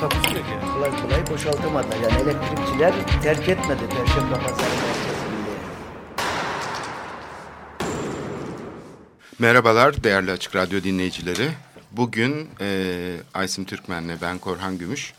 Takusu 0.00 0.36
yok 0.36 0.44
yani. 0.50 0.72
Kolay 0.72 1.02
kolay 1.02 1.26
boşaltamadı. 1.30 1.86
Yani 2.02 2.22
elektrikçiler 2.22 2.94
terk 3.22 3.48
etmedi 3.48 3.80
Perşembe 3.90 4.34
Pazarı 4.34 4.70
merkezinde. 4.70 5.50
Merhabalar 9.38 10.04
değerli 10.04 10.30
Açık 10.30 10.56
Radyo 10.56 10.82
dinleyicileri. 10.82 11.48
Bugün 11.92 12.48
e, 12.60 13.16
Aysim 13.34 13.64
Türkmen'le 13.64 14.20
ben 14.22 14.38
Korhan 14.38 14.78
Gümüş 14.78 15.14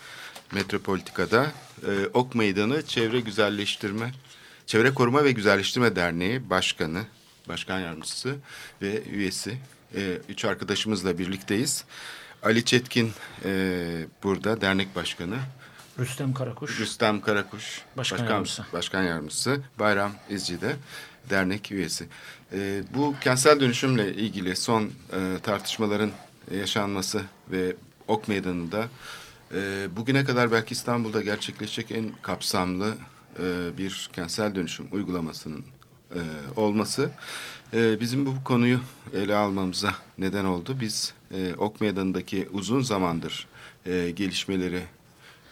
Metropolitika'da 0.52 1.46
e, 1.88 2.08
Ok 2.14 2.36
Meydanı 2.36 2.86
Çevre 2.86 3.20
Güzelleştirme, 3.20 4.12
Çevre 4.66 4.94
Koruma 4.94 5.24
ve 5.24 5.32
Güzelleştirme 5.32 5.96
Derneği 5.96 6.50
Başkanı, 6.50 7.04
Başkan 7.48 7.80
Yardımcısı 7.80 8.36
ve 8.82 9.04
üyesi 9.04 9.58
e, 9.96 10.18
üç 10.30 10.46
arkadaşımızla 10.46 11.18
birlikteyiz. 11.18 11.86
Ali 12.44 12.66
Çetkin 12.66 13.12
e, 13.46 14.06
burada 14.24 14.62
dernek 14.62 14.96
başkanı. 14.96 15.36
Rüstem 16.00 16.34
Karakuş. 16.34 16.80
Rüstem 16.80 17.22
Karakuş, 17.22 17.82
Başkan 17.98 18.18
başkan, 18.20 18.32
yardımcısı. 18.32 18.64
başkan 18.74 19.04
yardımcısı. 19.04 19.62
Bayram 19.80 20.12
İzci 20.30 20.62
de 20.62 20.76
dernek 21.30 21.72
üyesi. 21.72 22.08
Ee, 22.54 22.84
bu 22.96 23.16
kentsel 23.22 23.60
dönüşümle 23.60 24.14
ilgili 24.14 24.56
son 24.56 24.84
e, 24.84 24.90
tartışmaların 25.44 26.12
yaşanması 26.56 27.22
ve 27.52 27.76
Ok 28.08 28.28
Meydanı'nda 28.28 28.88
e, 29.54 29.88
bugüne 29.96 30.26
kadar 30.26 30.52
belki 30.52 30.74
İstanbul'da 30.74 31.22
gerçekleşecek 31.22 31.92
en 31.92 32.12
kapsamlı 32.22 32.96
e, 33.40 33.78
bir 33.78 34.10
kentsel 34.14 34.56
dönüşüm 34.56 34.88
uygulamasının 34.92 35.66
e, 36.16 36.20
olması 36.56 37.12
e, 37.74 38.00
bizim 38.00 38.26
bu 38.26 38.34
konuyu 38.44 38.80
ele 39.14 39.36
almamıza 39.36 39.96
neden 40.18 40.46
oldu. 40.46 40.78
Biz 40.82 41.14
e, 41.34 41.54
Ok 41.58 41.82
Meydanı'ndaki 41.82 42.48
uzun 42.52 42.82
zamandır 42.82 43.48
e, 43.86 44.12
gelişmeleri 44.12 44.82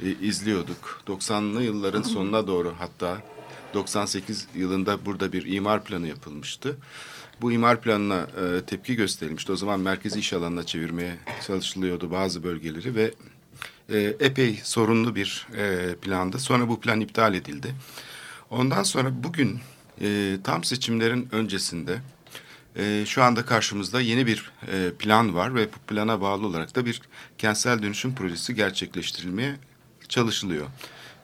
e, 0.04 0.12
izliyorduk. 0.12 1.02
90'lı 1.08 1.64
yılların 1.64 2.02
sonuna 2.02 2.48
doğru 2.48 2.74
hatta 2.80 3.22
98 3.74 4.48
yılında 4.56 5.06
burada 5.06 5.34
bir 5.34 5.46
imar 5.46 5.84
planı 5.84 6.08
yapılmıştı. 6.08 6.78
Bu 7.42 7.52
imar 7.52 7.82
planına 7.82 8.22
e, 8.22 8.62
tepki 8.66 8.96
gösterilmişti. 8.96 9.52
O 9.52 9.56
zaman 9.56 9.80
merkezi 9.80 10.20
iş 10.20 10.34
alanına 10.34 10.66
çevirmeye 10.66 11.18
çalışılıyordu 11.48 12.12
bazı 12.12 12.44
bölgeleri 12.44 12.96
ve 12.96 13.14
e, 13.90 14.00
epey 14.20 14.60
sorunlu 14.64 15.16
bir 15.16 15.48
e, 15.58 15.96
plandı. 15.96 16.40
Sonra 16.40 16.68
bu 16.68 16.80
plan 16.80 17.02
iptal 17.02 17.34
edildi. 17.34 17.76
Ondan 18.50 18.84
sonra 18.84 19.24
bugün 19.24 19.60
e, 20.02 20.38
tam 20.44 20.64
seçimlerin 20.64 21.30
öncesinde 21.32 22.02
e, 22.76 23.04
şu 23.06 23.24
anda 23.24 23.46
karşımızda 23.46 24.02
yeni 24.02 24.28
bir 24.28 24.52
e, 24.68 24.92
plan 25.00 25.36
var 25.36 25.56
ve 25.56 25.68
bu 25.68 25.78
plana 25.88 26.22
bağlı 26.22 26.48
olarak 26.48 26.76
da 26.76 26.86
bir 26.86 27.02
kentsel 27.38 27.82
dönüşüm 27.82 28.16
projesi 28.16 28.56
gerçekleştirilmeye 28.56 29.56
çalışılıyor. 30.10 30.68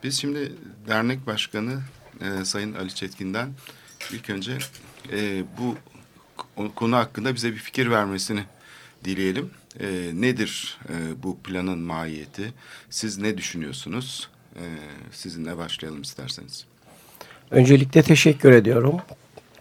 Biz 0.02 0.20
şimdi 0.20 0.52
dernek 0.88 1.26
başkanı 1.26 1.80
e, 2.20 2.44
Sayın 2.44 2.74
Ali 2.74 2.94
Çetkin'den 2.94 3.48
ilk 4.12 4.30
önce 4.30 4.58
e, 5.12 5.44
bu 5.58 5.76
ko- 6.38 6.74
konu 6.74 6.96
hakkında 6.96 7.34
bize 7.34 7.52
bir 7.52 7.58
fikir 7.58 7.90
vermesini 7.90 8.44
dileyelim. 9.04 9.50
E, 9.80 10.10
nedir 10.14 10.78
e, 10.88 11.22
bu 11.22 11.42
planın 11.42 11.78
mahiyeti? 11.78 12.52
Siz 12.90 13.18
ne 13.18 13.38
düşünüyorsunuz? 13.38 14.28
E, 14.56 14.64
sizinle 15.12 15.56
başlayalım 15.56 16.02
isterseniz. 16.02 16.66
Öncelikle 17.50 18.02
teşekkür 18.02 18.52
ediyorum. 18.52 18.96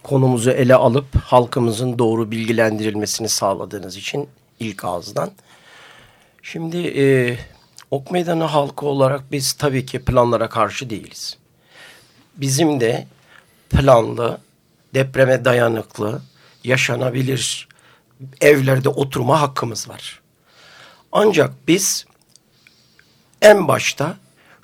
Konumuzu 0.04 0.52
ele 0.52 0.76
alıp 0.76 1.16
halkımızın 1.16 2.00
doğru 2.00 2.32
bilgilendirilmesini 2.32 3.30
sağladığınız 3.30 3.98
için 3.98 4.30
ilk 4.60 4.86
ağızdan. 4.86 5.32
Şimdi 6.42 6.78
e, 6.78 7.38
Ok 7.92 8.12
Meydanı 8.12 8.44
halkı 8.44 8.86
olarak 8.86 9.32
biz 9.32 9.54
tabii 9.54 9.86
ki 9.86 10.06
planlara 10.06 10.50
karşı 10.50 10.90
değiliz. 10.90 11.38
Bizim 12.38 12.80
de 12.80 13.08
planlı, 13.70 14.38
depreme 14.94 15.46
dayanıklı, 15.46 16.22
yaşanabilir 16.64 17.68
evlerde 18.42 18.90
oturma 18.90 19.42
hakkımız 19.42 19.90
var. 19.90 20.22
Ancak 21.12 21.52
biz 21.68 22.06
en 23.42 23.68
başta 23.68 24.18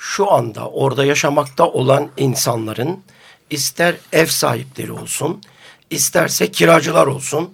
şu 0.03 0.31
anda 0.31 0.69
orada 0.69 1.05
yaşamakta 1.05 1.67
olan 1.67 2.09
insanların 2.17 3.03
ister 3.49 3.95
ev 4.11 4.25
sahipleri 4.25 4.91
olsun, 4.91 5.41
isterse 5.89 6.51
kiracılar 6.51 7.07
olsun 7.07 7.53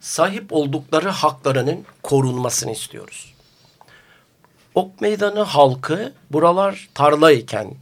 sahip 0.00 0.52
oldukları 0.52 1.08
haklarının 1.08 1.84
korunmasını 2.02 2.72
istiyoruz. 2.72 3.34
Ok 4.74 5.00
Meydanı 5.00 5.42
halkı 5.42 6.12
buralar 6.30 6.88
tarla 6.94 7.32
iken 7.32 7.74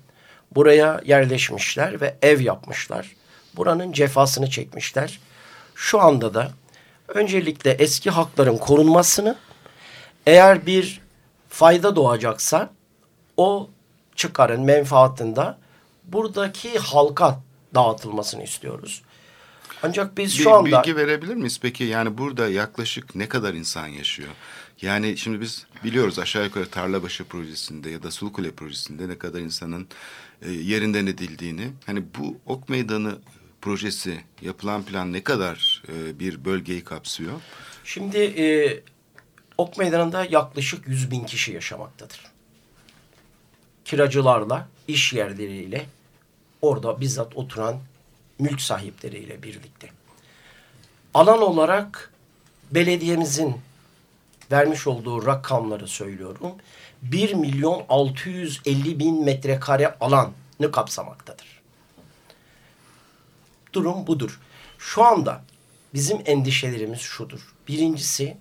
buraya 0.55 1.01
yerleşmişler 1.05 2.01
ve 2.01 2.17
ev 2.23 2.41
yapmışlar. 2.41 3.17
Buranın 3.57 3.93
cefasını 3.93 4.51
çekmişler. 4.51 5.21
Şu 5.75 6.01
anda 6.01 6.35
da 6.35 6.53
öncelikle 7.15 7.71
eski 7.71 8.11
hakların 8.11 8.59
korunmasını 8.59 9.37
eğer 10.27 10.67
bir 10.67 11.01
fayda 11.49 11.97
doğacaksa 11.97 12.71
o 13.37 13.71
çıkarın 14.17 14.63
menfaatında 14.63 15.59
buradaki 16.05 16.79
halka 16.79 17.41
dağıtılmasını 17.75 18.43
istiyoruz. 18.43 19.03
Ancak 19.83 20.19
biz 20.19 20.39
Bir 20.39 20.43
şu 20.43 20.55
anda 20.55 20.83
bilgi 20.83 20.97
verebilir 20.97 21.35
miyiz 21.35 21.59
peki? 21.63 21.85
Yani 21.85 22.19
burada 22.19 22.49
yaklaşık 22.49 23.15
ne 23.15 23.29
kadar 23.29 23.55
insan 23.55 23.87
yaşıyor? 23.87 24.29
Yani 24.83 25.17
şimdi 25.17 25.41
biz 25.41 25.67
biliyoruz 25.85 26.19
aşağı 26.19 26.45
yukarı 26.45 26.67
Tarlabaşı 26.71 27.25
projesinde 27.25 27.91
ya 27.91 28.03
da 28.03 28.11
Sulukule 28.11 28.51
projesinde 28.51 29.09
ne 29.09 29.19
kadar 29.19 29.41
insanın 29.41 29.89
e, 30.43 30.51
yerinden 30.51 31.07
edildiğini. 31.07 31.73
Hani 31.87 32.03
bu 32.19 32.37
Ok 32.47 32.69
Meydanı 32.69 33.19
projesi 33.63 34.21
yapılan 34.43 34.83
plan 34.83 35.13
ne 35.13 35.23
kadar 35.23 35.83
e, 35.89 36.19
bir 36.19 36.45
bölgeyi 36.45 36.85
kapsıyor? 36.85 37.41
Şimdi 37.85 38.19
e, 38.19 38.47
Ok 39.59 39.79
Meydanı'nda 39.79 40.25
yaklaşık 40.25 40.89
100 40.89 41.11
bin 41.11 41.25
kişi 41.25 41.53
yaşamaktadır. 41.53 42.21
Kiracılarla, 43.85 44.69
iş 44.89 45.13
yerleriyle, 45.13 45.87
orada 46.63 47.01
bizzat 47.01 47.37
oturan 47.37 47.81
mülk 48.39 48.61
sahipleriyle 48.61 49.43
birlikte. 49.43 49.89
Alan 51.15 51.43
olarak 51.43 52.13
belediyemizin 52.71 53.57
vermiş 54.53 54.87
olduğu 54.87 55.27
rakamları 55.27 55.89
söylüyorum. 55.89 56.53
1 57.03 57.35
milyon 57.35 57.85
650 57.89 58.99
bin 58.99 59.25
metrekare 59.25 59.95
alanı 60.01 60.73
kapsamaktadır. 60.73 61.50
Durum 63.73 64.07
budur. 64.07 64.41
Şu 64.79 65.05
anda 65.05 65.45
bizim 65.95 66.19
endişelerimiz 66.27 67.01
şudur. 67.01 67.55
Birincisi 67.69 68.37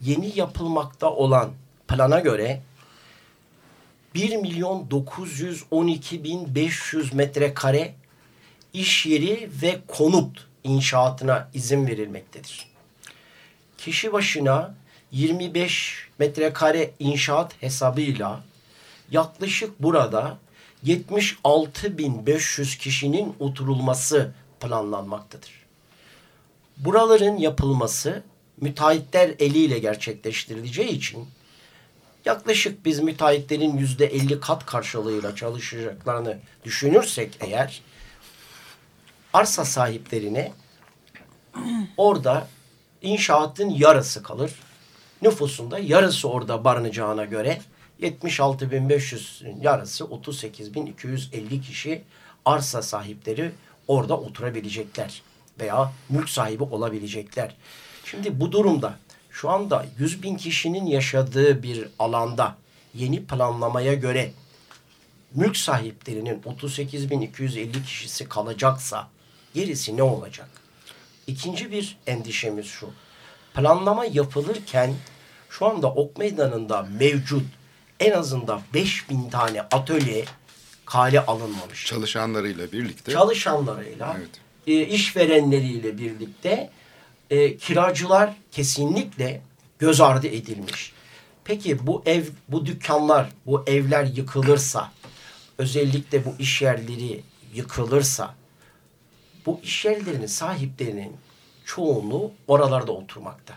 yeni 0.00 0.38
yapılmakta 0.38 1.10
olan 1.10 1.52
plana 1.88 2.20
göre 2.20 2.62
1 4.14 4.36
milyon 4.36 4.90
912 4.90 6.24
bin 6.24 6.54
500 6.54 7.14
metrekare 7.14 7.94
iş 8.72 9.06
yeri 9.06 9.50
ve 9.62 9.80
konut 9.88 10.46
inşaatına 10.64 11.50
izin 11.54 11.86
verilmektedir. 11.86 12.66
Kişi 13.78 14.12
başına 14.12 14.74
25 15.12 16.08
metrekare 16.18 16.90
inşaat 16.98 17.62
hesabıyla 17.62 18.40
yaklaşık 19.10 19.82
burada 19.82 20.38
76.500 20.84 22.78
kişinin 22.78 23.36
oturulması 23.38 24.32
planlanmaktadır. 24.64 25.64
Buraların 26.76 27.36
yapılması 27.36 28.22
müteahhitler 28.60 29.34
eliyle 29.38 29.78
gerçekleştirileceği 29.78 30.88
için 30.88 31.28
yaklaşık 32.24 32.84
biz 32.84 33.00
müteahhitlerin 33.00 33.76
yüzde 33.76 34.06
50 34.06 34.40
kat 34.40 34.66
karşılığıyla 34.66 35.36
çalışacaklarını 35.36 36.38
düşünürsek 36.64 37.36
eğer 37.40 37.82
arsa 39.32 39.64
sahiplerine 39.64 40.52
orada 41.96 42.48
inşaatın 43.02 43.70
yarısı 43.70 44.22
kalır. 44.22 44.52
nüfusunda 45.22 45.78
yarısı 45.78 46.28
orada 46.28 46.64
barınacağına 46.64 47.24
göre 47.24 47.60
76.500'ün 48.02 49.60
yarısı 49.60 50.04
38.250 50.04 51.60
kişi 51.60 52.02
arsa 52.44 52.82
sahipleri 52.82 53.52
orada 53.88 54.16
oturabilecekler 54.16 55.22
veya 55.60 55.92
mülk 56.08 56.28
sahibi 56.28 56.62
olabilecekler. 56.62 57.54
Şimdi 58.04 58.40
bu 58.40 58.52
durumda 58.52 58.98
şu 59.30 59.50
anda 59.50 59.86
100 59.98 60.22
bin 60.22 60.36
kişinin 60.36 60.86
yaşadığı 60.86 61.62
bir 61.62 61.88
alanda 61.98 62.56
yeni 62.94 63.24
planlamaya 63.24 63.94
göre 63.94 64.30
mülk 65.34 65.56
sahiplerinin 65.56 66.42
38.250 66.42 67.84
kişisi 67.84 68.28
kalacaksa 68.28 69.08
gerisi 69.54 69.96
ne 69.96 70.02
olacak? 70.02 70.48
İkinci 71.26 71.72
bir 71.72 71.98
endişemiz 72.06 72.66
şu. 72.66 72.90
Planlama 73.54 74.04
yapılırken 74.04 74.94
şu 75.50 75.66
anda 75.66 75.86
Ok 75.92 76.18
Meydanı'nda 76.18 76.82
mevcut 76.82 77.46
en 78.00 78.12
azından 78.12 78.60
5000 78.74 79.30
tane 79.30 79.62
atölye 79.62 80.24
kale 80.86 81.20
alınmamış. 81.26 81.86
Çalışanlarıyla 81.86 82.72
birlikte. 82.72 83.12
Çalışanlarıyla, 83.12 84.16
Evet. 84.18 84.30
e, 84.66 84.86
işverenleriyle 84.86 85.98
birlikte 85.98 86.70
e, 87.30 87.56
kiracılar 87.56 88.34
kesinlikle 88.52 89.42
göz 89.78 90.00
ardı 90.00 90.26
edilmiş. 90.26 90.92
Peki 91.44 91.86
bu 91.86 92.02
ev, 92.06 92.24
bu 92.48 92.66
dükkanlar, 92.66 93.30
bu 93.46 93.64
evler 93.66 94.04
yıkılırsa, 94.04 94.92
özellikle 95.58 96.24
bu 96.24 96.34
iş 96.38 96.62
yerleri 96.62 97.22
yıkılırsa, 97.54 98.34
bu 99.46 99.60
iş 99.62 99.84
yerlerinin 99.84 100.26
sahiplerinin 100.26 101.16
çoğunluğu 101.64 102.32
oralarda 102.48 102.92
oturmakta. 102.92 103.54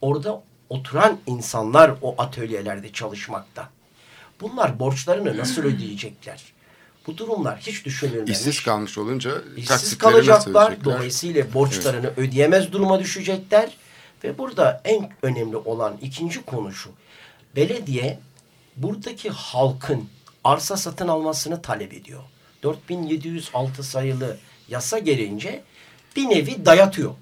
Orada 0.00 0.42
oturan 0.68 1.18
insanlar 1.26 1.94
o 2.02 2.14
atölyelerde 2.18 2.92
çalışmakta. 2.92 3.70
Bunlar 4.40 4.78
borçlarını 4.78 5.38
nasıl 5.38 5.62
ödeyecekler? 5.62 6.52
Bu 7.06 7.16
durumlar 7.16 7.58
hiç 7.58 7.84
düşünülmemiş. 7.84 8.30
İşsiz 8.30 8.62
kalmış 8.62 8.98
olunca 8.98 9.32
İşsiz 9.56 9.98
kalacaklar. 9.98 10.84
Dolayısıyla 10.84 11.54
borçlarını 11.54 12.10
ödeyemez 12.16 12.72
duruma 12.72 13.00
düşecekler. 13.00 13.76
Ve 14.24 14.38
burada 14.38 14.80
en 14.84 15.10
önemli 15.22 15.56
olan 15.56 15.96
ikinci 16.02 16.44
konu 16.44 16.72
şu. 16.72 16.90
Belediye 17.56 18.18
buradaki 18.76 19.30
halkın 19.30 20.08
arsa 20.44 20.76
satın 20.76 21.08
almasını 21.08 21.62
talep 21.62 21.92
ediyor. 21.92 22.22
4706 22.62 23.82
sayılı 23.82 24.36
yasa 24.68 24.98
gereğince 24.98 25.62
bir 26.16 26.24
nevi 26.24 26.66
dayatıyor. 26.66 27.14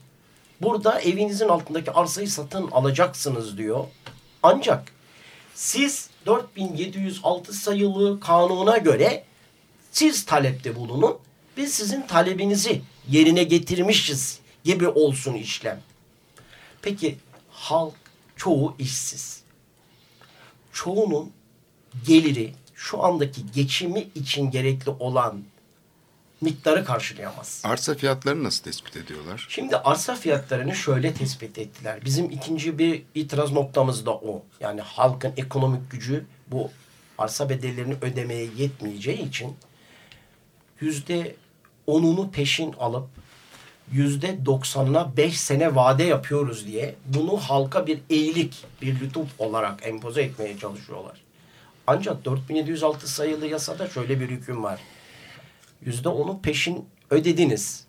Burada 0.63 1.01
evinizin 1.01 1.49
altındaki 1.49 1.91
arsayı 1.91 2.31
satın 2.31 2.71
alacaksınız 2.71 3.59
diyor. 3.59 3.85
Ancak 4.43 4.93
siz 5.55 6.11
4706 6.27 7.53
sayılı 7.53 8.21
kanuna 8.21 8.77
göre 8.77 9.25
siz 9.93 10.25
talepte 10.25 10.77
bulunun. 10.77 11.19
Biz 11.57 11.75
sizin 11.75 12.03
talebinizi 12.03 12.83
yerine 13.11 13.45
getirmişiz 13.45 14.41
gibi 14.65 14.89
olsun 14.89 15.35
işlem. 15.35 15.81
Peki 16.83 17.17
halk 17.51 17.95
çoğu 18.37 18.75
işsiz. 18.79 19.43
Çoğunun 20.73 21.33
geliri 22.07 22.55
şu 22.75 23.05
andaki 23.05 23.41
geçimi 23.55 24.09
için 24.15 24.51
gerekli 24.51 24.91
olan 24.91 25.43
miktarı 26.41 26.85
karşılayamaz. 26.85 27.63
Arsa 27.65 27.95
fiyatlarını 27.95 28.45
nasıl 28.45 28.65
tespit 28.65 28.97
ediyorlar? 28.97 29.47
Şimdi 29.49 29.77
arsa 29.77 30.15
fiyatlarını 30.15 30.75
şöyle 30.75 31.15
tespit 31.15 31.59
ettiler. 31.59 32.05
Bizim 32.05 32.31
ikinci 32.31 32.79
bir 32.79 33.03
itiraz 33.15 33.53
noktamız 33.53 34.07
da 34.07 34.15
o. 34.15 34.43
Yani 34.61 34.81
halkın 34.81 35.33
ekonomik 35.37 35.91
gücü 35.91 36.25
bu 36.49 36.71
arsa 37.19 37.49
bedellerini 37.49 37.95
ödemeye 38.03 38.49
yetmeyeceği 38.57 39.29
için 39.29 39.57
yüzde 40.81 41.37
onunu 41.87 42.31
peşin 42.31 42.73
alıp 42.73 43.09
yüzde 43.93 44.47
doksanına 44.47 45.17
beş 45.17 45.41
sene 45.41 45.75
vade 45.75 46.05
yapıyoruz 46.05 46.67
diye 46.67 46.95
bunu 47.07 47.37
halka 47.37 47.87
bir 47.87 47.99
eğilik, 48.11 48.65
bir 48.83 49.01
lütuf 49.01 49.29
olarak 49.39 49.87
empoze 49.87 50.23
etmeye 50.23 50.59
çalışıyorlar. 50.59 51.21
Ancak 51.87 52.25
4706 52.25 53.09
sayılı 53.09 53.47
yasada 53.47 53.89
şöyle 53.89 54.21
bir 54.21 54.29
hüküm 54.29 54.63
var. 54.63 54.81
Yüzde 55.85 56.09
onu 56.09 56.41
peşin 56.43 56.89
ödediniz. 57.11 57.85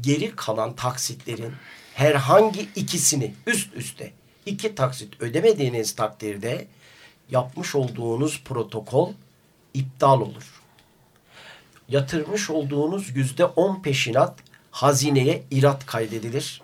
Geri 0.00 0.36
kalan 0.36 0.76
taksitlerin 0.76 1.52
herhangi 1.94 2.68
ikisini 2.76 3.34
üst 3.46 3.74
üste 3.74 4.12
iki 4.46 4.74
taksit 4.74 5.22
ödemediğiniz 5.22 5.94
takdirde 5.94 6.66
yapmış 7.30 7.74
olduğunuz 7.74 8.42
protokol 8.44 9.12
iptal 9.74 10.20
olur. 10.20 10.62
Yatırmış 11.88 12.50
olduğunuz 12.50 13.16
yüzde 13.16 13.44
on 13.44 13.82
peşinat 13.82 14.38
hazineye 14.70 15.42
irat 15.50 15.86
kaydedilir 15.86 16.62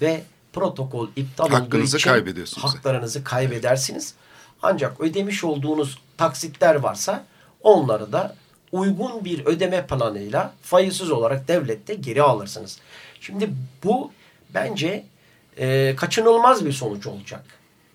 ve 0.00 0.22
protokol 0.52 1.08
iptal 1.16 1.44
olduğu 1.44 1.54
Hakkınızı 1.54 1.96
için 1.96 2.10
kaybediyorsunuz. 2.10 2.74
haklarınızı 2.74 3.24
kaybedersiniz. 3.24 4.14
Ancak 4.62 5.00
ödemiş 5.00 5.44
olduğunuz 5.44 5.98
taksitler 6.16 6.74
varsa 6.74 7.24
onları 7.60 8.12
da 8.12 8.36
uygun 8.72 9.24
bir 9.24 9.46
ödeme 9.46 9.86
planıyla 9.86 10.54
faizsiz 10.62 11.10
olarak 11.10 11.48
devlette 11.48 11.94
geri 11.94 12.22
alırsınız. 12.22 12.78
Şimdi 13.20 13.50
bu 13.84 14.12
bence 14.54 15.04
e, 15.58 15.96
kaçınılmaz 15.96 16.66
bir 16.66 16.72
sonuç 16.72 17.06
olacak. 17.06 17.44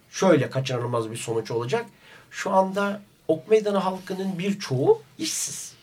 Şöyle 0.10 0.50
kaçınılmaz 0.50 1.12
bir 1.12 1.18
sonuç 1.18 1.52
olacak. 1.52 1.86
Şu 2.32 2.52
anda 2.52 3.02
Ok 3.28 3.50
Meydanı 3.50 3.78
halkının 3.78 4.40
birçoğu 4.40 5.02
işsiz. 5.18 5.74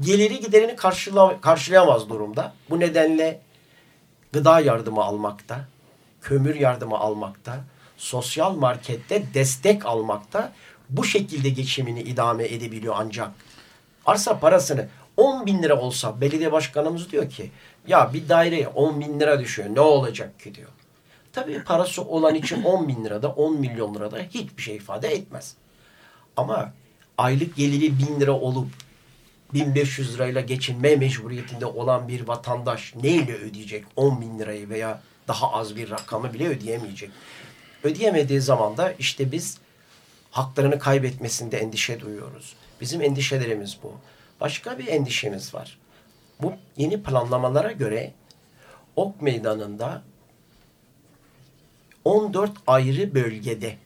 Geliri 0.00 0.40
giderini 0.40 0.76
karşıla, 0.76 1.40
karşılayamaz 1.40 2.08
durumda. 2.08 2.54
Bu 2.70 2.80
nedenle 2.80 3.40
gıda 4.32 4.60
yardımı 4.60 5.04
almakta, 5.04 5.68
kömür 6.22 6.54
yardımı 6.54 6.98
almakta, 6.98 7.64
sosyal 7.96 8.54
markette 8.54 9.34
destek 9.34 9.86
almakta 9.86 10.52
bu 10.90 11.04
şekilde 11.04 11.48
geçimini 11.48 12.02
idame 12.02 12.44
edebiliyor 12.44 12.94
ancak. 12.98 13.30
Arsa 14.08 14.40
parasını 14.40 14.88
10 15.16 15.46
bin 15.46 15.62
lira 15.62 15.80
olsa 15.80 16.20
belediye 16.20 16.52
başkanımız 16.52 17.12
diyor 17.12 17.30
ki 17.30 17.50
ya 17.86 18.14
bir 18.14 18.28
daireye 18.28 18.68
10 18.68 19.00
bin 19.00 19.20
lira 19.20 19.40
düşüyor 19.40 19.68
ne 19.74 19.80
olacak 19.80 20.40
ki 20.40 20.54
diyor. 20.54 20.68
Tabii 21.32 21.64
parası 21.64 22.02
olan 22.02 22.34
için 22.34 22.62
10 22.62 22.88
bin 22.88 23.04
lirada 23.04 23.28
10 23.28 23.60
milyon 23.60 23.94
lirada 23.94 24.18
hiçbir 24.18 24.62
şey 24.62 24.76
ifade 24.76 25.08
etmez. 25.08 25.54
Ama 26.36 26.72
aylık 27.18 27.56
geliri 27.56 27.98
bin 27.98 28.20
lira 28.20 28.32
olup 28.32 28.68
1500 29.54 30.14
lirayla 30.14 30.40
geçinme 30.40 30.96
mecburiyetinde 30.96 31.66
olan 31.66 32.08
bir 32.08 32.28
vatandaş 32.28 32.94
neyle 33.02 33.34
ödeyecek 33.34 33.84
10 33.96 34.20
bin 34.20 34.38
lirayı 34.38 34.68
veya 34.68 35.02
daha 35.28 35.52
az 35.52 35.76
bir 35.76 35.90
rakamı 35.90 36.34
bile 36.34 36.48
ödeyemeyecek. 36.48 37.10
Ödeyemediği 37.84 38.40
zaman 38.40 38.76
da 38.76 38.92
işte 38.92 39.32
biz 39.32 39.58
haklarını 40.30 40.78
kaybetmesinde 40.78 41.58
endişe 41.58 42.00
duyuyoruz. 42.00 42.54
Bizim 42.80 43.02
endişelerimiz 43.02 43.78
bu. 43.82 43.92
Başka 44.40 44.78
bir 44.78 44.86
endişemiz 44.86 45.54
var. 45.54 45.78
Bu 46.42 46.52
yeni 46.76 47.02
planlamalara 47.02 47.72
göre 47.72 48.12
Ok 48.96 49.22
Meydanı'nda 49.22 50.02
14 52.04 52.52
ayrı 52.66 53.14
bölgede 53.14 53.76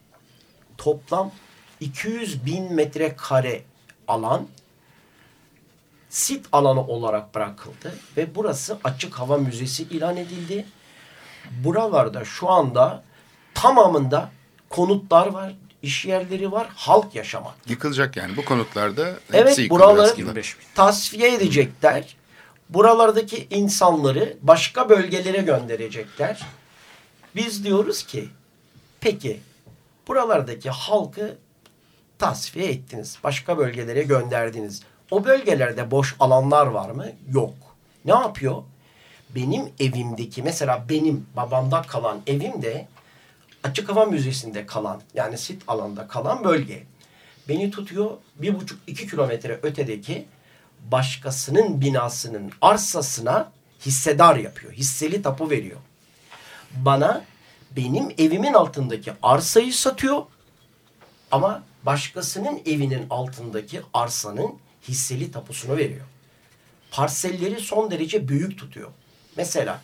toplam 0.78 1.32
200 1.80 2.46
bin 2.46 2.72
metrekare 2.72 3.62
alan 4.08 4.48
sit 6.08 6.46
alanı 6.52 6.86
olarak 6.86 7.34
bırakıldı 7.34 7.94
ve 8.16 8.34
burası 8.34 8.78
açık 8.84 9.14
hava 9.14 9.36
müzesi 9.38 9.82
ilan 9.82 10.16
edildi. 10.16 10.66
Buralarda 11.64 12.24
şu 12.24 12.50
anda 12.50 13.02
tamamında 13.54 14.30
konutlar 14.68 15.26
var, 15.26 15.54
iş 15.82 16.04
yerleri 16.04 16.52
var, 16.52 16.68
halk 16.74 17.14
yaşamak. 17.14 17.54
Yıkılacak 17.68 18.16
yani 18.16 18.36
bu 18.36 18.44
konutlarda 18.44 19.14
Evet 19.32 19.70
buraları 19.70 20.42
tasfiye 20.74 21.34
edecekler. 21.34 22.16
Buralardaki 22.68 23.46
insanları 23.50 24.36
başka 24.42 24.88
bölgelere 24.88 25.42
gönderecekler. 25.42 26.46
Biz 27.36 27.64
diyoruz 27.64 28.02
ki 28.02 28.28
peki 29.00 29.40
buralardaki 30.08 30.70
halkı 30.70 31.38
tasfiye 32.18 32.68
ettiniz. 32.68 33.18
Başka 33.24 33.58
bölgelere 33.58 34.02
gönderdiniz. 34.02 34.82
O 35.10 35.24
bölgelerde 35.24 35.90
boş 35.90 36.16
alanlar 36.20 36.66
var 36.66 36.90
mı? 36.90 37.06
Yok. 37.32 37.54
Ne 38.04 38.12
yapıyor? 38.12 38.62
Benim 39.34 39.72
evimdeki 39.80 40.42
mesela 40.42 40.84
benim 40.88 41.26
babamda 41.36 41.82
kalan 41.82 42.20
evimde 42.26 42.88
açık 43.64 43.88
hava 43.88 44.04
müzesinde 44.04 44.66
kalan 44.66 45.02
yani 45.14 45.38
sit 45.38 45.62
alanda 45.68 46.08
kalan 46.08 46.44
bölge. 46.44 46.86
Beni 47.48 47.70
tutuyor 47.70 48.10
bir 48.34 48.54
buçuk 48.54 48.80
iki 48.86 49.08
kilometre 49.08 49.60
ötedeki 49.62 50.26
başkasının 50.90 51.80
binasının 51.80 52.52
arsasına 52.60 53.52
hissedar 53.86 54.36
yapıyor. 54.36 54.72
Hisseli 54.72 55.22
tapu 55.22 55.50
veriyor. 55.50 55.80
Bana 56.76 57.24
benim 57.76 58.14
evimin 58.18 58.52
altındaki 58.52 59.12
arsayı 59.22 59.74
satıyor 59.74 60.22
ama 61.30 61.62
başkasının 61.82 62.60
evinin 62.66 63.06
altındaki 63.10 63.80
arsanın 63.94 64.54
hisseli 64.88 65.32
tapusunu 65.32 65.76
veriyor. 65.76 66.06
Parselleri 66.90 67.60
son 67.60 67.90
derece 67.90 68.28
büyük 68.28 68.58
tutuyor. 68.58 68.90
Mesela 69.36 69.80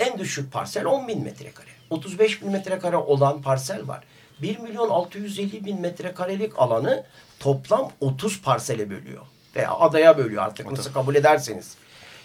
en 0.00 0.18
düşük 0.18 0.52
parsel 0.52 0.84
10 0.84 1.08
bin 1.08 1.22
metrekare. 1.24 1.77
35 1.90 2.42
bin 2.42 2.50
metrekare 2.50 2.96
olan 2.96 3.42
parsel 3.42 3.88
var. 3.88 4.04
1 4.42 4.58
milyon 4.58 4.88
650 4.88 5.64
bin 5.64 5.80
metrekarelik 5.80 6.58
alanı 6.58 7.04
toplam 7.40 7.92
30 8.00 8.42
parsele 8.42 8.90
bölüyor. 8.90 9.22
Veya 9.56 9.72
adaya 9.72 10.18
bölüyor 10.18 10.42
artık 10.42 10.72
nasıl 10.72 10.92
kabul 10.92 11.14
ederseniz. 11.14 11.74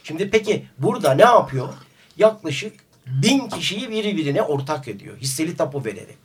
Şimdi 0.03 0.29
peki 0.29 0.65
burada 0.77 1.13
ne 1.13 1.21
yapıyor? 1.21 1.69
Yaklaşık 2.17 2.79
bin 3.07 3.49
kişiyi 3.49 3.89
birbirine 3.89 4.41
ortak 4.41 4.87
ediyor. 4.87 5.17
Hisseli 5.17 5.57
tapu 5.57 5.85
vererek. 5.85 6.17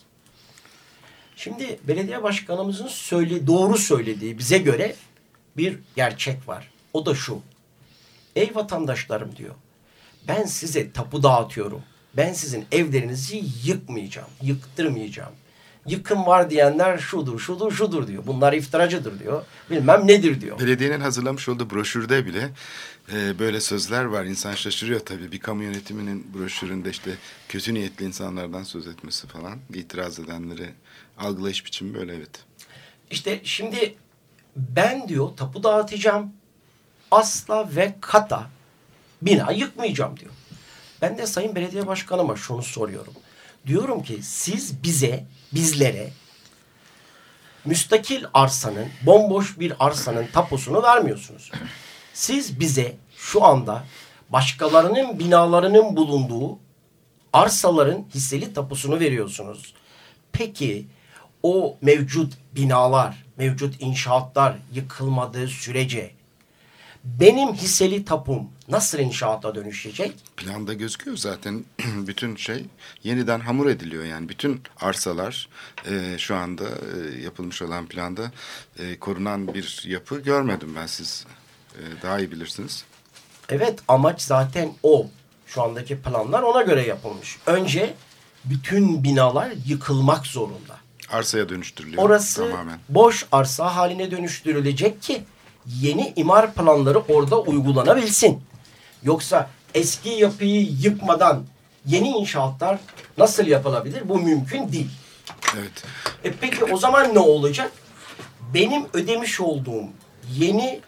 Şimdi 1.37 1.79
belediye 1.85 2.23
başkanımızın 2.23 2.89
söyle, 2.89 3.47
doğru 3.47 3.79
söylediği 3.79 4.39
bize 4.39 4.59
göre 4.59 4.95
bir 5.57 5.79
gerçek 5.97 6.49
var. 6.49 6.71
O 6.93 7.07
da 7.07 7.15
şu. 7.15 7.41
Ey 8.37 8.55
vatandaşlarım 8.55 9.37
diyor. 9.37 9.55
Ben 10.29 10.45
size 10.45 10.93
tapu 10.93 11.23
dağıtıyorum. 11.23 11.83
Ben 12.17 12.33
sizin 12.33 12.65
evlerinizi 12.73 13.45
yıkmayacağım. 13.65 14.29
Yıktırmayacağım. 14.43 15.33
Yıkım 15.87 16.27
var 16.27 16.51
diyenler 16.51 16.99
şudur, 16.99 17.39
şudur, 17.39 17.73
şudur 17.73 18.07
diyor. 18.07 18.23
Bunlar 18.27 18.53
iftiracıdır 18.53 19.19
diyor. 19.19 19.45
Bilmem 19.71 20.07
nedir 20.07 20.41
diyor. 20.41 20.61
Belediyenin 20.61 21.01
hazırlamış 21.01 21.49
olduğu 21.49 21.71
broşürde 21.71 22.27
bile 22.27 22.51
e, 23.13 23.39
böyle 23.39 23.61
sözler 23.61 24.05
var. 24.05 24.25
İnsan 24.25 24.55
şaşırıyor 24.55 25.01
tabii. 25.01 25.33
Bir 25.33 25.39
kamu 25.39 25.63
yönetiminin 25.63 26.27
broşüründe 26.35 26.91
işte 26.91 27.11
kötü 27.49 27.75
niyetli 27.75 28.05
insanlardan 28.05 28.63
söz 28.63 28.87
etmesi 28.87 29.27
falan. 29.27 29.59
itiraz 29.75 30.19
edenleri 30.19 30.71
algılayış 31.19 31.65
biçimi 31.67 31.95
böyle 31.95 32.15
evet. 32.15 32.45
İşte 33.11 33.41
şimdi 33.45 33.95
ben 34.57 35.09
diyor 35.09 35.29
tapu 35.37 35.63
dağıtacağım. 35.63 36.33
Asla 37.11 37.77
ve 37.77 37.95
kata 38.01 38.51
bina 39.23 39.53
yıkmayacağım 39.53 40.17
diyor. 40.19 40.33
Ben 41.03 41.19
de 41.19 41.27
Sayın 41.27 41.55
Belediye 41.55 41.87
Başkanıma 41.87 42.37
şunu 42.37 42.63
soruyorum. 42.63 43.13
Diyorum 43.67 44.03
ki 44.03 44.19
siz 44.23 44.83
bize, 44.83 45.25
bizlere 45.55 46.11
müstakil 47.65 48.25
arsanın, 48.35 48.87
bomboş 49.03 49.59
bir 49.59 49.73
arsanın 49.87 50.27
tapusunu 50.27 50.83
vermiyorsunuz. 50.83 51.51
Siz 52.15 52.61
bize 52.61 52.97
şu 53.17 53.45
anda 53.45 53.85
başkalarının 54.31 55.19
binalarının 55.19 55.97
bulunduğu 55.97 56.59
arsaların 57.33 58.05
hisseli 58.15 58.53
tapusunu 58.55 59.01
veriyorsunuz. 59.01 59.75
Peki 60.33 60.87
o 61.43 61.77
mevcut 61.83 62.33
binalar, 62.55 63.25
mevcut 63.37 63.81
inşaatlar 63.81 64.57
yıkılmadığı 64.75 65.49
sürece 65.49 66.18
benim 67.21 67.55
hisseli 67.55 68.05
tapum 68.05 68.49
nasıl 68.69 68.99
inşaata 68.99 69.55
dönüşecek? 69.55 70.15
Planda 70.37 70.75
gözüküyor 70.75 71.17
zaten 71.17 71.65
bütün 71.97 72.37
şey 72.37 72.65
yeniden 73.05 73.41
hamur 73.41 73.67
ediliyor 73.67 74.05
yani 74.05 74.29
bütün 74.29 74.63
arsalar 74.81 75.49
e, 75.91 76.19
şu 76.19 76.37
anda 76.37 76.65
e, 76.65 77.23
yapılmış 77.23 77.63
olan 77.63 77.87
planda 77.87 78.31
e, 78.79 78.99
korunan 78.99 79.55
bir 79.55 79.85
yapı 79.87 80.21
görmedim 80.21 80.73
ben 80.77 80.87
siz 80.87 81.27
e, 81.75 82.03
daha 82.03 82.19
iyi 82.19 82.33
bilirsiniz. 82.33 82.85
Evet 83.49 83.79
amaç 83.89 84.23
zaten 84.23 84.69
o. 84.83 85.07
Şu 85.47 85.63
andaki 85.63 86.01
planlar 86.03 86.43
ona 86.43 86.63
göre 86.63 86.87
yapılmış. 86.87 87.39
Önce 87.47 87.95
bütün 88.45 89.05
binalar 89.05 89.53
yıkılmak 89.67 90.27
zorunda. 90.27 90.79
Arsaya 91.11 91.49
dönüştürülüyor 91.49 92.03
Orası 92.03 92.51
tamamen. 92.51 92.79
boş 92.89 93.27
arsa 93.33 93.77
haline 93.77 94.11
dönüştürülecek 94.11 95.03
ki 95.03 95.25
yeni 95.81 96.13
imar 96.17 96.55
planları 96.55 96.99
orada 96.99 97.41
uygulanabilsin. 97.41 98.43
Yoksa 99.03 99.51
eski 99.75 100.09
yapıyı 100.09 100.69
yıkmadan 100.81 101.45
yeni 101.87 102.09
inşaatlar 102.09 102.79
nasıl 103.19 103.47
yapılabilir? 103.47 104.09
Bu 104.09 104.19
mümkün 104.19 104.73
değil. 104.73 104.91
Evet. 105.59 105.85
E 106.25 106.33
peki 106.33 106.65
o 106.65 106.77
zaman 106.77 107.15
ne 107.15 107.19
olacak? 107.19 107.73
Benim 108.55 108.87
ödemiş 108.93 109.41
olduğum 109.41 109.85
yeni 110.37 110.81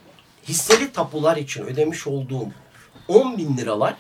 hisseli 0.49 0.93
tapular 0.93 1.37
için 1.37 1.63
ödemiş 1.63 2.07
olduğum 2.07 2.49
10 3.09 3.39
bin 3.39 3.57
liralar 3.57 3.97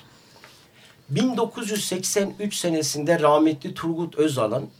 1983 1.08 2.56
senesinde 2.56 3.20
rahmetli 3.20 3.75
Turgut 3.75 4.14
Özal'ın 4.14 4.70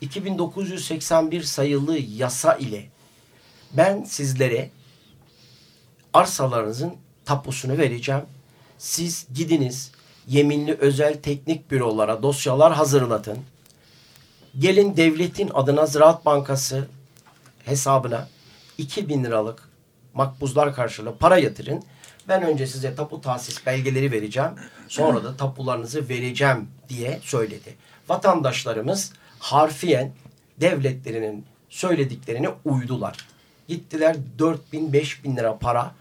2981 0.00 1.42
sayılı 1.42 1.98
yasa 1.98 2.54
ile 2.54 2.86
ben 3.72 4.04
sizlere 4.04 4.70
arsalarınızın 6.12 6.94
tapusunu 7.24 7.78
vereceğim. 7.78 8.22
Siz 8.78 9.26
gidiniz 9.34 9.92
yeminli 10.28 10.74
özel 10.74 11.14
teknik 11.22 11.70
bürolara 11.70 12.22
dosyalar 12.22 12.72
hazırlatın. 12.72 13.38
Gelin 14.58 14.96
devletin 14.96 15.50
adına 15.54 15.86
Ziraat 15.86 16.26
Bankası 16.26 16.88
hesabına 17.64 18.28
2000 18.78 19.24
liralık 19.24 19.68
makbuzlar 20.14 20.74
karşılığı 20.74 21.16
para 21.16 21.38
yatırın. 21.38 21.82
Ben 22.28 22.42
önce 22.42 22.66
size 22.66 22.94
tapu 22.94 23.20
tahsis 23.20 23.66
belgeleri 23.66 24.12
vereceğim. 24.12 24.50
Sonra 24.88 25.24
da 25.24 25.36
tapularınızı 25.36 26.08
vereceğim 26.08 26.68
diye 26.88 27.20
söyledi. 27.22 27.74
Vatandaşlarımız 28.08 29.12
harfiyen 29.38 30.12
devletlerinin 30.60 31.44
söylediklerine 31.68 32.48
uydular. 32.64 33.16
Gittiler 33.68 34.16
4 34.38 34.72
bin 34.72 34.92
5 34.92 35.24
bin 35.24 35.36
lira 35.36 35.58
para 35.58 35.94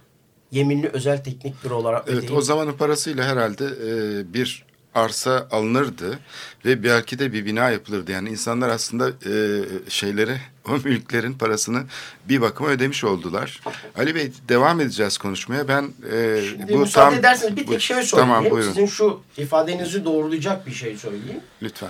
yeminli 0.52 0.88
özel 0.88 1.24
teknik 1.24 1.64
bürolara 1.64 2.04
Evet 2.08 2.18
ödeyip 2.18 2.34
o 2.38 2.42
zamanın 2.42 2.74
parasıyla 2.74 3.26
herhalde 3.26 3.66
e, 3.66 4.34
bir 4.34 4.66
arsa 4.96 5.48
alınırdı 5.52 6.20
ve 6.66 6.84
belki 6.84 7.20
de 7.20 7.34
bir 7.34 7.46
bina 7.46 7.70
yapılırdı. 7.70 8.12
Yani 8.12 8.30
insanlar 8.30 8.70
aslında 8.70 9.10
e, 9.10 9.62
şeyleri, 9.90 10.38
o 10.70 10.72
mülklerin 10.72 11.34
parasını 11.34 11.84
bir 12.30 12.42
bakıma 12.42 12.70
ödemiş 12.70 13.04
oldular. 13.04 13.62
Ali 13.98 14.16
Bey 14.16 14.32
devam 14.50 14.82
edeceğiz 14.82 15.18
konuşmaya. 15.18 15.68
Ben 15.68 15.84
e, 16.14 16.42
Şimdi 16.50 16.78
müsaade 16.78 17.16
ederseniz 17.16 17.56
bir 17.56 17.68
bu- 17.68 17.72
tek 17.72 17.82
şey 17.82 18.04
söyleyeyim. 18.04 18.30
Tamam 18.34 18.52
buyurun 18.52 18.70
Sizin 18.70 18.86
şu 18.86 19.22
ifadenizi 19.38 20.06
doğrulayacak 20.06 20.68
bir 20.68 20.72
şey 20.74 20.98
söyleyeyim. 20.98 21.40
lütfen. 21.64 21.90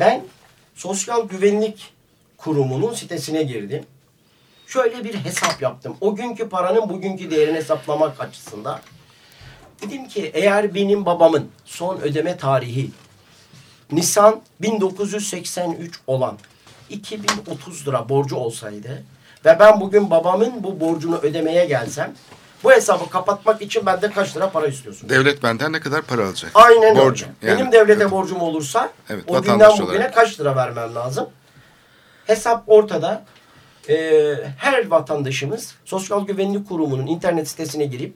Ben 0.00 0.24
Sosyal 0.74 1.28
Güvenlik 1.28 1.92
Kurumu'nun 2.36 2.94
sitesine 2.94 3.42
girdim. 3.42 3.84
Şöyle 4.72 5.04
bir 5.04 5.14
hesap 5.14 5.62
yaptım. 5.62 5.96
O 6.00 6.14
günkü 6.14 6.48
paranın 6.48 6.88
bugünkü 6.88 7.30
değerini 7.30 7.56
hesaplamak 7.56 8.20
açısından. 8.20 8.80
Dedim 9.82 10.08
ki 10.08 10.30
eğer 10.34 10.74
benim 10.74 11.06
babamın 11.06 11.50
son 11.64 12.00
ödeme 12.00 12.36
tarihi 12.36 12.90
Nisan 13.92 14.40
1983 14.60 16.00
olan 16.06 16.38
2030 16.90 17.88
lira 17.88 18.08
borcu 18.08 18.36
olsaydı 18.36 19.02
ve 19.44 19.56
ben 19.58 19.80
bugün 19.80 20.10
babamın 20.10 20.52
bu 20.64 20.80
borcunu 20.80 21.18
ödemeye 21.18 21.64
gelsem 21.64 22.12
bu 22.64 22.72
hesabı 22.72 23.10
kapatmak 23.10 23.62
için 23.62 23.86
bende 23.86 24.10
kaç 24.10 24.36
lira 24.36 24.50
para 24.50 24.66
istiyorsun? 24.66 25.08
Devlet 25.08 25.42
benden 25.42 25.72
ne 25.72 25.80
kadar 25.80 26.02
para 26.02 26.26
alacak? 26.26 26.50
Aynen 26.54 26.96
Borcum. 26.96 27.28
öyle. 27.42 27.50
Yani, 27.52 27.60
Benim 27.60 27.72
devlete 27.72 28.02
evet. 28.02 28.12
borcum 28.12 28.40
olursa 28.40 28.90
Evet, 29.10 29.24
o 29.26 29.42
günden 29.42 29.70
bugüne 29.70 29.84
olarak. 29.84 30.14
kaç 30.14 30.40
lira 30.40 30.56
vermem 30.56 30.94
lazım? 30.94 31.28
Hesap 32.26 32.64
ortada. 32.66 33.24
Ee, 33.88 34.34
her 34.58 34.86
vatandaşımız 34.86 35.74
Sosyal 35.84 36.26
Güvenlik 36.26 36.68
Kurumu'nun 36.68 37.06
internet 37.06 37.48
sitesine 37.48 37.86
girip 37.86 38.14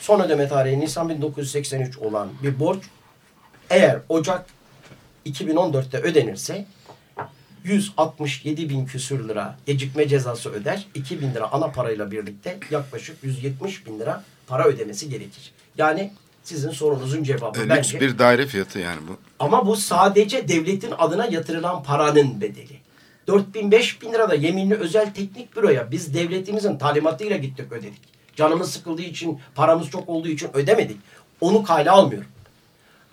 son 0.00 0.20
ödeme 0.20 0.48
tarihi 0.48 0.80
Nisan 0.80 1.08
1983 1.08 1.98
olan 1.98 2.28
bir 2.42 2.58
borç 2.60 2.78
eğer 3.70 3.98
Ocak 4.08 4.46
2014'te 5.26 5.98
ödenirse 5.98 6.66
167 7.64 8.68
bin 8.68 8.86
küsür 8.86 9.28
lira 9.28 9.58
gecikme 9.66 10.08
cezası 10.08 10.50
öder. 10.50 10.86
2 10.94 11.20
bin 11.20 11.34
lira 11.34 11.52
ana 11.52 11.70
parayla 11.70 12.10
birlikte 12.10 12.58
yaklaşık 12.70 13.24
170 13.24 13.86
bin 13.86 13.98
lira 14.00 14.24
para 14.46 14.64
ödemesi 14.64 15.08
gerekir. 15.10 15.52
Yani 15.78 16.12
sizin 16.42 16.70
sorunuzun 16.70 17.22
cevabı 17.22 17.58
E, 17.58 17.62
lüks 17.62 17.70
bence. 17.76 18.00
bir 18.00 18.18
daire 18.18 18.46
fiyatı 18.46 18.78
yani 18.78 19.00
bu. 19.08 19.16
Ama 19.38 19.66
bu 19.66 19.76
sadece 19.76 20.48
devletin 20.48 20.92
adına 20.98 21.26
yatırılan 21.26 21.82
paranın 21.82 22.40
bedeli. 22.40 22.77
4 23.28 23.54
bin 23.54 23.70
5 23.70 24.02
bin 24.02 24.12
lira 24.12 24.28
da 24.28 24.34
yeminli 24.34 24.74
özel 24.74 25.14
teknik 25.14 25.56
büroya 25.56 25.90
biz 25.90 26.14
devletimizin 26.14 26.78
talimatıyla 26.78 27.36
gittik 27.36 27.72
ödedik. 27.72 28.00
Canımız 28.36 28.72
sıkıldığı 28.72 29.02
için 29.02 29.40
paramız 29.54 29.90
çok 29.90 30.08
olduğu 30.08 30.28
için 30.28 30.50
ödemedik. 30.54 30.96
Onu 31.40 31.62
kayla 31.62 31.92
almıyorum. 31.92 32.28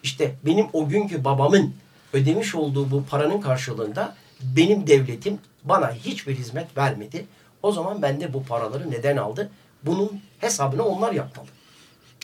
İşte 0.04 0.36
benim 0.46 0.68
o 0.74 0.90
günkü 0.90 1.24
babamın 1.24 1.74
ödemiş 2.14 2.56
olduğu 2.56 2.92
bu 2.92 3.06
paranın 3.06 3.42
karşılığında 3.42 4.16
benim 4.42 4.88
devletim 4.88 5.40
bana 5.64 5.92
hiçbir 5.92 6.36
hizmet 6.36 6.78
vermedi. 6.78 7.26
O 7.64 7.72
zaman 7.72 8.02
ben 8.02 8.22
de 8.22 8.34
bu 8.34 8.44
paraları 8.44 8.92
neden 8.92 9.18
aldı? 9.18 9.52
Bunun 9.84 10.22
hesabını 10.40 10.84
onlar 10.84 11.12
yapmalı. 11.12 11.48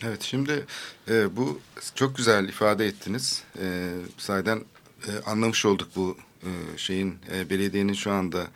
Evet 0.04 0.22
şimdi 0.22 0.66
e, 1.10 1.38
bu 1.38 1.60
çok 1.96 2.18
güzel 2.18 2.50
ifade 2.50 2.86
ettiniz. 2.86 3.44
E, 3.62 3.94
sayeden 4.18 4.62
e, 5.08 5.10
anlamış 5.26 5.66
olduk 5.66 5.90
bu 5.96 6.18
e, 6.44 6.78
şeyin 6.78 7.16
e, 7.34 7.50
belediyenin 7.50 7.94
şu 7.94 8.12
anda 8.12 8.48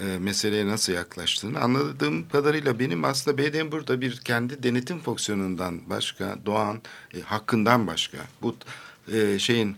e, 0.00 0.04
meseleye 0.18 0.66
nasıl 0.66 0.92
yaklaştığını. 0.92 1.60
Anladığım 1.60 2.28
kadarıyla 2.28 2.78
benim 2.78 3.04
aslında 3.04 3.38
belediyenin 3.38 3.72
burada 3.72 4.00
bir 4.00 4.16
kendi 4.16 4.62
denetim 4.62 4.98
fonksiyonundan 5.00 5.90
başka, 5.90 6.38
doğan 6.46 6.82
e, 7.14 7.20
hakkından 7.20 7.86
başka 7.86 8.18
bu 8.42 8.56
şeyin 9.38 9.76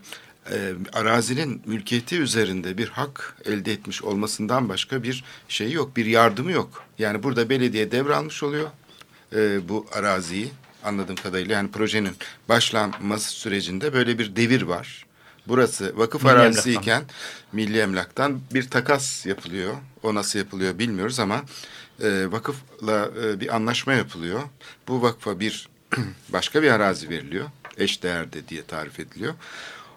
arazinin 0.93 1.61
mülkiyeti 1.65 2.17
üzerinde 2.19 2.77
bir 2.77 2.87
hak 2.87 3.35
elde 3.45 3.71
etmiş 3.71 4.03
olmasından 4.03 4.69
başka 4.69 5.03
bir 5.03 5.23
şey 5.47 5.71
yok, 5.71 5.97
bir 5.97 6.05
yardımı 6.05 6.51
yok. 6.51 6.83
Yani 6.99 7.23
burada 7.23 7.49
belediye 7.49 7.91
devralmış 7.91 8.43
oluyor 8.43 8.69
bu 9.69 9.87
araziyi 9.91 10.51
anladığım 10.83 11.15
kadarıyla 11.15 11.55
yani 11.55 11.71
projenin 11.71 12.15
başlanması 12.49 13.29
sürecinde 13.29 13.93
böyle 13.93 14.19
bir 14.19 14.35
devir 14.35 14.61
var. 14.61 15.05
Burası 15.47 15.97
vakıf 15.97 16.23
Milli 16.23 16.33
arazisiyken 16.33 17.03
milli 17.51 17.79
emlaktan 17.79 18.41
bir 18.53 18.69
takas 18.69 19.25
yapılıyor. 19.25 19.73
O 20.03 20.15
nasıl 20.15 20.39
yapılıyor 20.39 20.79
bilmiyoruz 20.79 21.19
ama 21.19 21.41
e, 22.01 22.31
vakıfla 22.31 23.09
e, 23.23 23.39
bir 23.39 23.55
anlaşma 23.55 23.93
yapılıyor. 23.93 24.41
Bu 24.87 25.01
vakfa 25.01 25.39
bir 25.39 25.69
başka 26.29 26.63
bir 26.63 26.71
arazi 26.71 27.09
veriliyor. 27.09 27.45
Eş 27.77 28.03
değerde 28.03 28.47
diye 28.47 28.63
tarif 28.63 28.99
ediliyor. 28.99 29.33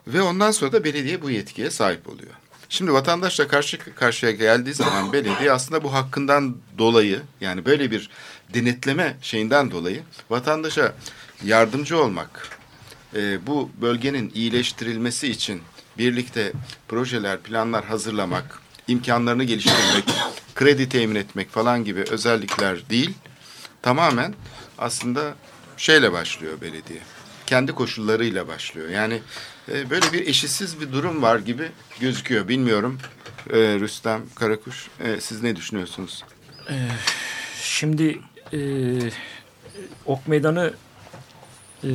Ve 0.06 0.22
ondan 0.22 0.50
sonra 0.50 0.72
da 0.72 0.84
belediye 0.84 1.22
bu 1.22 1.30
yetkiye 1.30 1.70
sahip 1.70 2.08
oluyor. 2.08 2.32
Şimdi 2.68 2.92
vatandaşla 2.92 3.48
karşı 3.48 3.94
karşıya 3.94 4.32
geldiği 4.32 4.74
zaman 4.74 5.12
belediye 5.12 5.52
aslında 5.52 5.84
bu 5.84 5.92
hakkından 5.92 6.56
dolayı 6.78 7.20
yani 7.40 7.64
böyle 7.64 7.90
bir 7.90 8.10
denetleme 8.54 9.16
şeyinden 9.22 9.70
dolayı 9.70 10.02
vatandaşa 10.30 10.94
yardımcı 11.44 12.02
olmak, 12.02 12.48
e, 13.14 13.46
bu 13.46 13.70
bölgenin 13.80 14.32
iyileştirilmesi 14.34 15.28
için 15.28 15.62
birlikte 15.98 16.52
projeler, 16.88 17.40
planlar 17.40 17.84
hazırlamak, 17.84 18.60
imkanlarını 18.88 19.44
geliştirmek, 19.44 20.04
kredi 20.54 20.88
temin 20.88 21.14
etmek 21.14 21.50
falan 21.50 21.84
gibi 21.84 22.00
özellikler 22.10 22.90
değil, 22.90 23.14
tamamen 23.82 24.34
aslında 24.78 25.34
şeyle 25.76 26.12
başlıyor 26.12 26.60
belediye. 26.60 27.00
Kendi 27.46 27.72
koşullarıyla 27.72 28.48
başlıyor. 28.48 28.88
Yani 28.88 29.20
e, 29.72 29.90
böyle 29.90 30.12
bir 30.12 30.26
eşitsiz 30.26 30.80
bir 30.80 30.92
durum 30.92 31.22
var 31.22 31.38
gibi 31.38 31.68
gözüküyor. 32.00 32.48
Bilmiyorum 32.48 32.98
e, 33.50 33.56
Rüstem 33.56 34.22
Karakuş, 34.34 34.88
e, 35.00 35.20
siz 35.20 35.42
ne 35.42 35.56
düşünüyorsunuz? 35.56 36.24
Şimdi 37.62 38.20
e, 38.52 38.58
Ok 40.06 40.28
Meydanı 40.28 40.74
e, 41.84 41.88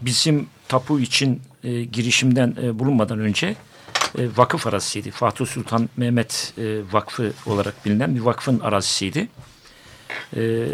bizim 0.00 0.46
tapu 0.68 1.00
için 1.00 1.42
e, 1.64 1.84
girişimden 1.84 2.56
e, 2.62 2.78
bulunmadan 2.78 3.18
önce 3.18 3.56
e, 4.18 4.28
vakıf 4.36 4.66
arazisiydi. 4.66 5.10
Fatih 5.10 5.46
Sultan 5.46 5.88
Mehmet 5.96 6.54
e, 6.58 6.80
Vakfı 6.92 7.32
olarak 7.46 7.86
bilinen 7.86 8.14
bir 8.14 8.20
vakfın 8.20 8.60
arazisiydi. 8.60 9.28
E, 10.36 10.66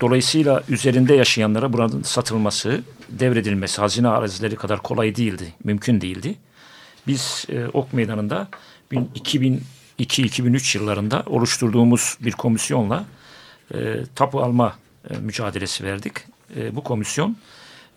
dolayısıyla 0.00 0.62
üzerinde 0.68 1.14
yaşayanlara 1.14 1.72
buranın 1.72 2.02
satılması, 2.02 2.80
devredilmesi 3.08 3.80
hazine 3.80 4.08
arazileri 4.08 4.56
kadar 4.56 4.82
kolay 4.82 5.16
değildi, 5.16 5.54
mümkün 5.64 6.00
değildi. 6.00 6.34
Biz 7.06 7.46
e, 7.48 7.66
Ok 7.66 7.92
Meydanı'nda 7.92 8.48
2002-2003 8.92 10.78
yıllarında 10.78 11.22
oluşturduğumuz 11.26 12.18
bir 12.20 12.32
komisyonla 12.32 13.04
e, 13.74 13.78
tapu 14.14 14.40
alma 14.40 14.78
e, 15.10 15.18
mücadelesi 15.18 15.84
verdik. 15.84 16.12
E, 16.56 16.76
bu 16.76 16.84
komisyon 16.84 17.36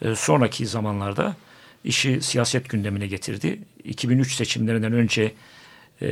e, 0.03 0.15
sonraki 0.15 0.67
zamanlarda 0.67 1.35
işi 1.83 2.21
siyaset 2.21 2.69
gündemine 2.69 3.07
getirdi. 3.07 3.59
2003 3.83 4.35
seçimlerinden 4.35 4.93
önce 4.93 5.31
e, 6.01 6.07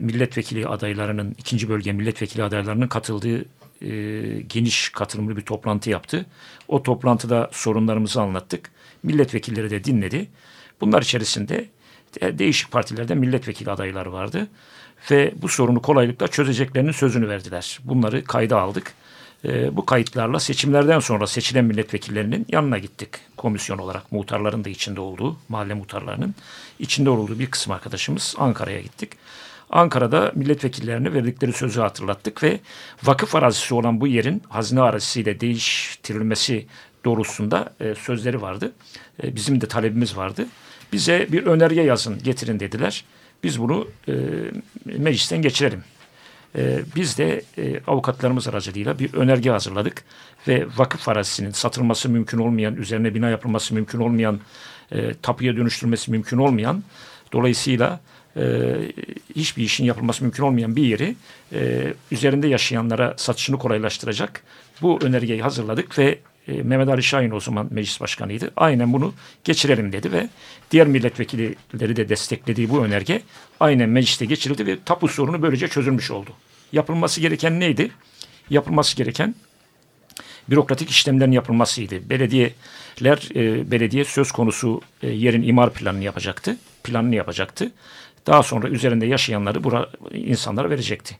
milletvekili 0.00 0.66
adaylarının, 0.66 1.34
ikinci 1.38 1.68
bölge 1.68 1.92
milletvekili 1.92 2.42
adaylarının 2.42 2.88
katıldığı 2.88 3.44
e, 3.82 4.40
geniş 4.40 4.88
katılımlı 4.88 5.36
bir 5.36 5.42
toplantı 5.42 5.90
yaptı. 5.90 6.26
O 6.68 6.82
toplantıda 6.82 7.50
sorunlarımızı 7.52 8.20
anlattık. 8.20 8.70
Milletvekilleri 9.02 9.70
de 9.70 9.84
dinledi. 9.84 10.28
Bunlar 10.80 11.02
içerisinde 11.02 11.68
de- 12.20 12.38
değişik 12.38 12.70
partilerden 12.70 13.18
milletvekili 13.18 13.70
adayları 13.70 14.12
vardı. 14.12 14.48
Ve 15.10 15.34
bu 15.42 15.48
sorunu 15.48 15.82
kolaylıkla 15.82 16.28
çözeceklerinin 16.28 16.92
sözünü 16.92 17.28
verdiler. 17.28 17.78
Bunları 17.84 18.24
kayda 18.24 18.60
aldık. 18.60 18.92
E, 19.44 19.76
bu 19.76 19.86
kayıtlarla 19.86 20.40
seçimlerden 20.40 20.98
sonra 20.98 21.26
seçilen 21.26 21.64
milletvekillerinin 21.64 22.46
yanına 22.48 22.78
gittik. 22.78 23.08
Komisyon 23.36 23.78
olarak 23.78 24.12
muhtarların 24.12 24.64
da 24.64 24.68
içinde 24.68 25.00
olduğu, 25.00 25.36
mahalle 25.48 25.74
muhtarlarının 25.74 26.34
içinde 26.78 27.10
olduğu 27.10 27.38
bir 27.38 27.46
kısım 27.46 27.72
arkadaşımız 27.72 28.34
Ankara'ya 28.38 28.80
gittik. 28.80 29.12
Ankara'da 29.70 30.32
milletvekillerine 30.34 31.14
verdikleri 31.14 31.52
sözü 31.52 31.80
hatırlattık 31.80 32.42
ve 32.42 32.60
vakıf 33.02 33.34
arazisi 33.34 33.74
olan 33.74 34.00
bu 34.00 34.06
yerin 34.06 34.42
hazine 34.48 34.80
arazisiyle 34.80 35.40
değiştirilmesi 35.40 36.66
doğrultusunda 37.04 37.72
e, 37.80 37.94
sözleri 37.94 38.42
vardı. 38.42 38.72
E, 39.22 39.36
bizim 39.36 39.60
de 39.60 39.66
talebimiz 39.68 40.16
vardı. 40.16 40.46
Bize 40.92 41.28
bir 41.32 41.46
önerge 41.46 41.82
yazın 41.82 42.18
getirin 42.22 42.60
dediler. 42.60 43.04
Biz 43.44 43.60
bunu 43.60 43.88
e, 44.08 44.12
meclisten 44.84 45.42
geçirelim. 45.42 45.84
E, 46.56 46.80
biz 46.96 47.18
de 47.18 47.42
e, 47.58 47.80
avukatlarımız 47.86 48.48
aracılığıyla 48.48 48.98
bir 48.98 49.14
önerge 49.14 49.50
hazırladık 49.50 50.04
ve 50.48 50.66
vakıf 50.76 51.08
arazisinin 51.08 51.50
satılması 51.50 52.08
mümkün 52.08 52.38
olmayan, 52.38 52.76
üzerine 52.76 53.14
bina 53.14 53.28
yapılması 53.28 53.74
mümkün 53.74 54.00
olmayan, 54.00 54.40
e, 54.92 55.14
tapuya 55.22 55.56
dönüştürülmesi 55.56 56.10
mümkün 56.10 56.38
olmayan, 56.38 56.84
dolayısıyla 57.32 58.00
e, 58.36 58.74
hiçbir 59.36 59.62
işin 59.62 59.84
yapılması 59.84 60.24
mümkün 60.24 60.42
olmayan 60.42 60.76
bir 60.76 60.82
yeri 60.82 61.14
üzerinde 62.10 62.48
yaşayanlara 62.48 63.14
satışını 63.16 63.58
kolaylaştıracak 63.58 64.42
bu 64.82 64.98
önergeyi 65.02 65.42
hazırladık 65.42 65.98
ve 65.98 66.18
Mehmet 66.46 66.88
Ali 66.88 67.02
Şahin 67.02 67.30
o 67.30 67.40
zaman 67.40 67.68
meclis 67.70 68.00
başkanıydı. 68.00 68.50
Aynen 68.56 68.92
bunu 68.92 69.14
geçirelim 69.44 69.92
dedi 69.92 70.12
ve 70.12 70.28
diğer 70.70 70.86
milletvekilleri 70.86 71.96
de 71.96 72.08
desteklediği 72.08 72.70
bu 72.70 72.84
önerge 72.84 73.22
aynen 73.60 73.88
mecliste 73.88 74.24
geçirildi 74.24 74.66
ve 74.66 74.76
tapu 74.84 75.08
sorunu 75.08 75.42
böylece 75.42 75.68
çözülmüş 75.68 76.10
oldu. 76.10 76.30
Yapılması 76.72 77.20
gereken 77.20 77.60
neydi? 77.60 77.90
Yapılması 78.50 78.96
gereken 78.96 79.34
bürokratik 80.50 80.90
işlemlerin 80.90 81.32
yapılmasıydı. 81.32 82.10
Belediyeler, 82.10 83.34
e, 83.36 83.70
belediye 83.70 84.04
söz 84.04 84.32
konusu 84.32 84.80
e, 85.02 85.08
yerin 85.08 85.42
imar 85.42 85.72
planını 85.72 86.04
yapacaktı. 86.04 86.56
Planını 86.84 87.14
yapacaktı. 87.14 87.72
Daha 88.26 88.42
sonra 88.42 88.68
üzerinde 88.68 89.06
yaşayanları 89.06 89.64
bura, 89.64 89.90
insanlara 90.12 90.70
verecekti. 90.70 91.18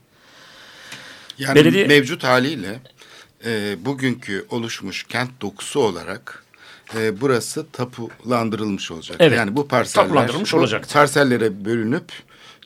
Yani 1.38 1.58
Belediye- 1.58 1.86
mevcut 1.86 2.24
haliyle 2.24 2.80
e, 3.44 3.76
bugünkü 3.84 4.46
oluşmuş 4.50 5.04
kent 5.04 5.30
dokusu 5.40 5.80
olarak 5.80 6.44
e, 6.96 7.20
burası 7.20 7.66
tapulandırılmış 7.72 8.90
olacak. 8.90 9.16
Evet, 9.20 9.38
Yani 9.38 9.56
bu 9.56 9.68
parseller 9.68 10.04
tapulandırılmış 10.04 10.52
bu 10.52 10.56
olacaktı. 10.56 10.94
parsellere 10.94 11.64
bölünüp 11.64 12.04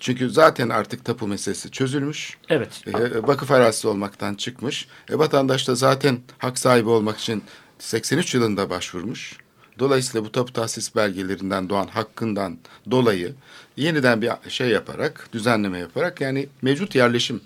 çünkü 0.01 0.31
zaten 0.31 0.69
artık 0.69 1.05
tapu 1.05 1.27
meselesi 1.27 1.71
çözülmüş. 1.71 2.39
Evet. 2.49 2.83
E, 2.87 3.23
vakıf 3.23 3.51
arazisi 3.51 3.89
olmaktan 3.89 4.35
çıkmış. 4.35 4.89
E, 5.11 5.19
vatandaş 5.19 5.69
da 5.69 5.75
zaten 5.75 6.19
hak 6.39 6.59
sahibi 6.59 6.89
olmak 6.89 7.19
için 7.19 7.43
83 7.79 8.35
yılında 8.35 8.71
başvurmuş. 8.71 9.37
Dolayısıyla 9.79 10.27
bu 10.27 10.33
tapu 10.33 10.53
tahsis 10.53 10.97
belgelerinden 10.97 11.69
doğan 11.69 11.87
hakkından 11.87 12.59
dolayı 12.91 13.35
yeniden 13.77 14.23
bir 14.23 14.31
şey 14.49 14.69
yaparak, 14.69 15.29
düzenleme 15.33 15.79
yaparak 15.79 16.21
yani 16.21 16.49
mevcut 16.63 16.95
yerleşim 16.95 17.41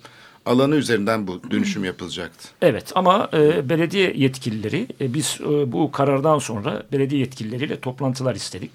alanı 0.47 0.77
üzerinden 0.77 1.27
bu 1.27 1.51
dönüşüm 1.51 1.85
yapılacaktı. 1.85 2.49
Evet 2.63 2.93
ama 2.95 3.29
e, 3.33 3.69
belediye 3.69 4.13
yetkilileri 4.17 4.87
e, 5.01 5.15
biz 5.15 5.39
e, 5.41 5.73
bu 5.73 5.93
karardan 5.93 6.39
sonra 6.39 6.83
belediye 6.93 7.21
yetkilileriyle 7.21 7.81
toplantılar 7.81 8.35
istedik. 8.35 8.71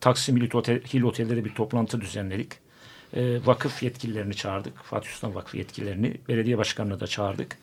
Taksim 0.00 0.36
Hill 0.94 1.02
Otel'de 1.02 1.36
de 1.36 1.44
bir 1.44 1.54
toplantı 1.54 2.00
düzenledik. 2.00 2.65
E, 3.16 3.46
vakıf 3.46 3.82
yetkililerini 3.82 4.34
çağırdık. 4.34 4.84
Fatih 4.84 5.10
Sultan 5.10 5.34
Vakfı 5.34 5.56
yetkililerini. 5.56 6.14
Belediye 6.28 6.58
başkanını 6.58 7.00
da 7.00 7.06
çağırdık. 7.06 7.56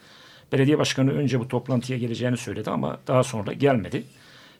Belediye 0.51 0.79
başkanı 0.79 1.11
önce 1.11 1.39
bu 1.39 1.47
toplantıya 1.47 1.99
geleceğini 1.99 2.37
söyledi 2.37 2.69
ama 2.69 2.99
daha 3.07 3.23
sonra 3.23 3.53
gelmedi. 3.53 4.03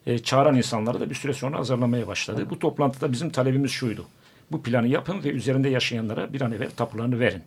E, 0.06 0.18
çağıran 0.18 0.56
insanları 0.56 1.00
da 1.00 1.10
bir 1.10 1.14
süre 1.14 1.32
sonra 1.32 1.58
azarlamaya 1.58 2.06
başladı. 2.06 2.46
Bu 2.50 2.58
toplantıda 2.58 3.12
bizim 3.12 3.30
talebimiz 3.30 3.70
şuydu. 3.70 4.06
Bu 4.52 4.62
planı 4.62 4.88
yapın 4.88 5.24
ve 5.24 5.28
üzerinde 5.28 5.68
yaşayanlara 5.68 6.32
bir 6.32 6.40
an 6.40 6.52
evvel 6.52 6.70
tapularını 6.70 7.20
verin. 7.20 7.42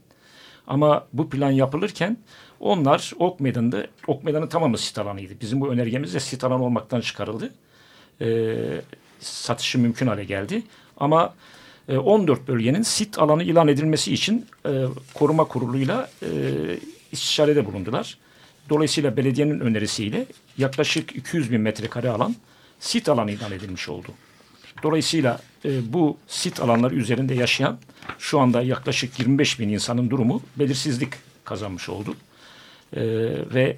Ama 0.68 1.08
bu 1.14 1.30
plan 1.30 1.52
yapılırken 1.52 2.18
onlar 2.60 3.14
Ok 3.20 3.40
Meydanı'nda, 3.40 3.88
Ok 4.08 4.24
Meydanı 4.24 4.50
tamamı 4.50 4.78
sit 4.78 5.00
alanıydı. 5.00 5.34
Bizim 5.42 5.62
bu 5.62 5.70
önergemiz 5.70 6.14
de 6.14 6.20
sit 6.20 6.44
alanı 6.44 6.64
olmaktan 6.64 7.02
çıkarıldı. 7.02 7.54
Ee, 8.22 8.82
satışı 9.20 9.80
mümkün 9.80 10.08
hale 10.08 10.24
geldi. 10.24 10.64
Ama 10.98 11.26
e, 11.26 11.57
14 11.93 12.47
bölgenin 12.47 12.82
sit 12.82 13.19
alanı 13.19 13.43
ilan 13.43 13.67
edilmesi 13.67 14.13
için 14.13 14.45
e, 14.65 14.84
koruma 15.13 15.43
kuruluyla 15.43 16.10
e, 16.21 16.28
istişarede 17.12 17.65
bulundular. 17.65 18.17
Dolayısıyla 18.69 19.17
belediyenin 19.17 19.60
önerisiyle 19.60 20.26
yaklaşık 20.58 21.15
200 21.15 21.52
bin 21.52 21.62
metrekare 21.62 22.10
alan 22.10 22.36
sit 22.80 23.10
alanı 23.10 23.32
ilan 23.32 23.52
edilmiş 23.52 23.89
oldu. 23.89 24.08
Dolayısıyla 24.84 25.39
e, 25.65 25.93
bu 25.93 26.17
sit 26.28 26.60
alanları 26.60 26.95
üzerinde 26.95 27.34
yaşayan 27.34 27.78
şu 28.19 28.39
anda 28.39 28.62
yaklaşık 28.62 29.19
25 29.19 29.60
bin 29.60 29.69
insanın 29.69 30.10
durumu 30.10 30.41
belirsizlik 30.56 31.13
kazanmış 31.43 31.89
oldu. 31.89 32.15
E, 32.95 33.02
ve 33.54 33.78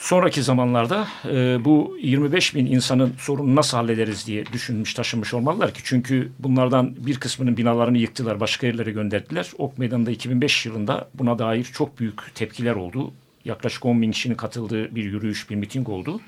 sonraki 0.00 0.42
zamanlarda 0.42 1.08
e, 1.24 1.64
bu 1.64 1.96
25 2.02 2.54
bin 2.54 2.66
insanın 2.66 3.14
sorunu 3.18 3.56
nasıl 3.56 3.76
hallederiz 3.76 4.26
diye 4.26 4.46
düşünmüş 4.46 4.94
taşınmış 4.94 5.34
olmalılar 5.34 5.74
ki. 5.74 5.80
Çünkü 5.84 6.32
bunlardan 6.38 7.06
bir 7.06 7.20
kısmının 7.20 7.56
binalarını 7.56 7.98
yıktılar, 7.98 8.40
başka 8.40 8.66
yerlere 8.66 8.90
gönderdiler. 8.90 9.50
Ok 9.58 9.78
Meydanı'nda 9.78 10.10
2005 10.10 10.66
yılında 10.66 11.08
buna 11.14 11.38
dair 11.38 11.64
çok 11.64 11.98
büyük 11.98 12.34
tepkiler 12.34 12.74
oldu. 12.74 13.12
Yaklaşık 13.44 13.86
10 13.86 14.02
bin 14.02 14.12
kişinin 14.12 14.34
katıldığı 14.34 14.94
bir 14.94 15.04
yürüyüş, 15.04 15.50
bir 15.50 15.56
miting 15.56 15.88
oldu. 15.88 16.20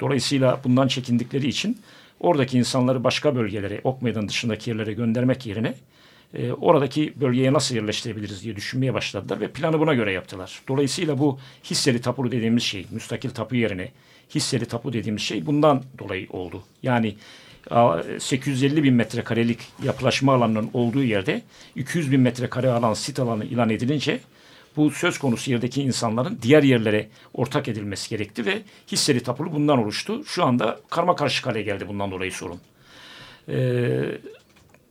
Dolayısıyla 0.00 0.60
bundan 0.64 0.88
çekindikleri 0.88 1.48
için 1.48 1.78
oradaki 2.20 2.58
insanları 2.58 3.04
başka 3.04 3.36
bölgelere, 3.36 3.80
Ok 3.84 4.02
Meydanı 4.02 4.28
dışındaki 4.28 4.70
yerlere 4.70 4.92
göndermek 4.92 5.46
yerine 5.46 5.74
e, 6.34 6.52
oradaki 6.52 7.20
bölgeye 7.20 7.52
nasıl 7.52 7.74
yerleştirebiliriz 7.74 8.44
diye 8.44 8.56
düşünmeye 8.56 8.94
başladılar 8.94 9.40
ve 9.40 9.48
planı 9.48 9.80
buna 9.80 9.94
göre 9.94 10.12
yaptılar. 10.12 10.62
Dolayısıyla 10.68 11.18
bu 11.18 11.38
hisseli 11.64 12.00
tapu 12.00 12.32
dediğimiz 12.32 12.62
şey, 12.62 12.86
müstakil 12.90 13.30
tapu 13.30 13.56
yerine 13.56 13.88
hisseli 14.34 14.66
tapu 14.66 14.92
dediğimiz 14.92 15.22
şey 15.22 15.46
bundan 15.46 15.82
dolayı 15.98 16.26
oldu. 16.30 16.62
Yani 16.82 17.14
850 18.18 18.82
bin 18.82 18.94
metrekarelik 18.94 19.58
yapılaşma 19.82 20.34
alanının 20.34 20.70
olduğu 20.72 21.02
yerde 21.02 21.42
200 21.76 22.12
bin 22.12 22.20
metrekare 22.20 22.70
alan 22.70 22.94
sit 22.94 23.20
alanı 23.20 23.44
ilan 23.44 23.70
edilince 23.70 24.20
bu 24.76 24.90
söz 24.90 25.18
konusu 25.18 25.50
yerdeki 25.50 25.82
insanların 25.82 26.38
diğer 26.42 26.62
yerlere 26.62 27.08
ortak 27.34 27.68
edilmesi 27.68 28.10
gerekti 28.10 28.46
ve 28.46 28.62
hisseli 28.92 29.22
tapulu 29.22 29.52
bundan 29.52 29.78
oluştu. 29.78 30.24
Şu 30.24 30.44
anda 30.44 30.80
karma 30.90 31.16
karışık 31.16 31.46
hale 31.46 31.62
geldi 31.62 31.88
bundan 31.88 32.10
dolayı 32.10 32.32
sorun. 32.32 32.60
Ee, 33.48 34.02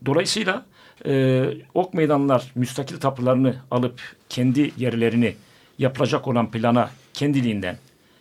dolayısıyla 0.06 0.66
e, 1.06 1.44
ok 1.74 1.94
meydanlar 1.94 2.52
müstakil 2.56 2.98
tapularını 2.98 3.56
alıp 3.72 4.02
kendi 4.30 4.72
yerlerini 4.78 5.36
yapılacak 5.78 6.28
olan 6.28 6.52
plana 6.52 6.90
kendiliğinden, 7.14 7.78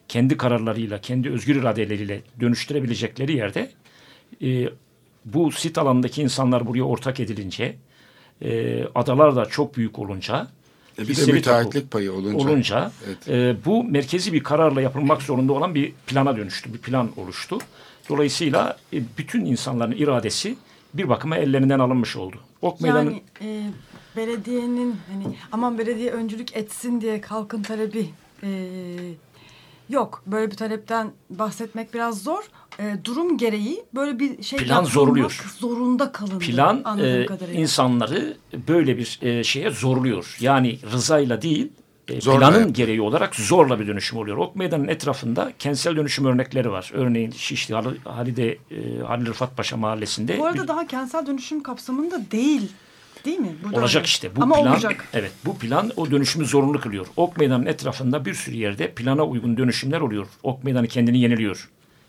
kendi 0.09 0.37
kararlarıyla, 0.37 1.01
kendi 1.01 1.31
özgür 1.31 1.57
iradeleriyle 1.57 2.21
dönüştürebilecekleri 2.41 3.37
yerde 3.37 3.71
e, 4.43 4.69
bu 5.25 5.53
sit 5.53 5.79
alanındaki 5.79 6.23
insanlar 6.23 6.67
buraya 6.67 6.83
ortak 6.83 7.21
edilince, 7.21 7.77
e, 8.43 8.85
adalar 8.95 9.37
da 9.37 9.47
çok 9.47 9.77
büyük 9.77 9.99
olunca, 9.99 10.49
E 10.99 11.09
bir 11.09 11.17
de 11.17 11.33
müteahhitlik 11.33 11.91
payı 11.91 12.13
olunca. 12.13 12.39
olunca 12.39 12.93
Evet. 13.07 13.29
e, 13.29 13.65
bu 13.65 13.85
merkezi 13.85 14.33
bir 14.33 14.43
kararla 14.43 14.81
yapılmak 14.81 15.23
zorunda 15.23 15.53
olan 15.53 15.75
bir 15.75 15.93
plana 16.07 16.37
dönüştü, 16.37 16.75
bir 16.75 16.79
plan 16.79 17.11
oluştu. 17.17 17.59
Dolayısıyla 18.09 18.77
e, 18.93 19.03
bütün 19.19 19.45
insanların 19.45 19.93
iradesi 19.93 20.57
bir 20.95 21.09
bakıma 21.09 21.37
ellerinden 21.37 21.79
alınmış 21.79 22.17
oldu. 22.17 22.37
Ok 22.63 22.81
meydanı 22.81 23.05
Yani 23.05 23.23
e, 23.41 23.63
belediyenin 24.17 24.97
hani 25.13 25.37
aman 25.53 25.79
belediye 25.79 26.11
öncülük 26.11 26.57
etsin 26.57 27.01
diye 27.01 27.21
halkın 27.21 27.63
talebi 27.63 28.11
e, 28.43 28.49
yok. 29.89 30.23
Böyle 30.27 30.51
bir 30.51 30.57
talepten 30.57 31.11
bahsetmek 31.31 31.95
biraz 31.95 32.23
zor. 32.23 32.43
E, 32.81 32.97
durum 33.05 33.39
gereği 33.39 33.85
böyle 33.95 34.19
bir 34.19 34.43
şey 34.43 34.59
Plan 34.59 34.85
zorluyor. 34.85 35.45
zorunda 35.59 36.13
kalındı. 36.13 36.39
plan 36.39 36.99
e, 36.99 37.27
kadarıyla. 37.27 37.61
insanları 37.61 38.37
böyle 38.69 38.99
bir 38.99 39.19
e, 39.23 39.45
şeye 39.45 39.71
zorluyor. 39.71 40.37
Yani 40.41 40.79
rızayla 40.93 41.43
değil 41.43 41.73
e, 42.09 42.21
Zorla 42.21 42.39
planın 42.39 42.55
yapıyor. 42.59 42.75
gereği 42.75 43.01
olarak 43.01 43.35
zorla 43.37 43.81
bir 43.81 43.87
dönüşüm 43.87 44.19
oluyor. 44.19 44.37
Ok 44.37 44.57
Meydanı'nın 44.57 44.89
etrafında 44.89 45.53
kentsel 45.59 45.97
dönüşüm 45.97 46.25
örnekleri 46.25 46.71
var. 46.71 46.91
Örneğin 46.95 47.31
Şişli 47.31 47.75
Hal- 47.75 47.97
Halide 48.05 48.49
e, 48.53 48.59
Halil 49.07 49.27
Rıfat 49.27 49.57
Paşa 49.57 49.77
mahallesinde 49.77 50.39
Bu 50.39 50.43
bir- 50.43 50.49
arada 50.49 50.69
daha 50.69 50.87
kentsel 50.87 51.27
dönüşüm 51.27 51.63
kapsamında 51.63 52.31
değil. 52.31 52.73
Değil 53.25 53.39
mi? 53.39 53.57
Burada 53.65 53.81
Olacak 53.81 54.01
öyle. 54.01 54.07
işte. 54.07 54.37
Bu 54.37 54.43
Ama 54.43 54.55
plan, 54.55 54.73
olacak. 54.73 55.09
Evet, 55.15 55.33
bu 55.45 55.59
plan 55.59 55.91
o 55.97 56.11
dönüşümü 56.11 56.45
zorunlu 56.47 56.81
kılıyor. 56.81 57.07
Ok 57.17 57.37
Meydanı'nın 57.37 57.67
etrafında 57.67 58.25
bir 58.25 58.35
sürü 58.35 58.57
yerde 58.57 58.91
plana 58.93 59.25
uygun 59.25 59.57
dönüşümler 59.57 60.01
oluyor. 60.01 60.27
Ok 60.43 60.65
Meydanı 60.65 60.89
kendini 60.89 61.19
yeniliyor. 61.21 61.69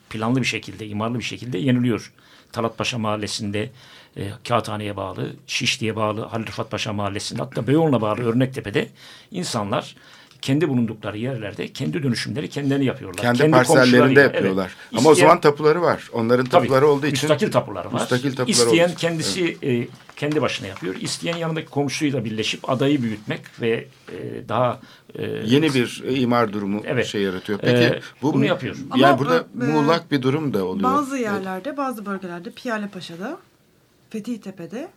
Planlı 0.10 0.40
bir 0.42 0.46
şekilde, 0.46 0.88
imarlı 0.88 1.20
bir 1.20 1.24
şekilde 1.24 1.58
yeniliyor. 1.58 2.12
Talatpaşa 2.52 2.98
Mahallesi'nde, 2.98 3.70
e, 4.18 4.30
Kağıthane'ye 4.48 4.96
bağlı, 4.98 5.30
Şişli'ye 5.48 5.96
bağlı, 5.96 6.22
Halil 6.22 6.48
Rıfat 6.48 6.72
Paşa 6.72 6.94
Mahallesi'nde, 6.94 7.42
hatta 7.42 7.68
Beyoğlu'na 7.68 8.02
bağlı 8.02 8.22
Örnektepe'de 8.24 8.88
insanlar 9.32 9.96
kendi 10.42 10.70
bulundukları 10.70 11.18
yerlerde 11.18 11.68
kendi 11.74 12.04
dönüşümleri 12.04 12.50
kendilerini 12.50 12.86
yapıyorlar. 12.86 13.22
Kendi, 13.22 13.52
parsellerinde 13.52 13.92
komşularıyla, 13.92 14.22
yapıyorlar. 14.22 14.72
evet. 14.92 15.00
Ama 15.00 15.10
o 15.10 15.12
İsteyen- 15.14 15.28
zaman 15.28 15.42
tapuları 15.42 15.82
var. 15.82 16.10
Onların 16.14 16.46
Tabii, 16.46 16.62
tapuları 16.68 16.88
olduğu 16.88 17.06
için. 17.06 17.30
müstakil 17.30 17.52
tapuları 17.52 17.88
var. 17.88 17.94
Müstakil 17.94 18.30
tapuları 18.36 18.52
İsteyen 18.52 18.88
olduğu 18.90 18.98
kendisi 18.98 19.58
e, 19.64 19.88
kendi 20.16 20.42
başına 20.42 20.68
yapıyor. 20.68 20.96
İsteyen 20.96 21.38
yanındaki 21.38 21.68
komşuyla 21.70 22.26
birleşip 22.26 22.70
adayı 22.70 23.02
büyütmek 23.02 23.42
ve 23.62 23.86
e, 24.12 24.50
daha 24.50 24.80
e, 25.16 25.24
Yeni 25.46 25.74
bir 25.74 26.04
imar 26.22 26.54
durumu 26.54 26.82
Evet. 26.86 27.06
şey 27.08 27.22
yaratıyor. 27.22 27.60
Peki 27.60 27.76
Ee, 27.84 28.00
bu 28.22 28.34
bunu 28.34 28.46
yapıyor. 28.46 28.76
Yani 28.96 29.08
Ama 29.08 29.20
burada 29.20 29.46
bu- 29.54 29.66
e, 29.66 29.68
muğlak 29.68 30.12
bir 30.12 30.22
durum 30.22 30.54
da 30.54 30.66
oluyor. 30.66 30.84
Bazı 30.92 31.16
Evet. 31.18 31.26
yerlerde, 31.26 31.78
bazı 31.78 32.06
bölgelerde 32.06 32.52
Piyalepaşa'da, 32.52 33.38
Fethiyetepe'de, 34.10 34.88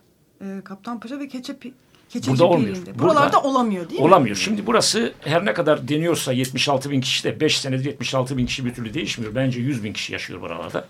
e, 0.41 0.61
Kaptanpaşa 0.63 1.19
ve 1.19 1.27
Keçepi 1.27 1.73
Keçeci 2.09 2.31
Burada 2.31 2.45
olmuyor. 2.45 2.75
Burada 2.75 2.99
Buralarda 2.99 3.41
olamıyor 3.41 3.89
değil 3.89 4.01
mi? 4.01 4.07
Olamıyor. 4.07 4.35
Şimdi 4.35 4.65
burası 4.65 5.13
her 5.21 5.45
ne 5.45 5.53
kadar 5.53 5.87
deniyorsa 5.87 6.33
76 6.33 6.91
bin 6.91 7.01
kişi 7.01 7.23
de 7.23 7.39
5 7.39 7.61
senedir 7.61 7.85
76 7.85 8.37
bin 8.37 8.45
kişi 8.45 8.65
bir 8.65 8.73
türlü 8.73 8.93
değişmiyor. 8.93 9.35
Bence 9.35 9.59
100 9.59 9.83
bin 9.83 9.93
kişi 9.93 10.13
yaşıyor 10.13 10.41
buralarda. 10.41 10.87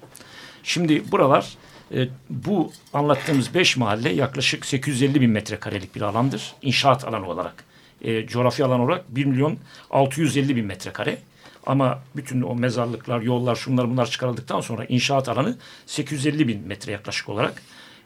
Şimdi 0.63 1.11
buralar 1.11 1.57
e, 1.93 2.07
bu 2.29 2.71
anlattığımız 2.93 3.53
5 3.53 3.77
mahalle 3.77 4.09
yaklaşık 4.09 4.65
850 4.65 5.21
bin 5.21 5.29
metrekarelik 5.29 5.95
bir 5.95 6.01
alandır. 6.01 6.55
İnşaat 6.61 7.05
alanı 7.05 7.29
olarak. 7.29 7.63
E, 8.01 8.27
coğrafi 8.27 8.65
alan 8.65 8.79
olarak 8.79 9.15
1 9.15 9.25
milyon 9.25 9.57
650 9.91 10.55
bin 10.55 10.65
metrekare. 10.65 11.17
Ama 11.65 11.99
bütün 12.15 12.41
o 12.41 12.55
mezarlıklar, 12.55 13.21
yollar, 13.21 13.55
şunlar 13.55 13.89
bunlar 13.89 14.05
çıkarıldıktan 14.05 14.61
sonra 14.61 14.85
inşaat 14.85 15.29
alanı 15.29 15.57
850 15.85 16.47
bin 16.47 16.67
metre 16.67 16.91
yaklaşık 16.91 17.29
olarak. 17.29 17.61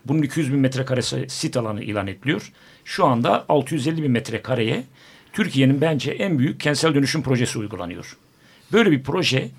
Bunun 0.08 0.22
200 0.22 0.54
bin 0.54 0.60
metrekaresi 0.60 1.26
sit 1.30 1.58
alanı 1.58 1.84
ilan 1.84 2.08
ediliyor. 2.08 2.52
Şu 2.86 3.06
anda 3.06 3.46
650 3.50 4.04
bin 4.04 4.12
metrekareye 4.12 4.84
Türkiye'nin 5.34 5.82
bence 5.82 6.12
en 6.12 6.40
büyük 6.40 6.60
kentsel 6.60 6.96
dönüşüm 6.96 7.24
projesi 7.24 7.60
uygulanıyor. 7.60 8.18
Böyle 8.74 8.92
bir 8.92 9.04
proje 9.04 9.50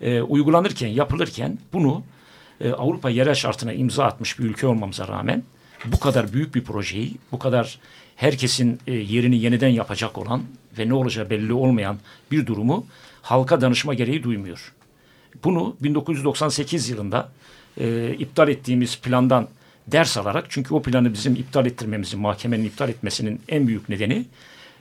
e, 0.00 0.20
uygulanırken, 0.20 0.88
yapılırken 0.88 1.58
bunu 1.72 2.02
e, 2.60 2.70
Avrupa 2.70 3.10
yerel 3.10 3.34
şartına 3.34 3.72
imza 3.72 4.04
atmış 4.04 4.38
bir 4.38 4.44
ülke 4.44 4.66
olmamıza 4.66 5.08
rağmen 5.08 5.42
bu 5.84 5.98
kadar 5.98 6.32
büyük 6.32 6.54
bir 6.54 6.64
projeyi, 6.64 7.14
bu 7.32 7.38
kadar 7.38 7.78
herkesin 8.16 8.78
e, 8.86 8.92
yerini 8.92 9.38
yeniden 9.38 9.68
yapacak 9.68 10.18
olan 10.18 10.42
ve 10.78 10.88
ne 10.88 10.94
olacağı 10.94 11.30
belli 11.30 11.52
olmayan 11.52 11.98
bir 12.30 12.46
durumu 12.46 12.86
halka 13.22 13.60
danışma 13.60 13.94
gereği 13.94 14.22
duymuyor. 14.22 14.72
Bunu 15.44 15.76
1998 15.80 16.88
yılında 16.88 17.32
e, 17.80 18.14
iptal 18.18 18.48
ettiğimiz 18.48 19.00
plandan 19.00 19.48
ders 19.92 20.16
alarak 20.16 20.46
çünkü 20.48 20.74
o 20.74 20.82
planı 20.82 21.12
bizim 21.12 21.34
iptal 21.34 21.66
ettirmemizin, 21.66 22.20
mahkemenin 22.20 22.64
iptal 22.64 22.88
etmesinin 22.88 23.40
en 23.48 23.66
büyük 23.66 23.88
nedeni 23.88 24.24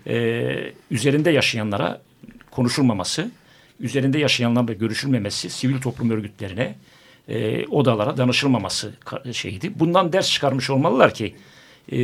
e, 0.08 0.74
üzerinde 0.92 1.32
yaşayanlara 1.32 2.02
konuşulmaması, 2.52 3.32
üzerinde 3.80 4.20
yaşayanlarla 4.20 4.74
görüşülmemesi, 4.74 5.50
sivil 5.50 5.82
toplum 5.82 6.10
örgütlerine, 6.10 6.76
e, 7.28 7.66
odalara 7.66 8.18
danışılmaması 8.18 8.94
şeydi. 9.32 9.72
Bundan 9.80 10.14
ders 10.14 10.32
çıkarmış 10.32 10.70
olmalılar 10.70 11.14
ki 11.14 11.36
e, 11.92 12.00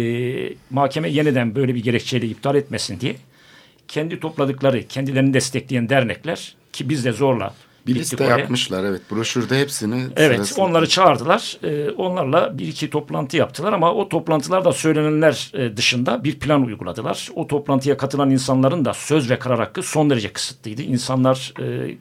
mahkeme 0.70 1.10
yeniden 1.10 1.56
böyle 1.56 1.76
bir 1.76 1.84
gerekçeyle 1.84 2.28
iptal 2.28 2.56
etmesin 2.56 3.00
diye 3.00 3.16
kendi 3.88 4.20
topladıkları, 4.20 4.88
kendilerini 4.88 5.34
destekleyen 5.34 5.90
dernekler 5.90 6.56
ki 6.74 6.90
biz 6.90 7.06
de 7.06 7.12
zorla 7.12 7.54
Bir 7.88 7.96
liste 7.96 8.24
oraya. 8.24 8.38
yapmışlar 8.38 8.84
evet. 8.84 9.02
Broşürde 9.12 9.60
hepsini 9.60 10.04
Evet 10.16 10.40
sırasıyla- 10.40 10.62
onları 10.62 10.90
çağırdılar. 10.90 11.58
Ee, 11.64 11.90
onlarla 11.90 12.58
bir 12.58 12.68
iki 12.68 12.90
toplantı 12.90 13.38
yaptılar 13.38 13.74
ama 13.74 13.94
o 13.94 14.10
toplantılarda 14.10 14.72
söylenenler 14.72 15.52
e, 15.54 15.78
dışında 15.78 16.24
bir 16.24 16.40
plan 16.40 16.66
uyguladılar. 16.66 17.30
O 17.36 17.48
toplantıya 17.48 17.98
katılan 17.98 18.30
insanların 18.30 18.86
da 18.86 18.94
söz 18.94 19.30
ve 19.30 19.40
karar 19.40 19.60
hakkı 19.60 19.84
son 19.84 20.10
derece 20.10 20.34
kısıtlıydı. 20.34 20.82
İnsanlar 20.82 21.54
e, 21.60 21.96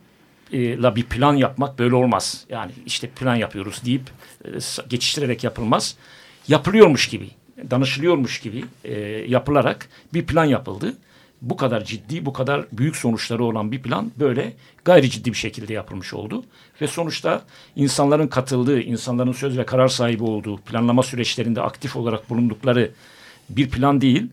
e, 0.53 0.83
la 0.83 0.97
bir 0.97 1.03
plan 1.05 1.35
yapmak 1.35 1.79
böyle 1.79 1.95
olmaz. 1.95 2.45
Yani 2.49 2.73
işte 2.87 3.09
plan 3.09 3.35
yapıyoruz 3.37 3.83
deyip 3.85 4.11
e, 4.45 4.49
geçiştirerek 4.89 5.45
yapılmaz. 5.45 5.97
Yapılıyormuş 6.49 7.09
gibi, 7.09 7.31
danışılıyormuş 7.71 8.41
gibi 8.41 8.65
e, 8.85 9.01
yapılarak 9.29 9.89
bir 10.15 10.27
plan 10.27 10.45
yapıldı. 10.45 10.95
Bu 11.43 11.57
kadar 11.57 11.85
ciddi, 11.85 12.27
bu 12.27 12.33
kadar 12.33 12.67
büyük 12.73 12.97
sonuçları 12.97 13.45
olan 13.45 13.73
bir 13.73 13.83
plan 13.83 14.13
böyle 14.19 14.53
gayri 14.85 15.11
ciddi 15.11 15.31
bir 15.31 15.37
şekilde 15.37 15.73
yapılmış 15.73 16.15
oldu. 16.15 16.45
Ve 16.81 16.87
sonuçta 16.87 17.43
insanların 17.77 18.27
katıldığı, 18.27 18.81
insanların 18.81 19.33
söz 19.33 19.59
ve 19.59 19.67
karar 19.67 19.89
sahibi 19.89 20.23
olduğu, 20.23 20.57
planlama 20.57 21.03
süreçlerinde 21.03 21.63
aktif 21.63 21.97
olarak 21.97 22.31
bulundukları 22.31 22.91
bir 23.49 23.71
plan 23.71 24.01
değil, 24.01 24.27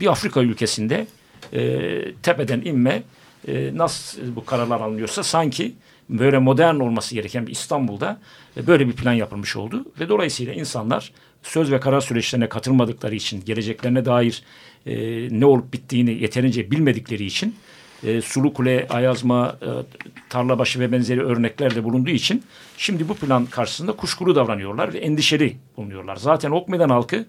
bir 0.00 0.06
Afrika 0.06 0.40
ülkesinde 0.40 1.06
e, 1.52 1.90
tepeden 2.22 2.60
inme 2.60 3.02
e, 3.48 3.70
nasıl 3.74 4.36
bu 4.36 4.44
kararlar 4.44 4.80
alınıyorsa 4.80 5.22
sanki 5.22 5.74
böyle 6.08 6.38
modern 6.38 6.74
olması 6.74 7.14
gereken 7.14 7.46
bir 7.46 7.52
İstanbul'da 7.52 8.20
e, 8.56 8.66
böyle 8.66 8.88
bir 8.88 8.92
plan 8.92 9.12
yapılmış 9.12 9.56
oldu. 9.56 9.84
Ve 10.00 10.08
dolayısıyla 10.08 10.54
insanlar 10.54 11.12
söz 11.42 11.72
ve 11.72 11.80
karar 11.80 12.00
süreçlerine 12.00 12.48
katılmadıkları 12.48 13.14
için, 13.14 13.44
geleceklerine 13.44 14.04
dair 14.04 14.42
e, 14.86 14.94
ne 15.40 15.46
olup 15.46 15.72
bittiğini 15.72 16.22
yeterince 16.22 16.70
bilmedikleri 16.70 17.24
için 17.24 17.54
e, 18.02 18.20
Sulu 18.20 18.54
Kule, 18.54 18.86
Ayazma, 18.90 19.56
e, 19.62 19.68
Tarlabaşı 20.28 20.80
ve 20.80 20.92
benzeri 20.92 21.22
örneklerde 21.22 21.84
bulunduğu 21.84 22.10
için 22.10 22.42
şimdi 22.78 23.08
bu 23.08 23.14
plan 23.14 23.46
karşısında 23.46 23.92
kuşkulu 23.92 24.34
davranıyorlar 24.34 24.94
ve 24.94 24.98
endişeli 24.98 25.56
bulunuyorlar. 25.76 26.16
Zaten 26.16 26.50
Ok 26.50 26.68
Meydan 26.68 26.88
halkı 26.88 27.26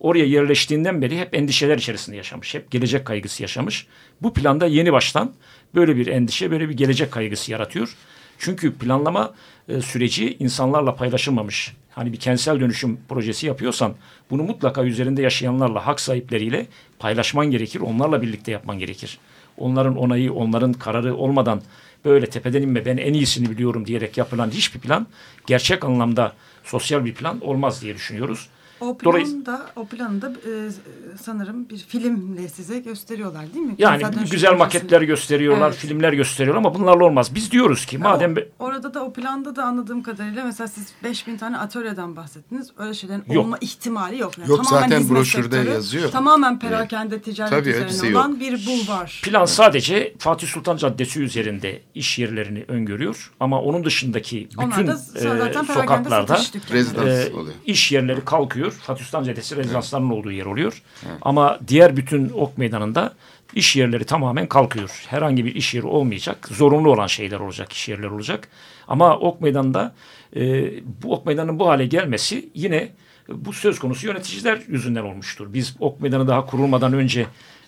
oraya 0.00 0.24
yerleştiğinden 0.24 1.02
beri 1.02 1.18
hep 1.18 1.34
endişeler 1.34 1.78
içerisinde 1.78 2.16
yaşamış. 2.16 2.54
Hep 2.54 2.70
gelecek 2.70 3.04
kaygısı 3.04 3.42
yaşamış. 3.42 3.86
Bu 4.22 4.34
planda 4.34 4.66
yeni 4.66 4.92
baştan 4.92 5.32
böyle 5.74 5.96
bir 5.96 6.06
endişe, 6.06 6.50
böyle 6.50 6.68
bir 6.68 6.74
gelecek 6.74 7.12
kaygısı 7.12 7.52
yaratıyor. 7.52 7.96
Çünkü 8.38 8.74
planlama 8.74 9.34
e, 9.68 9.80
süreci 9.80 10.36
insanlarla 10.38 10.94
paylaşılmamış. 10.94 11.74
Hani 11.90 12.12
bir 12.12 12.16
kentsel 12.16 12.60
dönüşüm 12.60 12.98
projesi 13.08 13.46
yapıyorsan 13.46 13.94
bunu 14.30 14.42
mutlaka 14.42 14.84
üzerinde 14.84 15.22
yaşayanlarla, 15.22 15.86
hak 15.86 16.00
sahipleriyle 16.00 16.66
paylaşman 16.98 17.46
gerekir. 17.46 17.80
Onlarla 17.80 18.22
birlikte 18.22 18.52
yapman 18.52 18.78
gerekir. 18.78 19.18
Onların 19.56 19.96
onayı, 19.96 20.32
onların 20.32 20.72
kararı 20.72 21.16
olmadan 21.16 21.62
böyle 22.04 22.26
tepeden 22.26 22.62
inme 22.62 22.84
ben 22.84 22.96
en 22.96 23.14
iyisini 23.14 23.50
biliyorum 23.50 23.86
diyerek 23.86 24.16
yapılan 24.16 24.50
hiçbir 24.50 24.80
plan 24.80 25.06
gerçek 25.46 25.84
anlamda 25.84 26.32
sosyal 26.64 27.04
bir 27.04 27.14
plan 27.14 27.40
olmaz 27.40 27.82
diye 27.82 27.94
düşünüyoruz. 27.94 28.48
O 28.80 28.98
Dolayısıyla- 29.04 29.44
planda, 29.44 29.66
o 29.76 29.86
planı 29.86 30.22
da 30.22 30.28
e, 30.30 30.52
sanırım 31.22 31.68
bir 31.68 31.78
filmle 31.78 32.48
size 32.48 32.78
gösteriyorlar 32.78 33.54
değil 33.54 33.66
mi? 33.66 33.74
Yani 33.78 34.02
Zaten 34.02 34.24
güzel 34.30 34.56
maketler 34.56 35.02
gösteriyorlar, 35.02 35.68
Evet. 35.68 35.78
filmler 35.78 36.12
gösteriyorlar 36.12 36.58
ama 36.66 36.74
bunlarla 36.74 37.04
olmaz. 37.04 37.34
Biz 37.34 37.50
diyoruz 37.52 37.86
ki 37.86 37.98
madem 37.98 38.34
O- 38.36 38.64
orada 38.64 38.94
da 38.94 39.04
o 39.04 39.12
planda 39.12 39.56
da 39.56 39.64
anladığım 39.64 40.02
kadarıyla 40.02 40.44
mesela 40.44 40.68
siz 40.68 40.86
5000 41.04 41.36
tane 41.36 41.58
atölyeden 41.58 42.16
bahsettiniz. 42.16 42.70
Öyle 42.78 42.94
şeylerin 42.94 43.22
Yok. 43.28 43.44
olma 43.44 43.58
ihtimali 43.60 44.18
yok. 44.18 44.38
Yani 44.38 44.50
Yok, 44.50 44.64
tamamen 44.64 44.88
zaten 44.88 45.08
broşürde 45.10 45.42
sektörü, 45.56 45.70
yazıyor. 45.74 46.10
Tamamen 46.10 46.58
perakende 46.58 47.22
ticaret 47.22 47.50
Tabii, 47.52 47.68
üzerine 47.70 48.16
olan 48.18 48.30
yok. 48.30 48.40
bir 48.40 48.66
bulvar. 48.66 49.20
Plan 49.24 49.44
sadece 49.44 50.14
Fatih 50.18 50.48
Sultan 50.48 50.76
Caddesi 50.76 51.22
üzerinde 51.22 51.80
iş 51.94 52.18
yerlerini 52.18 52.64
öngörüyor. 52.68 53.32
Ama 53.40 53.62
onun 53.62 53.84
dışındaki 53.84 54.48
bütün 54.60 54.86
da 54.86 54.92
e, 55.16 55.64
sokaklarda 55.74 56.38
e, 56.70 57.32
oluyor. 57.34 57.54
iş 57.66 57.92
yerleri 57.92 58.24
kalkıyor. 58.24 58.67
Fatih 58.70 59.04
Sultan 59.04 59.24
Caddesi 59.24 59.56
rezidansların 59.56 60.10
olduğu 60.10 60.32
yer 60.32 60.46
oluyor. 60.46 60.82
Ama 61.22 61.58
diğer 61.68 61.96
bütün 61.96 62.28
ok 62.28 62.58
meydanında 62.58 63.14
iş 63.54 63.76
yerleri 63.76 64.04
tamamen 64.04 64.46
kalkıyor. 64.46 65.04
Herhangi 65.08 65.44
bir 65.44 65.54
iş 65.54 65.74
yeri 65.74 65.86
olmayacak. 65.86 66.48
Zorunlu 66.50 66.90
olan 66.90 67.06
şeyler 67.06 67.40
olacak, 67.40 67.72
iş 67.72 67.88
yerleri 67.88 68.08
olacak. 68.08 68.48
Ama 68.88 69.18
ok 69.18 69.40
meydanında 69.40 69.94
e, 70.36 70.70
bu 71.02 71.12
ok 71.12 71.26
meydanının 71.26 71.58
bu 71.58 71.68
hale 71.68 71.86
gelmesi 71.86 72.48
yine 72.54 72.88
bu 73.28 73.52
söz 73.52 73.78
konusu 73.78 74.06
yöneticiler 74.06 74.58
yüzünden 74.68 75.02
olmuştur. 75.02 75.46
Biz 75.52 75.76
ok 75.80 76.00
meydanı 76.00 76.28
daha 76.28 76.46
kurulmadan 76.46 76.92
önce 76.92 77.26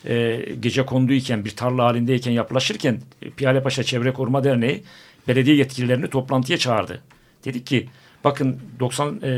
e, 0.09 0.47
gece 0.61 0.87
konduyken 0.87 1.45
bir 1.45 1.51
tarla 1.51 1.85
halindeyken 1.85 2.33
yapılaşırken 2.33 3.01
e, 3.23 3.31
Piyale 3.31 3.63
Paşa 3.63 3.85
Çevre 3.85 4.13
Koruma 4.13 4.45
Derneği 4.45 4.83
belediye 5.29 5.57
yetkililerini 5.57 6.11
toplantıya 6.11 6.59
çağırdı. 6.59 7.03
Dedik 7.45 7.67
ki 7.67 7.89
bakın 8.25 8.61
90 8.81 9.21
e, 9.23 9.29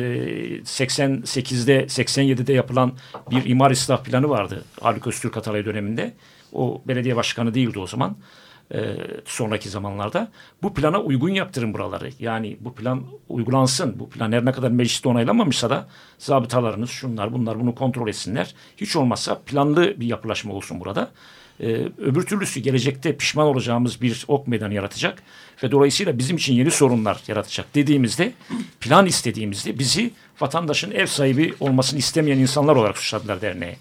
88'de 0.60 1.84
87'de 1.84 2.52
yapılan 2.52 2.92
bir 3.30 3.44
imar 3.44 3.70
ıslah 3.70 4.04
planı 4.04 4.28
vardı 4.28 4.64
Haluk 4.80 5.06
Öztürk 5.06 5.36
Atalay 5.36 5.64
döneminde. 5.64 6.14
O 6.52 6.82
belediye 6.86 7.16
başkanı 7.16 7.54
değildi 7.54 7.78
o 7.78 7.86
zaman. 7.86 8.16
E, 8.74 8.96
sonraki 9.24 9.68
zamanlarda 9.68 10.28
bu 10.62 10.74
plana 10.74 11.00
uygun 11.00 11.28
yaptırın 11.28 11.74
buraları. 11.74 12.10
Yani 12.18 12.56
bu 12.60 12.74
plan 12.74 13.04
uygulansın. 13.28 13.98
Bu 13.98 14.10
plan 14.10 14.32
her 14.32 14.44
ne 14.44 14.52
kadar 14.52 14.70
mecliste 14.70 15.08
onaylanmamışsa 15.08 15.70
da 15.70 15.88
zabıtalarınız 16.18 16.90
şunlar 16.90 17.32
bunlar 17.32 17.60
bunu 17.60 17.74
kontrol 17.74 18.08
etsinler. 18.08 18.54
Hiç 18.76 18.96
olmazsa 18.96 19.38
planlı 19.38 20.00
bir 20.00 20.06
yapılaşma 20.06 20.54
olsun 20.54 20.80
burada. 20.80 21.10
Ee, 21.60 21.66
öbür 21.98 22.22
türlüsü 22.22 22.60
gelecekte 22.60 23.16
pişman 23.16 23.46
olacağımız 23.46 24.02
bir 24.02 24.24
ok 24.28 24.46
meydanı 24.46 24.74
yaratacak 24.74 25.22
ve 25.62 25.70
dolayısıyla 25.70 26.18
bizim 26.18 26.36
için 26.36 26.54
yeni 26.54 26.70
sorunlar 26.70 27.20
yaratacak 27.28 27.74
dediğimizde 27.74 28.32
plan 28.80 29.06
istediğimizde 29.06 29.78
bizi 29.78 30.10
vatandaşın 30.40 30.90
ev 30.90 31.06
sahibi 31.06 31.54
olmasını 31.60 31.98
istemeyen 31.98 32.38
insanlar 32.38 32.76
olarak 32.76 32.98
suçladılar 32.98 33.40
derneğe. 33.40 33.76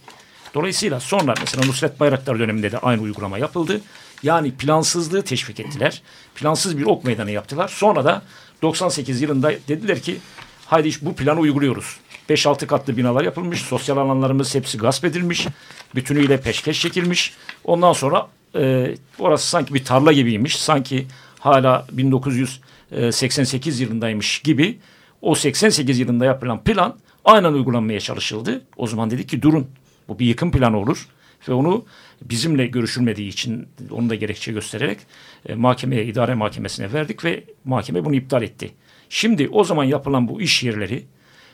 Dolayısıyla 0.53 0.99
sonra 0.99 1.34
mesela 1.39 1.65
Nusret 1.65 1.99
Bayraktar 1.99 2.39
döneminde 2.39 2.71
de 2.71 2.77
aynı 2.77 3.01
uygulama 3.01 3.38
yapıldı. 3.38 3.81
Yani 4.23 4.51
plansızlığı 4.51 5.21
teşvik 5.21 5.60
ettiler. 5.60 6.01
Plansız 6.36 6.77
bir 6.77 6.86
ok 6.86 7.03
meydanı 7.03 7.31
yaptılar. 7.31 7.67
Sonra 7.67 8.05
da 8.05 8.21
98 8.62 9.21
yılında 9.21 9.51
dediler 9.67 9.99
ki 9.99 10.17
haydi 10.65 10.89
bu 11.01 11.15
planı 11.15 11.39
uyguluyoruz. 11.39 11.97
5-6 12.31 12.67
katlı 12.67 12.97
binalar 12.97 13.23
yapılmış. 13.23 13.61
Sosyal 13.61 13.97
alanlarımız 13.97 14.55
hepsi 14.55 14.77
gasp 14.77 15.05
edilmiş. 15.05 15.47
Bütünüyle 15.95 16.41
peşkeş 16.41 16.81
çekilmiş. 16.81 17.33
Ondan 17.63 17.93
sonra 17.93 18.27
e, 18.55 18.95
orası 19.19 19.49
sanki 19.49 19.73
bir 19.73 19.85
tarla 19.85 20.11
gibiymiş. 20.11 20.57
Sanki 20.59 21.07
hala 21.39 21.87
1988 21.91 23.79
yılındaymış 23.79 24.39
gibi 24.39 24.79
o 25.21 25.35
88 25.35 25.99
yılında 25.99 26.25
yapılan 26.25 26.63
plan 26.63 26.97
aynen 27.25 27.53
uygulanmaya 27.53 27.99
çalışıldı. 27.99 28.61
O 28.77 28.87
zaman 28.87 29.11
dedik 29.11 29.29
ki 29.29 29.41
durun 29.41 29.67
bu 30.07 30.19
bir 30.19 30.25
yıkım 30.25 30.51
planı 30.51 30.77
olur 30.77 31.07
ve 31.49 31.53
onu 31.53 31.85
bizimle 32.21 32.67
görüşülmediği 32.67 33.29
için 33.29 33.67
onu 33.91 34.09
da 34.09 34.15
gerekçe 34.15 34.51
göstererek 34.51 34.99
e, 35.45 35.55
mahkemeye, 35.55 36.05
idare 36.05 36.33
mahkemesine 36.33 36.93
verdik 36.93 37.25
ve 37.25 37.43
mahkeme 37.65 38.05
bunu 38.05 38.15
iptal 38.15 38.43
etti. 38.43 38.71
Şimdi 39.09 39.49
o 39.51 39.63
zaman 39.63 39.83
yapılan 39.83 40.27
bu 40.27 40.41
iş 40.41 40.63
yerleri 40.63 41.05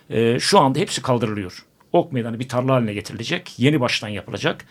e, 0.10 0.40
şu 0.40 0.60
anda 0.60 0.80
hepsi 0.80 1.02
kaldırılıyor. 1.02 1.66
Ok 1.92 2.12
meydanı 2.12 2.40
bir 2.40 2.50
tarla 2.50 2.74
haline 2.74 2.94
getirilecek, 2.94 3.54
yeni 3.58 3.82
baştan 3.82 4.08
yapılacak. 4.08 4.66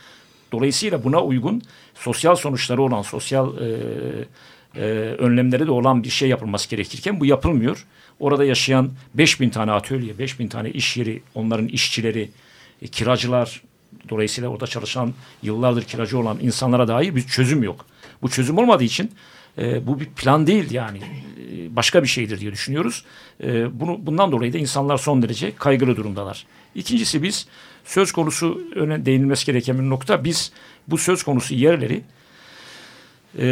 Dolayısıyla 0.52 1.04
buna 1.04 1.22
uygun 1.22 1.62
sosyal 1.94 2.36
sonuçları 2.36 2.82
olan, 2.82 3.02
sosyal 3.02 3.58
e, 3.58 3.68
e, 4.76 4.80
önlemleri 5.18 5.66
de 5.66 5.70
olan 5.70 6.04
bir 6.04 6.10
şey 6.10 6.28
yapılması 6.28 6.68
gerekirken 6.68 7.20
bu 7.20 7.26
yapılmıyor. 7.26 7.86
Orada 8.20 8.44
yaşayan 8.44 8.90
5000 9.14 9.50
tane 9.50 9.72
atölye, 9.72 10.18
5000 10.18 10.48
tane 10.48 10.70
iş 10.70 10.96
yeri, 10.96 11.22
onların 11.34 11.68
işçileri, 11.68 12.30
e, 12.82 12.86
kiracılar, 12.86 13.62
dolayısıyla 14.08 14.50
orada 14.50 14.66
çalışan 14.66 15.14
yıllardır 15.42 15.82
kiracı 15.82 16.18
olan 16.18 16.38
insanlara 16.40 16.88
dair 16.88 17.16
bir 17.16 17.22
çözüm 17.22 17.62
yok. 17.62 17.86
Bu 18.22 18.28
çözüm 18.28 18.58
olmadığı 18.58 18.84
için 18.84 19.10
e, 19.58 19.86
bu 19.86 20.00
bir 20.00 20.06
plan 20.06 20.46
değil 20.46 20.70
yani 20.70 21.00
E, 21.52 21.76
başka 21.76 22.02
bir 22.02 22.08
şeydir 22.08 22.40
diye 22.40 22.52
düşünüyoruz. 22.52 23.04
E, 23.44 23.80
bunu 23.80 24.06
bundan 24.06 24.32
dolayı 24.32 24.52
da 24.52 24.58
insanlar 24.58 24.96
son 24.96 25.22
derece 25.22 25.54
kaygılı 25.56 25.96
durumdalar. 25.96 26.46
İkincisi 26.74 27.22
biz 27.22 27.46
söz 27.84 28.12
konusu 28.12 28.60
öne 28.74 29.06
değinilmesi 29.06 29.46
gereken 29.46 29.78
bir 29.78 29.90
nokta 29.90 30.24
biz 30.24 30.52
bu 30.88 30.98
söz 30.98 31.22
konusu 31.22 31.54
yerleri 31.54 32.02
e, 33.38 33.46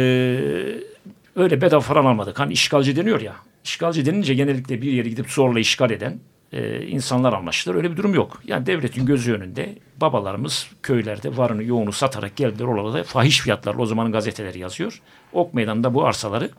öyle 1.35 1.61
bedava 1.61 1.81
falan 1.81 2.05
almadık. 2.05 2.39
Hani 2.39 2.53
işgalci 2.53 2.95
deniyor 2.95 3.21
ya. 3.21 3.35
İşgalci 3.63 4.05
denince 4.05 4.33
genellikle 4.33 4.81
bir 4.81 4.91
yere 4.91 5.09
gidip 5.09 5.29
zorla 5.29 5.59
işgal 5.59 5.91
eden 5.91 6.19
e, 6.53 6.87
insanlar 6.87 7.33
anlaşılır. 7.33 7.75
Öyle 7.75 7.91
bir 7.91 7.97
durum 7.97 8.13
yok. 8.13 8.41
Yani 8.47 8.65
devletin 8.65 9.05
gözü 9.05 9.33
önünde 9.33 9.75
babalarımız 10.01 10.67
köylerde 10.83 11.37
varını 11.37 11.63
yoğunu 11.63 11.91
satarak 11.91 12.35
geldiler 12.35 12.65
oralarda 12.65 13.03
fahiş 13.03 13.39
fiyatlarla 13.39 13.81
o 13.81 13.85
zamanın 13.85 14.11
gazeteleri 14.11 14.59
yazıyor. 14.59 15.01
Ok 15.35 15.53
meydanında 15.53 15.93
bu 15.93 16.05
arsaları 16.05 16.49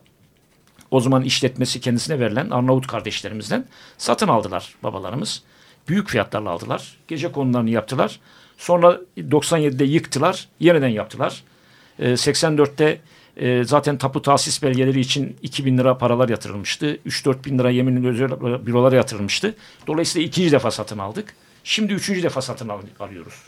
o 0.91 0.99
zaman 0.99 1.23
işletmesi 1.23 1.81
kendisine 1.81 2.19
verilen 2.19 2.49
Arnavut 2.49 2.87
kardeşlerimizden 2.87 3.65
satın 3.97 4.27
aldılar 4.27 4.75
babalarımız. 4.83 5.43
Büyük 5.87 6.09
fiyatlarla 6.09 6.49
aldılar. 6.49 6.97
Gece 7.07 7.31
konularını 7.31 7.69
yaptılar. 7.69 8.19
Sonra 8.57 8.99
97'de 9.17 9.85
yıktılar. 9.85 10.47
Yeniden 10.59 10.87
yaptılar. 10.87 11.43
E, 11.99 12.11
84'te 12.11 13.01
e, 13.37 13.63
zaten 13.63 13.97
tapu 13.97 14.21
tahsis 14.21 14.63
belgeleri 14.63 14.99
için 14.99 15.37
2 15.41 15.65
bin 15.65 15.77
lira 15.77 15.97
paralar 15.97 16.29
yatırılmıştı. 16.29 16.95
3-4 16.95 17.45
bin 17.45 17.59
lira 17.59 17.69
yeminli 17.69 18.07
özel 18.07 18.29
bürolara 18.65 18.95
yatırılmıştı. 18.95 19.55
Dolayısıyla 19.87 20.27
ikinci 20.27 20.51
defa 20.51 20.71
satın 20.71 20.97
aldık. 20.97 21.35
Şimdi 21.63 21.93
üçüncü 21.93 22.23
defa 22.23 22.41
satın 22.41 22.69
al- 22.69 22.81
alıyoruz. 22.99 23.43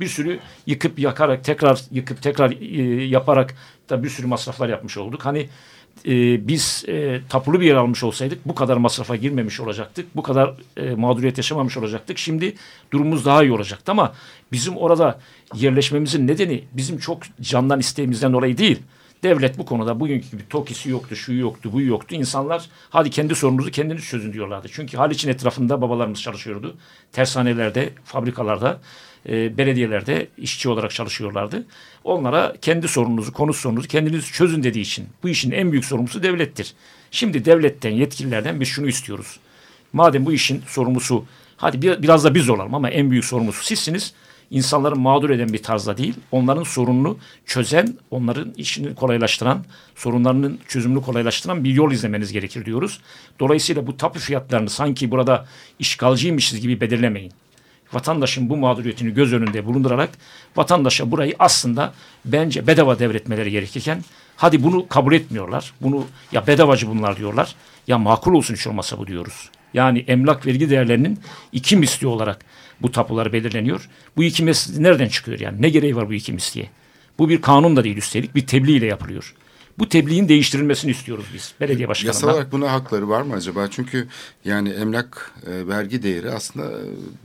Bir 0.00 0.06
sürü 0.06 0.40
yıkıp 0.66 0.98
yakarak 0.98 1.44
tekrar 1.44 1.80
yıkıp 1.90 2.22
tekrar 2.22 2.50
e, 2.50 3.04
yaparak 3.04 3.54
da 3.90 4.02
bir 4.02 4.08
sürü 4.08 4.26
masraflar 4.26 4.68
yapmış 4.68 4.96
olduk. 4.96 5.24
Hani 5.24 5.48
e, 6.06 6.48
biz 6.48 6.84
e, 6.88 7.20
tapulu 7.28 7.60
bir 7.60 7.66
yer 7.66 7.74
almış 7.74 8.04
olsaydık 8.04 8.48
bu 8.48 8.54
kadar 8.54 8.76
masrafa 8.76 9.16
girmemiş 9.16 9.60
olacaktık. 9.60 10.16
Bu 10.16 10.22
kadar 10.22 10.54
e, 10.76 10.94
mağduriyet 10.94 11.36
yaşamamış 11.36 11.76
olacaktık. 11.76 12.18
Şimdi 12.18 12.54
durumumuz 12.92 13.24
daha 13.24 13.42
iyi 13.42 13.52
olacaktı 13.52 13.92
ama 13.92 14.12
bizim 14.52 14.76
orada 14.76 15.18
yerleşmemizin 15.54 16.26
nedeni 16.26 16.64
bizim 16.72 16.98
çok 16.98 17.22
candan 17.40 17.80
isteğimizden 17.80 18.32
dolayı 18.32 18.58
değil. 18.58 18.82
Devlet 19.22 19.58
bu 19.58 19.66
konuda 19.66 20.00
bugünkü 20.00 20.30
gibi 20.30 20.48
TOKİ'si 20.48 20.90
yoktu, 20.90 21.16
şu 21.16 21.32
yoktu, 21.32 21.70
bu 21.72 21.80
yoktu. 21.80 22.14
İnsanlar 22.14 22.68
hadi 22.90 23.10
kendi 23.10 23.34
sorununuzu 23.34 23.70
kendiniz 23.70 24.04
çözün 24.04 24.32
diyorlardı. 24.32 24.68
Çünkü 24.72 24.96
Haliç'in 24.96 25.28
etrafında 25.28 25.80
babalarımız 25.80 26.22
çalışıyordu. 26.22 26.76
Tersanelerde, 27.12 27.90
fabrikalarda, 28.04 28.80
e, 29.28 29.58
belediyelerde 29.58 30.28
işçi 30.38 30.68
olarak 30.68 30.90
çalışıyorlardı. 30.90 31.66
Onlara 32.04 32.54
kendi 32.62 32.88
sorununuzu, 32.88 33.32
konu 33.32 33.52
sorununuzu 33.52 33.88
kendiniz 33.88 34.32
çözün 34.32 34.62
dediği 34.62 34.80
için. 34.80 35.06
Bu 35.22 35.28
işin 35.28 35.50
en 35.50 35.72
büyük 35.72 35.84
sorumlusu 35.84 36.22
devlettir. 36.22 36.74
Şimdi 37.10 37.44
devletten, 37.44 37.90
yetkililerden 37.90 38.60
biz 38.60 38.68
şunu 38.68 38.88
istiyoruz. 38.88 39.40
Madem 39.92 40.26
bu 40.26 40.32
işin 40.32 40.62
sorumlusu, 40.66 41.24
hadi 41.56 41.82
bir, 41.82 42.02
biraz 42.02 42.24
da 42.24 42.34
biz 42.34 42.48
olalım 42.48 42.74
ama 42.74 42.90
en 42.90 43.10
büyük 43.10 43.24
sorumlusu 43.24 43.64
sizsiniz 43.64 44.14
insanları 44.50 44.96
mağdur 44.96 45.30
eden 45.30 45.52
bir 45.52 45.62
tarzda 45.62 45.96
değil, 45.96 46.14
onların 46.32 46.62
sorununu 46.62 47.18
çözen, 47.46 47.98
onların 48.10 48.54
işini 48.56 48.94
kolaylaştıran, 48.94 49.64
sorunlarının 49.94 50.58
çözümünü 50.68 51.02
kolaylaştıran 51.02 51.64
bir 51.64 51.74
yol 51.74 51.92
izlemeniz 51.92 52.32
gerekir 52.32 52.64
diyoruz. 52.64 53.00
Dolayısıyla 53.40 53.86
bu 53.86 53.96
tapu 53.96 54.18
fiyatlarını 54.18 54.70
sanki 54.70 55.10
burada 55.10 55.46
işgalciymişiz 55.78 56.60
gibi 56.60 56.80
belirlemeyin. 56.80 57.32
Vatandaşın 57.92 58.50
bu 58.50 58.56
mağduriyetini 58.56 59.14
göz 59.14 59.32
önünde 59.32 59.66
bulundurarak 59.66 60.10
vatandaşa 60.56 61.10
burayı 61.10 61.34
aslında 61.38 61.92
bence 62.24 62.66
bedava 62.66 62.98
devretmeleri 62.98 63.50
gerekirken 63.50 64.04
hadi 64.36 64.62
bunu 64.62 64.88
kabul 64.88 65.12
etmiyorlar. 65.12 65.72
Bunu 65.80 66.06
ya 66.32 66.46
bedavacı 66.46 66.88
bunlar 66.88 67.16
diyorlar. 67.16 67.54
Ya 67.86 67.98
makul 67.98 68.34
olsun 68.34 68.54
hiç 68.54 68.66
olmasa 68.66 68.98
bu 68.98 69.06
diyoruz. 69.06 69.50
Yani 69.74 69.98
emlak 69.98 70.46
vergi 70.46 70.70
değerlerinin 70.70 71.20
iki 71.52 71.76
misli 71.76 72.06
olarak 72.06 72.44
bu 72.82 72.92
tapular 72.92 73.32
belirleniyor. 73.32 73.88
Bu 74.16 74.24
iki 74.24 74.44
misli 74.44 74.82
nereden 74.82 75.08
çıkıyor 75.08 75.40
yani? 75.40 75.62
Ne 75.62 75.68
gereği 75.68 75.96
var 75.96 76.08
bu 76.08 76.14
iki 76.14 76.32
misliye? 76.32 76.70
Bu 77.18 77.28
bir 77.28 77.42
kanun 77.42 77.76
da 77.76 77.84
değil 77.84 77.96
üstelik 77.96 78.34
bir 78.34 78.46
tebliğ 78.46 78.76
ile 78.76 78.86
yapılıyor. 78.86 79.34
Bu 79.78 79.88
tebliğin 79.88 80.28
değiştirilmesini 80.28 80.90
istiyoruz 80.90 81.26
biz 81.34 81.54
belediye 81.60 81.88
başkanına. 81.88 82.14
Yasal 82.14 82.28
olarak 82.28 82.52
buna 82.52 82.72
hakları 82.72 83.08
var 83.08 83.22
mı 83.22 83.34
acaba? 83.34 83.68
Çünkü 83.70 84.08
yani 84.44 84.68
emlak 84.68 85.32
e, 85.46 85.68
vergi 85.68 86.02
değeri 86.02 86.30
aslında 86.30 86.66
e, 86.66 86.82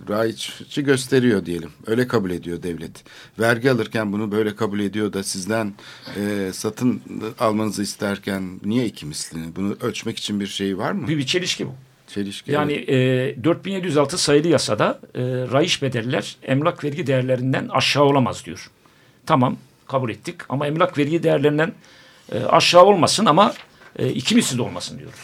raiçi 0.10 0.84
gösteriyor 0.84 1.46
diyelim. 1.46 1.70
Öyle 1.88 2.08
kabul 2.08 2.32
ediyor 2.32 2.64
devlet. 2.64 3.04
Vergi 3.40 3.72
alırken 3.72 4.14
bunu 4.14 4.32
böyle 4.32 4.56
kabul 4.56 4.80
ediyor 4.80 5.14
da 5.14 5.24
sizden 5.24 5.74
e, 6.18 6.50
satın 6.54 7.02
almanızı 7.40 7.84
isterken 7.84 8.60
niye 8.66 8.86
iki 8.86 9.06
mislini? 9.06 9.56
Bunu 9.56 9.78
ölçmek 9.82 10.18
için 10.18 10.40
bir 10.40 10.48
şey 10.48 10.78
var 10.78 10.92
mı? 10.92 11.08
Bir, 11.08 11.18
bir 11.18 11.26
çelişki 11.26 11.68
bu. 11.68 11.76
Çelişki. 12.08 12.52
Yani 12.52 12.74
e, 12.74 13.44
4706 13.44 14.18
sayılı 14.18 14.48
yasada 14.48 15.00
e, 15.16 15.22
raiş 15.24 15.82
bedeller 15.82 16.38
emlak 16.44 16.84
vergi 16.84 17.08
değerlerinden 17.08 17.68
aşağı 17.68 18.04
olamaz 18.04 18.46
diyor. 18.46 18.72
Tamam 19.26 19.58
kabul 19.88 20.10
ettik 20.10 20.36
ama 20.50 20.68
emlak 20.68 20.98
vergi 20.98 21.24
değerlerinden 21.24 21.74
e, 22.32 22.44
aşağı 22.44 22.84
olmasın 22.84 23.26
ama 23.26 23.54
e, 24.00 24.10
iki 24.10 24.36
misli 24.36 24.58
de 24.58 24.62
olmasın 24.62 25.00
diyoruz. 25.00 25.20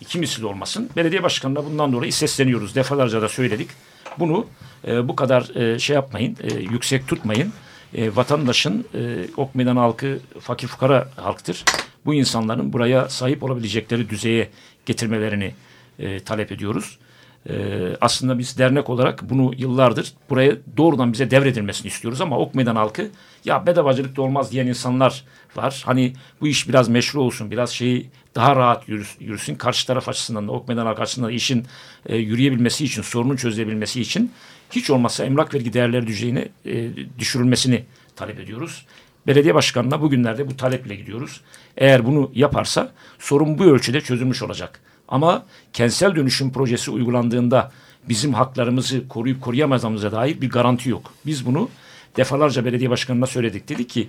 İki 0.00 0.18
misli 0.18 0.42
de 0.42 0.46
olmasın. 0.46 0.90
Belediye 0.96 1.22
başkanına 1.22 1.64
bundan 1.64 1.92
dolayı 1.92 2.12
sesleniyoruz. 2.12 2.74
Defalarca 2.74 3.22
da 3.22 3.28
söyledik. 3.28 3.70
Bunu 4.18 4.46
e, 4.86 5.08
bu 5.08 5.16
kadar 5.16 5.56
e, 5.56 5.78
şey 5.78 5.94
yapmayın, 5.94 6.36
e, 6.42 6.54
yüksek 6.54 7.08
tutmayın. 7.08 7.52
E, 7.94 8.16
vatandaşın, 8.16 8.86
e, 8.94 9.26
ok 9.36 9.54
meydan 9.54 9.76
halkı 9.76 10.18
fakir 10.40 10.68
fukara 10.68 11.08
halktır. 11.16 11.64
Bu 12.06 12.14
insanların 12.14 12.72
buraya 12.72 13.08
sahip 13.08 13.42
olabilecekleri 13.42 14.10
düzeye 14.10 14.50
getirmelerini 14.86 15.54
e, 15.98 16.20
talep 16.20 16.52
ediyoruz. 16.52 16.98
E, 17.48 17.52
aslında 18.00 18.38
biz 18.38 18.58
dernek 18.58 18.90
olarak 18.90 19.30
bunu 19.30 19.52
yıllardır 19.56 20.12
buraya 20.30 20.56
doğrudan 20.76 21.12
bize 21.12 21.30
devredilmesini 21.30 21.88
istiyoruz 21.88 22.20
ama 22.20 22.38
Ok 22.38 22.54
Meydan 22.54 22.76
halkı 22.76 23.10
ya 23.44 23.66
bedavacılık 23.66 24.16
da 24.16 24.22
olmaz 24.22 24.52
diyen 24.52 24.66
insanlar 24.66 25.24
var. 25.56 25.82
Hani 25.86 26.12
bu 26.40 26.48
iş 26.48 26.68
biraz 26.68 26.88
meşru 26.88 27.20
olsun, 27.20 27.50
biraz 27.50 27.70
şeyi 27.70 28.10
daha 28.34 28.56
rahat 28.56 28.88
yürüsün. 29.20 29.54
Karşı 29.54 29.86
taraf 29.86 30.08
açısından 30.08 30.48
da 30.48 30.52
Ok 30.52 30.68
Meydan 30.68 30.86
halkı 30.86 31.02
açısından 31.02 31.28
da 31.28 31.32
işin 31.32 31.66
e, 32.06 32.16
yürüyebilmesi 32.16 32.84
için, 32.84 33.02
sorunun 33.02 33.36
çözülebilmesi 33.36 34.00
için 34.00 34.32
hiç 34.70 34.90
olmazsa 34.90 35.24
emlak 35.24 35.54
vergi 35.54 35.72
değerleri 35.72 36.06
düzeyine 36.06 36.48
e, 36.66 36.88
düşürülmesini 37.18 37.84
talep 38.16 38.40
ediyoruz. 38.40 38.86
Belediye 39.26 39.54
başkanına 39.54 40.00
bugünlerde 40.00 40.50
bu 40.50 40.56
taleple 40.56 40.94
gidiyoruz. 40.94 41.40
Eğer 41.76 42.06
bunu 42.06 42.30
yaparsa 42.34 42.92
sorun 43.18 43.58
bu 43.58 43.64
ölçüde 43.64 44.00
çözülmüş 44.00 44.42
olacak. 44.42 44.80
Ama 45.10 45.46
kentsel 45.72 46.16
dönüşüm 46.16 46.52
projesi 46.52 46.90
uygulandığında 46.90 47.70
bizim 48.08 48.34
haklarımızı 48.34 49.08
koruyup 49.08 49.42
koruyamayacağımıza 49.42 50.12
dair 50.12 50.40
bir 50.40 50.50
garanti 50.50 50.88
yok. 50.88 51.12
Biz 51.26 51.46
bunu 51.46 51.68
defalarca 52.16 52.64
belediye 52.64 52.90
başkanına 52.90 53.26
söyledik. 53.26 53.68
Dedi 53.68 53.86
ki 53.86 54.08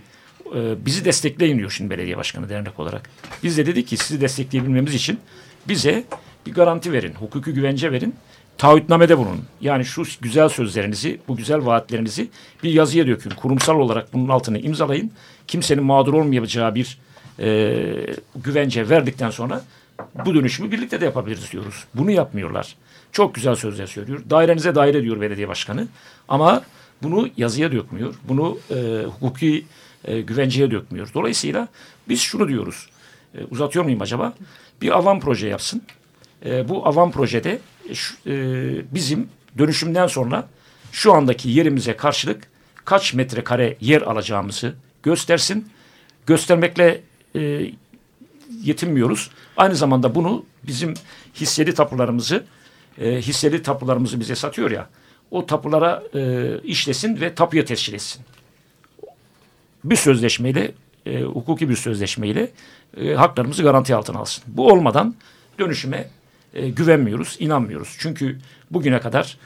e, 0.56 0.86
bizi 0.86 1.06
destekleyin 1.06 1.58
diyor 1.58 1.72
şimdi 1.72 1.90
belediye 1.90 2.18
başkanı 2.18 2.50
dernek 2.50 2.80
olarak. 2.80 3.10
Biz 3.44 3.58
de 3.58 3.66
dedik 3.66 3.88
ki 3.88 3.98
sizi 3.98 4.22
destekleyebilmemiz 4.22 4.96
için 4.96 5.20
bize 5.68 6.04
bir 6.46 6.54
garanti 6.54 6.92
verin, 6.92 7.14
hukuki 7.14 7.52
güvence 7.52 7.92
verin. 7.92 8.16
Taahhütnamede 8.58 9.18
bulunun. 9.18 9.46
Yani 9.62 9.86
şu 9.86 10.04
güzel 10.22 10.50
sözlerinizi, 10.50 11.20
bu 11.28 11.36
güzel 11.36 11.66
vaatlerinizi 11.66 12.30
bir 12.64 12.72
yazıya 12.72 13.08
dökün. 13.08 13.30
Kurumsal 13.30 13.80
olarak 13.80 14.14
bunun 14.14 14.30
altını 14.30 14.60
imzalayın. 14.60 15.12
Kimsenin 15.48 15.84
mağdur 15.84 16.14
olmayacağı 16.14 16.76
bir 16.76 16.98
e, 17.40 17.76
güvence 18.36 18.90
verdikten 18.90 19.30
sonra 19.30 19.64
bu 20.26 20.36
dönüşümü 20.36 20.72
birlikte 20.72 21.02
de 21.02 21.06
yapabiliriz 21.06 21.52
diyoruz. 21.52 21.84
Bunu 21.94 22.12
yapmıyorlar. 22.12 22.76
Çok 23.12 23.36
güzel 23.36 23.56
sözler 23.56 23.86
söylüyor. 23.86 24.22
Dairenize 24.30 24.76
daire 24.76 25.04
diyor 25.04 25.22
belediye 25.22 25.48
başkanı. 25.48 25.88
Ama 26.28 26.64
bunu 27.04 27.30
yazıya 27.38 27.72
dökmüyor. 27.72 28.16
Bunu 28.24 28.58
e, 28.72 29.06
hukuki 29.20 29.66
e, 30.06 30.22
güvenceye 30.22 30.72
dökmüyor. 30.72 31.10
Dolayısıyla 31.14 31.68
biz 32.10 32.22
şunu 32.22 32.48
diyoruz. 32.48 32.90
E, 33.36 33.44
uzatıyor 33.44 33.86
muyum 33.86 34.02
acaba? 34.02 34.34
Bir 34.82 34.98
avam 34.98 35.20
proje 35.20 35.48
yapsın. 35.48 35.82
E, 36.46 36.70
bu 36.70 36.88
avam 36.88 37.12
projede 37.12 37.60
şu, 37.94 38.16
e, 38.28 38.34
bizim 38.94 39.30
dönüşümden 39.58 40.08
sonra 40.08 40.48
şu 40.92 41.14
andaki 41.14 41.50
yerimize 41.50 41.98
karşılık 41.98 42.48
kaç 42.86 43.14
metrekare 43.14 43.78
yer 43.82 44.02
alacağımızı 44.02 44.76
göstersin. 45.04 45.70
Göstermekle 46.26 47.02
e, 47.36 47.72
yetinmiyoruz. 48.64 49.30
Aynı 49.58 49.76
zamanda 49.76 50.16
bunu 50.16 50.46
bizim 50.64 50.94
hisseli 51.36 51.74
tapularımızı 51.74 52.44
e, 53.02 53.22
hisseli 53.22 53.62
tapularımızı 53.62 54.20
bize 54.20 54.36
satıyor 54.36 54.72
ya 54.72 54.90
o 55.32 55.46
tapulara 55.46 56.04
e, 56.16 56.52
işlesin 56.64 57.22
ve 57.22 57.36
tapuya 57.36 57.66
tescil 57.66 57.94
etsin. 57.94 58.22
Bir 59.84 59.96
sözleşmeyle 59.96 60.72
e, 61.06 61.22
hukuki 61.22 61.70
bir 61.70 61.76
sözleşmeyle 61.76 62.52
e, 62.98 63.14
haklarımızı 63.14 63.64
garanti 63.64 63.96
altına 63.96 64.20
alsın. 64.20 64.44
Bu 64.48 64.68
olmadan 64.68 65.16
dönüşüme 65.60 66.08
e, 66.54 66.70
güvenmiyoruz, 66.70 67.38
inanmıyoruz. 67.40 67.96
Çünkü 68.00 68.40
bugüne 68.72 69.00
kadar 69.00 69.38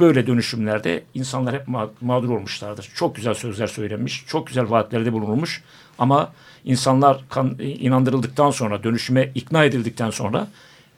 böyle 0.00 0.26
dönüşümlerde 0.26 1.02
insanlar 1.14 1.54
hep 1.54 1.68
ma 1.68 1.90
mağdur 2.00 2.28
olmuşlardır. 2.28 2.90
Çok 2.94 3.16
güzel 3.16 3.34
sözler 3.34 3.66
söylenmiş, 3.66 4.24
çok 4.26 4.46
güzel 4.46 4.70
vaatlerde 4.70 5.12
bulunulmuş 5.12 5.62
ama 5.98 6.32
insanlar 6.64 7.24
kan, 7.28 7.56
e, 7.58 7.68
inandırıldıktan 7.68 8.50
sonra, 8.50 8.82
dönüşüme 8.82 9.30
ikna 9.34 9.64
edildikten 9.64 10.10
sonra 10.10 10.48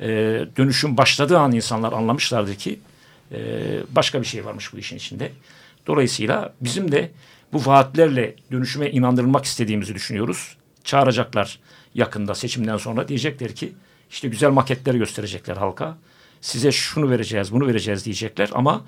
e, 0.01 0.07
dönüşüm 0.57 0.97
başladığı 0.97 1.39
an 1.39 1.53
insanlar 1.53 1.93
anlamışlardı 1.93 2.55
ki 2.55 2.79
e, 3.33 3.39
başka 3.91 4.21
bir 4.21 4.27
şey 4.27 4.45
varmış 4.45 4.73
bu 4.73 4.79
işin 4.79 4.97
içinde. 4.97 5.33
Dolayısıyla 5.87 6.55
bizim 6.61 6.93
de 6.93 7.11
bu 7.53 7.67
vaatlerle 7.67 8.35
dönüşüme 8.53 8.91
inandırılmak 8.91 9.45
istediğimizi 9.45 9.95
düşünüyoruz. 9.95 10.57
Çağıracaklar 10.85 11.59
yakında 11.95 12.35
seçimden 12.35 12.77
sonra 12.77 13.09
diyecekler 13.09 13.55
ki 13.55 13.73
işte 14.11 14.29
güzel 14.29 14.51
maketler 14.51 14.95
gösterecekler 14.95 15.57
halka. 15.57 15.99
Size 16.47 16.73
şunu 16.73 17.11
vereceğiz, 17.11 17.53
bunu 17.53 17.67
vereceğiz 17.67 18.05
diyecekler 18.05 18.51
ama 18.53 18.85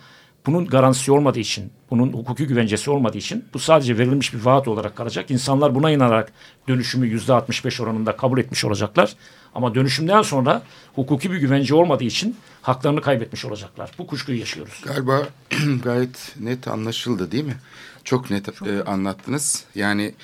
bunun 0.47 0.67
garantisi 0.67 1.13
olmadığı 1.13 1.39
için, 1.39 1.73
bunun 1.91 2.13
hukuki 2.13 2.47
güvencesi 2.47 2.91
olmadığı 2.91 3.19
için 3.19 3.45
bu 3.55 3.59
sadece 3.59 3.99
verilmiş 3.99 4.35
bir 4.35 4.39
vaat 4.39 4.69
olarak 4.69 4.97
kalacak. 4.97 5.31
İnsanlar 5.31 5.75
buna 5.75 5.91
inanarak 5.91 6.33
dönüşümü 6.69 7.07
yüzde 7.07 7.33
65 7.33 7.81
oranında 7.81 8.17
kabul 8.17 8.39
etmiş 8.39 8.65
olacaklar. 8.65 9.17
Ama 9.55 9.75
dönüşümden 9.75 10.23
sonra 10.23 10.63
hukuki 10.95 11.33
bir 11.33 11.37
güvence 11.37 11.75
olmadığı 11.75 12.05
için 12.05 12.37
haklarını 12.63 13.01
kaybetmiş 13.01 13.45
olacaklar. 13.45 13.91
Bu 13.99 14.07
kuşkuyu 14.07 14.39
yaşıyoruz. 14.39 14.83
Galiba 14.85 15.29
gayet 15.83 16.35
net 16.41 16.69
anlaşıldı 16.69 17.33
değil 17.33 17.45
mi? 17.45 17.57
Çok 18.05 18.31
net 18.31 18.55
Çok 18.55 18.69
e, 18.69 18.85
anlattınız. 18.85 19.65
Yani 19.75 20.15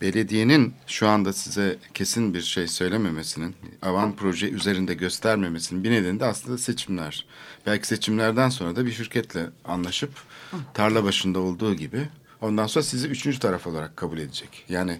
belediyenin 0.00 0.74
şu 0.86 1.08
anda 1.08 1.32
size 1.32 1.76
kesin 1.94 2.34
bir 2.34 2.42
şey 2.42 2.68
söylememesinin, 2.68 3.56
avan 3.82 4.16
proje 4.16 4.50
üzerinde 4.50 4.94
göstermemesinin 4.94 5.84
bir 5.84 5.90
nedeni 5.90 6.20
de 6.20 6.24
aslında 6.24 6.58
seçimler. 6.58 7.26
Belki 7.66 7.86
seçimlerden 7.86 8.48
sonra 8.48 8.76
da 8.76 8.86
bir 8.86 8.92
şirketle 8.92 9.46
anlaşıp 9.64 10.10
tarla 10.74 11.04
başında 11.04 11.38
olduğu 11.38 11.74
gibi 11.74 12.08
ondan 12.40 12.66
sonra 12.66 12.82
sizi 12.82 13.08
üçüncü 13.08 13.38
taraf 13.38 13.66
olarak 13.66 13.96
kabul 13.96 14.18
edecek. 14.18 14.64
Yani 14.68 14.98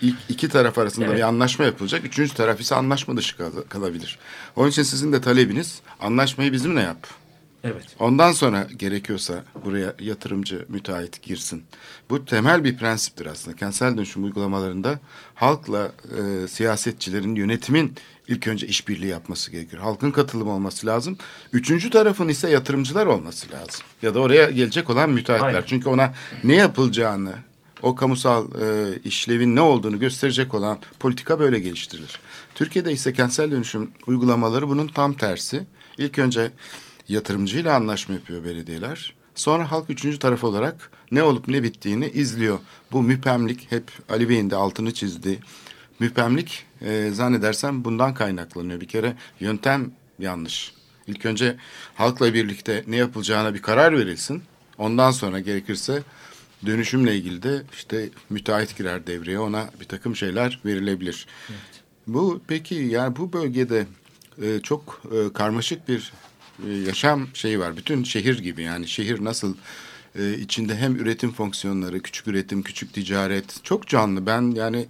ilk 0.00 0.16
iki 0.28 0.48
taraf 0.48 0.78
arasında 0.78 1.06
evet. 1.06 1.16
bir 1.16 1.22
anlaşma 1.22 1.64
yapılacak. 1.64 2.04
Üçüncü 2.04 2.34
taraf 2.34 2.60
ise 2.60 2.74
anlaşma 2.74 3.16
dışı 3.16 3.36
kal 3.36 3.50
kalabilir. 3.68 4.18
Onun 4.56 4.70
için 4.70 4.82
sizin 4.82 5.12
de 5.12 5.20
talebiniz 5.20 5.80
anlaşmayı 6.00 6.52
bizimle 6.52 6.80
yap. 6.80 7.06
Evet. 7.64 7.96
Ondan 7.98 8.32
sonra 8.32 8.66
gerekiyorsa 8.76 9.44
buraya 9.64 9.94
yatırımcı 10.00 10.64
müteahhit 10.68 11.22
girsin. 11.22 11.62
Bu 12.10 12.24
temel 12.24 12.64
bir 12.64 12.76
prensiptir 12.76 13.26
aslında. 13.26 13.56
Kentsel 13.56 13.96
dönüşüm 13.96 14.24
uygulamalarında 14.24 15.00
halkla 15.34 15.92
e, 16.18 16.48
siyasetçilerin, 16.48 17.34
yönetimin 17.34 17.94
ilk 18.28 18.48
önce 18.48 18.66
işbirliği 18.66 19.06
yapması 19.06 19.50
gerekir. 19.50 19.78
Halkın 19.78 20.10
katılımı 20.10 20.50
olması 20.50 20.86
lazım. 20.86 21.18
Üçüncü 21.52 21.90
tarafın 21.90 22.28
ise 22.28 22.50
yatırımcılar 22.50 23.06
olması 23.06 23.46
lazım. 23.52 23.80
Ya 24.02 24.14
da 24.14 24.20
oraya 24.20 24.50
gelecek 24.50 24.90
olan 24.90 25.10
müteahhitler. 25.10 25.48
Aynen. 25.48 25.62
Çünkü 25.66 25.88
ona 25.88 26.14
ne 26.44 26.54
yapılacağını, 26.54 27.34
o 27.82 27.94
kamusal 27.94 28.46
e, 28.62 28.98
işlevin 29.04 29.56
ne 29.56 29.60
olduğunu 29.60 29.98
gösterecek 29.98 30.54
olan 30.54 30.78
politika 31.00 31.40
böyle 31.40 31.58
geliştirilir. 31.58 32.20
Türkiye'de 32.54 32.92
ise 32.92 33.12
kentsel 33.12 33.50
dönüşüm 33.50 33.90
uygulamaları 34.06 34.68
bunun 34.68 34.88
tam 34.88 35.14
tersi. 35.14 35.66
İlk 35.98 36.18
önce 36.18 36.50
yatırımcıyla 37.08 37.74
anlaşma 37.74 38.14
yapıyor 38.14 38.44
belediyeler. 38.44 39.14
Sonra 39.34 39.70
halk 39.70 39.90
üçüncü 39.90 40.18
taraf 40.18 40.44
olarak 40.44 40.90
ne 41.10 41.22
olup 41.22 41.48
ne 41.48 41.62
bittiğini 41.62 42.08
izliyor. 42.08 42.58
Bu 42.92 43.02
müpemlik 43.02 43.72
hep 43.72 43.84
Ali 44.08 44.28
Bey'in 44.28 44.50
de 44.50 44.56
altını 44.56 44.94
çizdiği 44.94 45.38
müpemlik 46.00 46.66
e, 46.80 47.10
zannedersem 47.12 47.84
bundan 47.84 48.14
kaynaklanıyor. 48.14 48.80
Bir 48.80 48.88
kere 48.88 49.16
yöntem 49.40 49.90
yanlış. 50.18 50.72
İlk 51.06 51.26
önce 51.26 51.56
halkla 51.94 52.34
birlikte 52.34 52.84
ne 52.86 52.96
yapılacağına 52.96 53.54
bir 53.54 53.62
karar 53.62 53.98
verilsin. 53.98 54.42
Ondan 54.78 55.10
sonra 55.10 55.40
gerekirse 55.40 56.02
dönüşümle 56.66 57.16
ilgili 57.16 57.42
de 57.42 57.62
işte 57.72 58.08
müteahhit 58.30 58.78
girer 58.78 59.06
devreye 59.06 59.38
ona 59.38 59.70
bir 59.80 59.84
takım 59.84 60.16
şeyler 60.16 60.60
verilebilir. 60.64 61.26
Bu 62.06 62.40
peki 62.48 62.74
yani 62.74 63.16
bu 63.16 63.32
bölgede 63.32 63.86
e, 64.42 64.60
çok 64.60 65.02
e, 65.12 65.32
karmaşık 65.32 65.88
bir 65.88 66.12
e, 66.66 66.72
yaşam 66.72 67.28
şeyi 67.34 67.60
var. 67.60 67.76
Bütün 67.76 68.04
şehir 68.04 68.38
gibi 68.38 68.62
yani 68.62 68.88
şehir 68.88 69.24
nasıl 69.24 69.54
e, 70.18 70.34
içinde 70.34 70.76
hem 70.76 70.96
üretim 70.96 71.32
fonksiyonları, 71.32 72.00
küçük 72.00 72.28
üretim, 72.28 72.62
küçük 72.62 72.92
ticaret 72.92 73.64
çok 73.64 73.86
canlı. 73.86 74.26
Ben 74.26 74.50
yani 74.50 74.86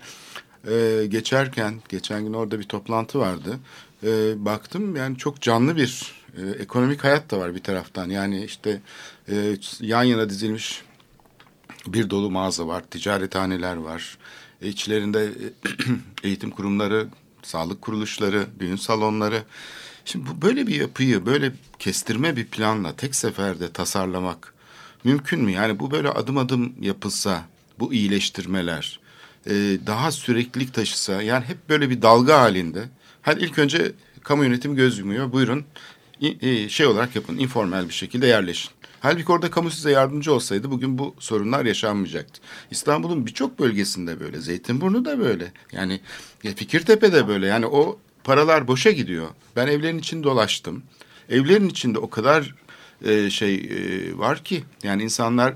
e, 0.71 1.07
geçerken 1.09 1.75
geçen 1.89 2.25
gün 2.25 2.33
orada 2.33 2.59
bir 2.59 2.65
toplantı 2.65 3.19
vardı. 3.19 3.59
E, 4.03 4.45
baktım 4.45 4.97
yani 4.97 5.19
çok 5.19 5.41
canlı 5.41 5.77
bir 5.77 6.15
e, 6.37 6.51
ekonomik 6.51 7.05
hayat 7.05 7.31
da 7.31 7.39
var 7.39 7.55
bir 7.55 7.63
taraftan. 7.63 8.11
Yani 8.11 8.45
işte 8.45 8.81
e, 9.29 9.57
yan 9.81 10.03
yana 10.03 10.31
dizilmiş 10.31 10.83
bir 11.87 12.11
dolu 12.11 12.31
mağaza 12.31 12.67
var, 12.67 12.83
ticarethaneler 12.91 13.77
var. 13.77 14.19
E, 14.63 14.69
İçlerinde 14.69 15.25
e, 15.25 15.29
eğitim 16.29 16.51
kurumları, 16.51 17.09
sağlık 17.43 17.83
kuruluşları, 17.83 18.47
düğün 18.61 18.77
salonları. 18.77 19.43
Şimdi 20.09 20.27
bu 20.27 20.43
böyle 20.43 20.67
bir 20.67 20.75
yapıyı 20.75 21.27
böyle 21.27 21.53
kestirme 21.79 22.37
bir 22.37 22.45
planla 22.45 22.97
tek 22.97 23.15
seferde 23.15 23.73
tasarlamak 23.73 24.55
mümkün 25.05 25.45
mü? 25.45 25.53
Yani 25.53 25.79
bu 25.79 25.91
böyle 25.91 26.09
adım 26.09 26.39
adım 26.39 26.73
yapılsa, 26.81 27.45
bu 27.79 27.95
iyileştirmeler 27.95 29.01
e, 29.47 29.53
daha 29.87 30.11
süreklilik 30.11 30.75
taşısa, 30.75 31.23
yani 31.23 31.45
hep 31.45 31.69
böyle 31.69 31.91
bir 31.91 32.03
dalga 32.03 32.41
halinde. 32.41 32.85
Hani 33.23 33.43
ilk 33.43 33.59
önce 33.59 33.93
kamu 34.23 34.45
yönetimi 34.45 34.77
göz 34.77 34.99
yumuyor. 34.99 35.33
Buyurun 35.33 35.65
e, 36.21 36.69
şey 36.69 36.87
olarak 36.87 37.17
yapın, 37.17 37.39
informal 37.39 37.89
bir 37.89 37.95
şekilde 37.95 38.27
yerleşin. 38.27 38.71
Halbuki 39.01 39.33
orada 39.33 39.51
kamu 39.51 39.71
size 39.71 39.91
yardımcı 39.91 40.33
olsaydı 40.33 40.71
bugün 40.71 40.99
bu 40.99 41.15
sorunlar 41.19 41.65
yaşanmayacaktı. 41.65 42.41
İstanbul'un 42.71 43.27
birçok 43.27 43.59
bölgesinde 43.59 44.21
böyle, 44.21 44.41
Zeytinburnu 44.41 45.05
da 45.05 45.19
böyle. 45.19 45.53
Yani 45.73 46.01
ya 46.43 46.55
Fikirtepe 46.55 47.13
de 47.13 47.29
böyle. 47.29 47.47
Yani 47.47 47.67
o 47.67 47.99
paralar 48.29 48.69
boşa 48.69 48.91
gidiyor. 48.91 49.29
Ben 49.57 49.67
evlerin 49.67 49.99
içinde 49.99 50.25
dolaştım. 50.25 50.83
Evlerin 51.29 51.69
içinde 51.69 51.99
o 51.99 52.11
kadar 52.11 52.55
e, 53.05 53.31
şey 53.31 53.55
e, 53.55 54.19
var 54.19 54.45
ki 54.45 54.65
yani 54.83 55.03
insanlar 55.03 55.55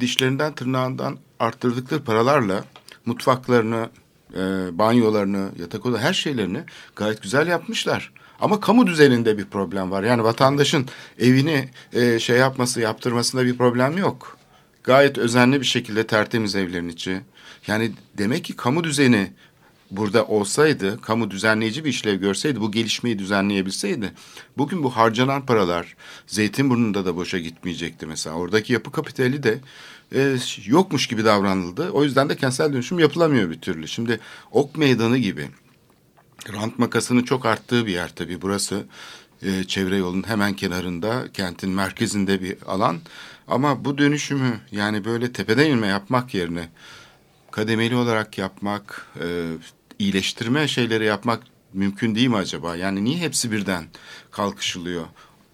dişlerinden 0.00 0.54
tırnağından 0.54 1.18
arttırdıkları 1.40 2.04
paralarla 2.04 2.64
mutfaklarını, 3.06 3.90
e, 4.34 4.38
banyolarını, 4.78 5.50
yatak 5.58 5.86
oda 5.86 5.98
her 5.98 6.12
şeylerini 6.12 6.60
gayet 6.96 7.22
güzel 7.22 7.46
yapmışlar. 7.46 8.12
Ama 8.40 8.60
kamu 8.60 8.86
düzeninde 8.86 9.38
bir 9.38 9.44
problem 9.44 9.90
var. 9.90 10.02
Yani 10.02 10.24
vatandaşın 10.24 10.86
evini 11.18 11.68
e, 11.92 12.18
şey 12.18 12.36
yapması, 12.36 12.80
yaptırmasında 12.80 13.44
bir 13.44 13.58
problem 13.58 13.98
yok. 13.98 14.38
Gayet 14.84 15.18
özenli 15.18 15.60
bir 15.60 15.66
şekilde 15.66 16.06
tertemiz 16.06 16.54
evlerin 16.54 16.88
içi. 16.88 17.20
Yani 17.66 17.92
demek 18.18 18.44
ki 18.44 18.56
kamu 18.56 18.84
düzeni 18.84 19.32
burada 19.90 20.26
olsaydı, 20.26 21.00
kamu 21.00 21.30
düzenleyici 21.30 21.84
bir 21.84 21.90
işlev 21.90 22.20
görseydi, 22.20 22.60
bu 22.60 22.72
gelişmeyi 22.72 23.18
düzenleyebilseydi, 23.18 24.12
bugün 24.58 24.82
bu 24.82 24.96
harcanan 24.96 25.46
paralar 25.46 25.96
Zeytinburnu'nda 26.26 27.04
da 27.06 27.16
boşa 27.16 27.38
gitmeyecekti 27.38 28.06
mesela. 28.06 28.36
Oradaki 28.36 28.72
yapı 28.72 28.92
kapitali 28.92 29.42
de 29.42 29.58
e, 30.14 30.36
yokmuş 30.66 31.06
gibi 31.06 31.24
davranıldı. 31.24 31.90
O 31.90 32.04
yüzden 32.04 32.28
de 32.28 32.36
kentsel 32.36 32.72
dönüşüm 32.72 32.98
yapılamıyor 32.98 33.50
bir 33.50 33.60
türlü. 33.60 33.88
Şimdi 33.88 34.20
Ok 34.52 34.76
Meydanı 34.76 35.18
gibi 35.18 35.48
rant 36.52 36.78
makasının 36.78 37.22
çok 37.22 37.46
arttığı 37.46 37.86
bir 37.86 37.92
yer 37.92 38.14
tabii 38.14 38.42
burası. 38.42 38.84
e, 39.42 39.64
çevre 39.64 39.96
yolunun 39.96 40.28
hemen 40.28 40.52
kenarında, 40.54 41.24
kentin 41.32 41.70
merkezinde 41.70 42.42
bir 42.42 42.56
alan. 42.66 42.98
Ama 43.48 43.84
bu 43.84 43.98
dönüşümü 43.98 44.60
yani 44.72 45.04
böyle 45.04 45.32
tepeden 45.32 45.70
inme 45.70 45.86
yapmak 45.86 46.34
yerine 46.34 46.68
kademeli 47.50 47.96
olarak 47.96 48.38
yapmak, 48.38 49.06
e, 49.20 49.44
iyileştirme 49.98 50.68
şeyleri 50.68 51.04
yapmak 51.04 51.42
mümkün 51.72 52.14
değil 52.14 52.28
mi 52.28 52.36
acaba? 52.36 52.76
Yani 52.76 53.04
niye 53.04 53.18
hepsi 53.18 53.52
birden 53.52 53.84
kalkışılıyor? 54.30 55.04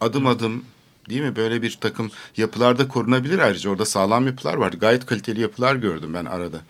Adım 0.00 0.26
adım 0.26 0.64
değil 1.08 1.20
mi? 1.20 1.36
Böyle 1.36 1.62
bir 1.62 1.78
takım 1.80 2.10
yapılarda 2.36 2.88
korunabilir 2.88 3.38
ayrıca. 3.38 3.70
Orada 3.70 3.84
sağlam 3.84 4.26
yapılar 4.26 4.54
var. 4.54 4.72
Gayet 4.72 5.06
kaliteli 5.06 5.40
yapılar 5.40 5.76
gördüm 5.76 6.14
ben 6.14 6.24
arada. 6.24 6.60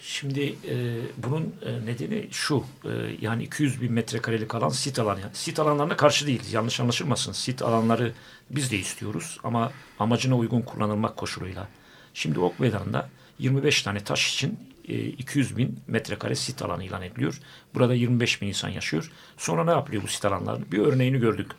Şimdi 0.00 0.40
e, 0.68 1.00
bunun 1.16 1.54
e, 1.62 1.86
nedeni 1.86 2.28
şu. 2.30 2.64
e, 2.84 2.90
yani 3.20 3.44
200 3.44 3.82
bin 3.82 3.92
metrekarelik 3.92 4.54
alan 4.54 4.68
sit 4.68 4.98
alanı. 4.98 5.20
Sit 5.32 5.58
alanlarına 5.58 5.96
karşı 5.96 6.26
değiliz. 6.26 6.52
Yanlış 6.52 6.80
anlaşılmasın. 6.80 7.32
Sit 7.32 7.62
alanları 7.62 8.12
biz 8.50 8.70
de 8.70 8.78
istiyoruz 8.78 9.38
ama 9.44 9.72
amacına 9.98 10.36
uygun 10.36 10.62
kullanılmak 10.62 11.16
koşuluyla. 11.16 11.68
Şimdi 12.14 12.40
Ok 12.40 12.60
Meydanı'nda 12.60 13.08
25 13.38 13.82
tane 13.82 14.00
taş 14.00 14.34
için 14.34 14.58
200 14.88 15.56
bin 15.56 15.80
metrekare 15.86 16.34
sit 16.34 16.62
alanı 16.62 16.84
ilan 16.84 17.02
ediliyor. 17.02 17.40
Burada 17.74 17.94
25 17.94 18.42
bin 18.42 18.48
insan 18.48 18.68
yaşıyor. 18.68 19.12
Sonra 19.36 19.64
ne 19.64 19.70
yapılıyor 19.70 20.02
bu 20.02 20.06
sit 20.06 20.24
alanlarının? 20.24 20.72
Bir 20.72 20.78
örneğini 20.78 21.18
gördük. 21.18 21.50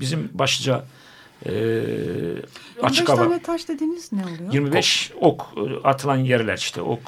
Bizim 0.00 0.30
başlıca 0.34 0.84
e, 1.46 1.50
15 1.50 2.42
açık 2.82 3.08
hava 3.08 3.16
tane 3.22 3.42
taş 3.42 3.68
dediğiniz 3.68 4.12
ne 4.12 4.22
oluyor? 4.24 4.52
25 4.52 5.12
ok 5.20 5.46
e, 5.56 5.88
atılan 5.88 6.16
yerler 6.16 6.56
işte 6.56 6.82
ok 6.82 7.00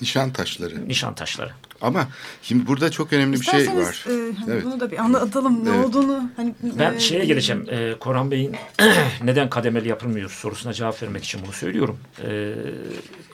Nişan 0.00 0.32
taşları. 0.32 0.88
nişan 0.88 1.14
taşları. 1.14 1.50
Ama 1.80 2.08
şimdi 2.42 2.66
burada 2.66 2.90
çok 2.90 3.12
önemli 3.12 3.40
bir 3.40 3.44
şey 3.44 3.60
İsterseniz, 3.60 3.86
var. 3.88 4.04
e, 4.06 4.32
hani 4.36 4.50
Evet. 4.52 4.64
bunu 4.64 4.80
da 4.80 4.90
bir 4.90 4.98
anlatalım 4.98 5.64
ne 5.64 5.70
Evet. 5.70 5.86
olduğunu. 5.86 6.30
Hani, 6.36 6.54
Ben 6.78 6.94
e, 6.94 7.00
şeye 7.00 7.24
geleceğim. 7.24 7.66
E, 7.70 7.94
Korhan 8.00 8.30
Bey'in 8.30 8.56
neden 9.24 9.50
kademeli 9.50 9.88
yapılmıyor 9.88 10.30
sorusuna 10.30 10.72
cevap 10.72 11.02
vermek 11.02 11.24
için 11.24 11.40
bunu 11.44 11.52
söylüyorum. 11.52 11.98
E, 12.24 12.54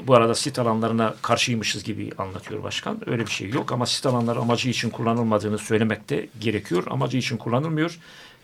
bu 0.06 0.14
arada 0.14 0.34
sit 0.34 0.58
alanlarına 0.58 1.14
karşıymışız 1.22 1.84
gibi 1.84 2.10
anlatıyor 2.18 2.62
başkan. 2.62 3.10
Öyle 3.10 3.26
bir 3.26 3.30
şey 3.30 3.48
yok 3.48 3.72
ama 3.72 3.86
sit 3.86 4.06
alanları 4.06 4.38
amacı 4.38 4.68
için 4.68 4.90
kullanılmadığını 4.90 5.58
söylemek 5.58 6.10
de 6.10 6.28
gerekiyor. 6.40 6.84
Amacı 6.90 7.16
için 7.18 7.36
kullanılmıyor. 7.36 7.98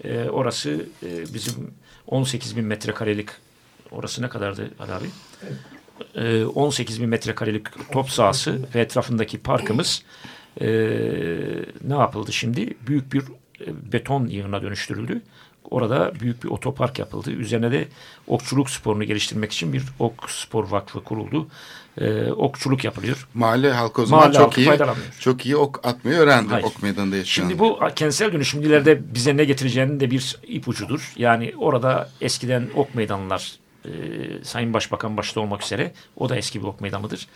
E, 0.04 0.30
orası 0.30 0.86
e, 1.02 1.34
bizim 1.34 1.74
18 2.06 2.56
bin 2.56 2.64
metrekarelik 2.64 3.28
orası 3.90 4.22
ne 4.22 4.28
kadardı 4.28 4.70
Ali 4.78 4.92
abi? 4.92 5.06
e, 6.14 6.44
18 6.44 7.02
bin 7.02 7.08
metrekarelik 7.08 7.92
top 7.92 8.10
sahası 8.10 8.58
ve 8.74 8.80
etrafındaki 8.80 9.38
parkımız 9.38 10.02
e, 10.60 10.66
ne 11.84 11.94
yapıldı 11.94 12.32
şimdi? 12.32 12.74
Büyük 12.86 13.12
bir 13.12 13.22
e, 13.60 13.92
beton 13.92 14.26
yığına 14.26 14.62
dönüştürüldü. 14.62 15.22
Orada 15.70 16.12
büyük 16.20 16.44
bir 16.44 16.48
otopark 16.48 16.98
yapıldı. 16.98 17.30
Üzerine 17.30 17.72
de 17.72 17.88
okçuluk 18.26 18.70
sporunu 18.70 19.04
geliştirmek 19.04 19.52
için 19.52 19.72
bir 19.72 19.82
ok 19.98 20.30
spor 20.30 20.70
vakfı 20.70 21.04
kuruldu. 21.04 21.48
E, 22.00 22.32
okçuluk 22.32 22.84
yapılıyor. 22.84 23.28
Mahalle 23.34 23.72
halkı 23.72 24.02
o 24.02 24.06
zaman 24.06 24.20
Mahalle 24.20 24.38
çok 24.38 24.58
iyi 24.58 24.70
çok 25.18 25.46
iyi 25.46 25.56
ok 25.56 25.86
atmayı 25.86 26.16
öğrendi 26.16 26.48
Hayır. 26.48 26.64
ok 26.64 26.82
meydanında 26.82 27.16
yaşayan. 27.16 27.42
Şimdi 27.42 27.58
bu 27.58 27.78
kentsel 27.96 28.32
dönüşüm 28.32 28.62
ileride 28.62 29.14
bize 29.14 29.36
ne 29.36 29.44
getireceğinin 29.44 30.00
de 30.00 30.10
bir 30.10 30.36
ipucudur. 30.42 31.12
Yani 31.16 31.54
orada 31.58 32.08
eskiden 32.20 32.68
ok 32.76 32.94
meydanlar 32.94 33.52
e, 33.84 33.90
Sayın 34.44 34.74
Başbakan 34.74 35.16
başta 35.16 35.40
olmak 35.40 35.62
üzere 35.62 35.92
o 36.16 36.28
da 36.28 36.36
eski 36.36 36.60
bir 36.60 36.66
ok 36.66 36.80
meydanıdır. 36.80 37.28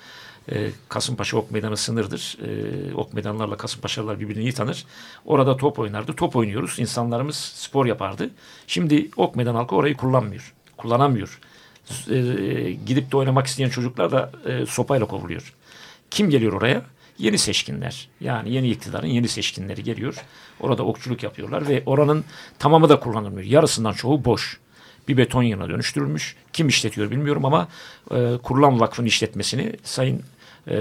E, 0.53 0.71
Kasımpaşa 0.89 1.37
ok 1.37 1.51
meydanı 1.51 1.77
sınırdır. 1.77 2.39
E, 2.47 2.95
ok 2.95 3.15
meydanlarla 3.15 3.57
Kasımpaşalılar 3.57 4.21
birbirini 4.21 4.43
iyi 4.43 4.53
tanır. 4.53 4.87
Orada 5.25 5.57
top 5.57 5.79
oynardı. 5.79 6.13
Top 6.13 6.37
oynuyoruz. 6.37 6.79
İnsanlarımız 6.79 7.37
spor 7.37 7.87
yapardı. 7.87 8.31
Şimdi 8.67 9.11
ok 9.17 9.37
meydan 9.37 9.55
halkı 9.55 9.77
orayı 9.77 9.97
kullanmıyor. 9.97 10.55
Kullanamıyor. 10.77 11.41
E, 12.11 12.73
gidip 12.87 13.13
de 13.13 13.17
oynamak 13.17 13.47
isteyen 13.47 13.69
çocuklar 13.69 14.13
da 14.13 14.33
e, 14.47 14.67
sopayla 14.67 15.07
kovuluyor. 15.07 15.55
Kim 16.11 16.31
geliyor 16.31 16.53
oraya? 16.53 16.83
yeni 17.19 17.39
seçkinler 17.39 18.09
yani 18.21 18.53
yeni 18.53 18.71
iktidarın 18.71 19.07
yeni 19.07 19.29
seçkinleri 19.29 19.83
geliyor. 19.83 20.15
Orada 20.61 20.83
okçuluk 20.83 21.23
yapıyorlar 21.23 21.69
ve 21.69 21.83
oranın 21.87 22.25
tamamı 22.59 22.89
da 22.89 23.01
kullanılmıyor. 23.01 23.47
Yarısından 23.47 23.93
çoğu 23.93 24.25
boş. 24.25 24.61
Bir 25.09 25.17
beton 25.17 25.43
yığına 25.43 25.69
dönüştürülmüş. 25.69 26.37
Kim 26.53 26.69
işletiyor 26.69 27.11
bilmiyorum 27.11 27.45
ama 27.45 27.69
e, 28.11 28.37
kurulan 28.43 28.81
vakfın 28.81 29.05
işletmesini 29.05 29.73
Sayın 29.83 30.23
e, 30.69 30.75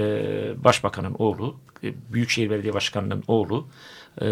Başbakanın 0.64 1.14
oğlu, 1.18 1.56
e, 1.84 1.94
Büyükşehir 2.12 2.50
Belediye 2.50 2.74
Başkanı'nın 2.74 3.24
oğlu, 3.28 3.66
e, 4.20 4.26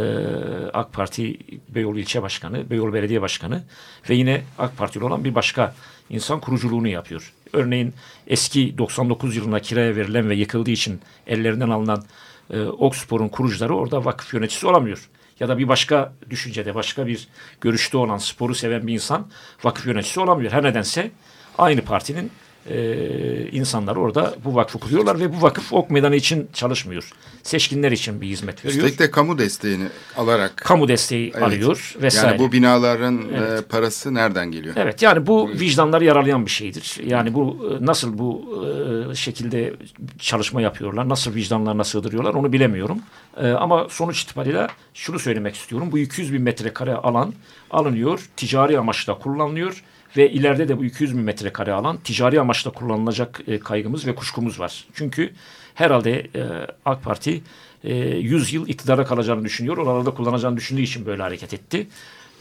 AK 0.72 0.92
Parti 0.92 1.38
Beyoğlu 1.68 1.98
İlçe 1.98 2.22
Başkanı, 2.22 2.70
Beyoğlu 2.70 2.92
Belediye 2.92 3.22
Başkanı 3.22 3.62
ve 4.10 4.14
yine 4.14 4.42
AK 4.58 4.76
Partili 4.76 5.04
olan 5.04 5.24
bir 5.24 5.34
başka 5.34 5.74
insan 6.12 6.40
kuruculuğunu 6.40 6.88
yapıyor. 6.88 7.32
Örneğin 7.52 7.94
eski 8.26 8.78
99 8.78 9.36
yılında 9.36 9.60
kiraya 9.60 9.96
verilen 9.96 10.30
ve 10.30 10.34
yıkıldığı 10.34 10.70
için 10.70 11.00
ellerinden 11.26 11.68
alınan 11.68 12.04
e, 12.50 12.60
Okspor'un 12.60 13.28
kurucuları 13.28 13.76
orada 13.76 14.04
vakıf 14.04 14.34
yöneticisi 14.34 14.66
olamıyor. 14.66 15.08
Ya 15.40 15.48
da 15.48 15.58
bir 15.58 15.68
başka 15.68 16.12
düşüncede, 16.30 16.74
başka 16.74 17.06
bir 17.06 17.28
görüşte 17.60 17.96
olan, 17.96 18.18
sporu 18.18 18.54
seven 18.54 18.86
bir 18.86 18.92
insan 18.92 19.26
vakıf 19.64 19.86
yöneticisi 19.86 20.20
olamıyor. 20.20 20.52
Her 20.52 20.62
nedense 20.62 21.10
aynı 21.58 21.82
partinin 21.82 22.30
e, 22.70 23.48
insanlar 23.52 23.96
orada 23.96 24.34
bu 24.44 24.54
vakfı 24.54 24.78
kuruyorlar 24.78 25.20
ve 25.20 25.32
bu 25.36 25.42
vakıf 25.42 25.72
ok 25.72 25.90
meydanı 25.90 26.16
için 26.16 26.48
çalışmıyor. 26.52 27.10
Seçkinler 27.42 27.92
için 27.92 28.20
bir 28.20 28.26
hizmet 28.26 28.64
veriyor. 28.64 28.84
Üstelik 28.84 28.98
de 28.98 29.10
kamu 29.10 29.38
desteğini 29.38 29.86
alarak. 30.16 30.56
Kamu 30.56 30.88
desteği 30.88 31.32
Evet. 31.34 31.42
alıyor 31.42 31.94
vesaire. 32.02 32.26
Yani 32.26 32.38
bu 32.38 32.52
binaların 32.52 33.22
Evet. 33.36 33.60
e, 33.60 33.64
parası 33.64 34.14
nereden 34.14 34.50
geliyor? 34.50 34.74
Evet 34.78 35.02
yani 35.02 35.26
bu 35.26 35.48
vicdanları 35.48 36.04
yaralayan 36.04 36.46
bir 36.46 36.50
şeydir. 36.50 37.00
Yani 37.06 37.34
bu 37.34 37.68
e, 37.80 37.86
nasıl 37.86 38.18
bu 38.18 38.62
e, 39.10 39.14
şekilde 39.14 39.74
çalışma 40.18 40.60
yapıyorlar, 40.60 41.08
nasıl 41.08 41.34
vicdanlarına 41.34 41.84
sığdırıyorlar 41.84 42.34
onu 42.34 42.52
bilemiyorum. 42.52 42.98
E, 43.36 43.50
ama 43.50 43.86
sonuç 43.90 44.22
itibariyle 44.22 44.66
şunu 44.94 45.18
söylemek 45.18 45.54
istiyorum. 45.54 45.88
Bu 45.92 45.98
200 45.98 46.32
bin 46.32 46.42
metrekare 46.42 46.94
alan 46.94 47.34
alınıyor, 47.70 48.28
ticari 48.36 48.78
amaçla 48.78 49.18
kullanılıyor 49.18 49.82
ve 50.16 50.30
ileride 50.30 50.68
de 50.68 50.78
bu 50.78 50.84
200 50.84 51.16
bin 51.16 51.22
metrekare 51.22 51.72
alan 51.72 51.96
ticari 51.96 52.40
amaçla 52.40 52.70
kullanılacak 52.70 53.40
e, 53.46 53.58
kaygımız 53.58 54.06
ve 54.06 54.14
kuşkumuz 54.14 54.60
var. 54.60 54.84
Çünkü 54.94 55.32
herhalde 55.74 56.20
e, 56.34 56.42
AK 56.84 57.02
Parti 57.02 57.42
e, 57.84 57.94
100 57.94 58.52
yıl 58.52 58.68
iktidara 58.68 59.04
kalacağını 59.04 59.44
düşünüyor. 59.44 59.76
Oralarda 59.76 60.10
kullanacağını 60.10 60.56
düşündüğü 60.56 60.82
için 60.82 61.06
böyle 61.06 61.22
hareket 61.22 61.54
etti. 61.54 61.86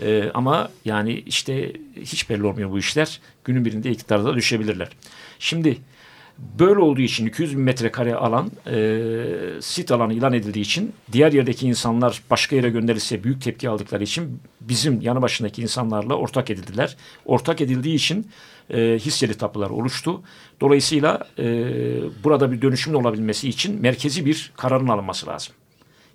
Ee, 0.02 0.32
ama 0.34 0.70
yani 0.86 1.14
işte 1.14 1.74
hiç 1.96 2.30
belli 2.30 2.44
olmuyor 2.46 2.72
bu 2.72 2.80
işler. 2.80 3.20
Günün 3.44 3.66
birinde 3.66 3.92
iktidarda 3.92 4.26
da 4.26 4.36
düşebilirler. 4.36 4.90
Şimdi 5.40 5.78
böyle 6.60 6.80
olduğu 6.80 7.02
için 7.02 7.26
200 7.26 7.58
bin 7.58 7.64
metrekare 7.64 8.16
alan 8.16 8.52
e, 8.68 9.62
sit 9.62 9.92
alanı 9.92 10.14
ilan 10.14 10.34
edildiği 10.34 10.66
için 10.66 10.94
diğer 11.12 11.32
yerdeki 11.32 11.68
insanlar 11.68 12.22
başka 12.30 12.56
yere 12.56 12.70
gönderilse 12.70 13.24
büyük 13.24 13.42
tepki 13.42 13.70
aldıkları 13.70 14.04
için 14.04 14.40
bizim 14.62 15.02
yanı 15.02 15.22
başındaki 15.22 15.62
insanlarla 15.62 16.14
ortak 16.16 16.50
edildiler. 16.50 16.98
Ortak 17.26 17.62
edildiği 17.62 17.96
için 17.96 18.28
e, 18.70 19.00
hisseli 19.00 19.34
tapular 19.34 19.70
oluştu. 19.70 20.22
Dolayısıyla 20.62 21.28
e, 21.40 21.44
burada 22.24 22.52
bir 22.52 22.62
dönüşümün 22.62 22.98
olabilmesi 22.98 23.50
için 23.50 23.82
merkezi 23.82 24.26
bir 24.26 24.52
kararın 24.58 24.88
alınması 24.88 25.28
lazım. 25.28 25.54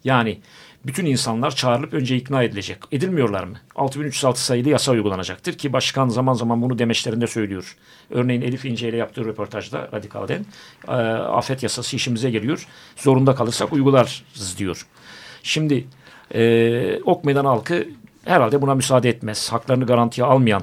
Yani 0.04 0.38
bütün 0.86 1.06
insanlar 1.06 1.54
çağrılıp 1.54 1.94
önce 1.94 2.16
ikna 2.16 2.42
edilecek. 2.42 2.78
Edilmiyorlar 2.92 3.44
mı? 3.44 3.56
6306 3.76 4.44
sayılı 4.44 4.68
yasa 4.68 4.92
uygulanacaktır 4.92 5.52
ki 5.52 5.72
başkan 5.72 6.08
zaman 6.08 6.34
zaman 6.34 6.62
bunu 6.62 6.78
demeçlerinde 6.78 7.26
söylüyor. 7.26 7.76
Örneğin 8.10 8.42
Elif 8.42 8.64
İnce 8.64 8.88
ile 8.88 8.96
yaptığı 8.96 9.24
röportajda 9.24 9.88
Radikal'den 9.92 10.46
e, 10.88 10.92
afet 10.92 11.62
yasası 11.62 11.96
işimize 11.96 12.30
geliyor. 12.30 12.66
Zorunda 12.96 13.34
kalırsak 13.34 13.72
uygularız 13.72 14.54
diyor. 14.58 14.86
Şimdi 15.42 15.86
e, 16.34 17.00
Ok 17.04 17.24
Meydan 17.24 17.44
halkı 17.44 17.88
herhalde 18.24 18.62
buna 18.62 18.74
müsaade 18.74 19.08
etmez. 19.08 19.52
Haklarını 19.52 19.86
garantiye 19.86 20.26
almayan 20.26 20.62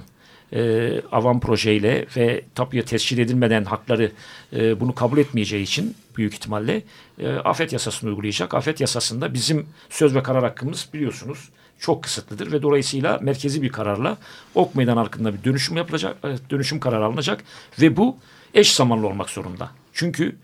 e, 0.54 1.02
avam 1.12 1.40
projeyle 1.40 2.06
ve 2.18 2.44
tapuya 2.56 2.86
tescil 2.86 3.18
edilmeden 3.18 3.66
hakları 3.66 4.12
e, 4.54 4.80
bunu 4.80 4.96
kabul 4.96 5.18
etmeyeceği 5.18 5.64
için 5.64 5.96
büyük 6.18 6.34
ihtimalle 6.34 6.82
e, 7.20 7.34
afet 7.34 7.74
yasasını 7.74 8.10
uygulayacak. 8.10 8.54
Afet 8.54 8.82
yasasında 8.82 9.34
bizim 9.34 9.68
söz 9.90 10.16
ve 10.16 10.24
karar 10.24 10.44
hakkımız 10.44 10.90
biliyorsunuz 10.94 11.50
çok 11.80 12.04
kısıtlıdır 12.04 12.52
ve 12.52 12.62
dolayısıyla 12.62 13.20
merkezi 13.22 13.62
bir 13.62 13.70
kararla 13.70 14.18
Ok 14.56 14.76
Meydan 14.76 14.98
halkında 14.98 15.34
bir 15.34 15.44
dönüşüm 15.44 15.78
yapılacak, 15.78 16.18
e, 16.24 16.50
dönüşüm 16.50 16.80
kararı 16.80 17.06
alınacak 17.06 17.44
ve 17.82 17.98
bu 17.98 18.18
eş 18.54 18.74
zamanlı 18.74 19.08
olmak 19.08 19.30
zorunda. 19.30 19.72
Çünkü 19.94 20.36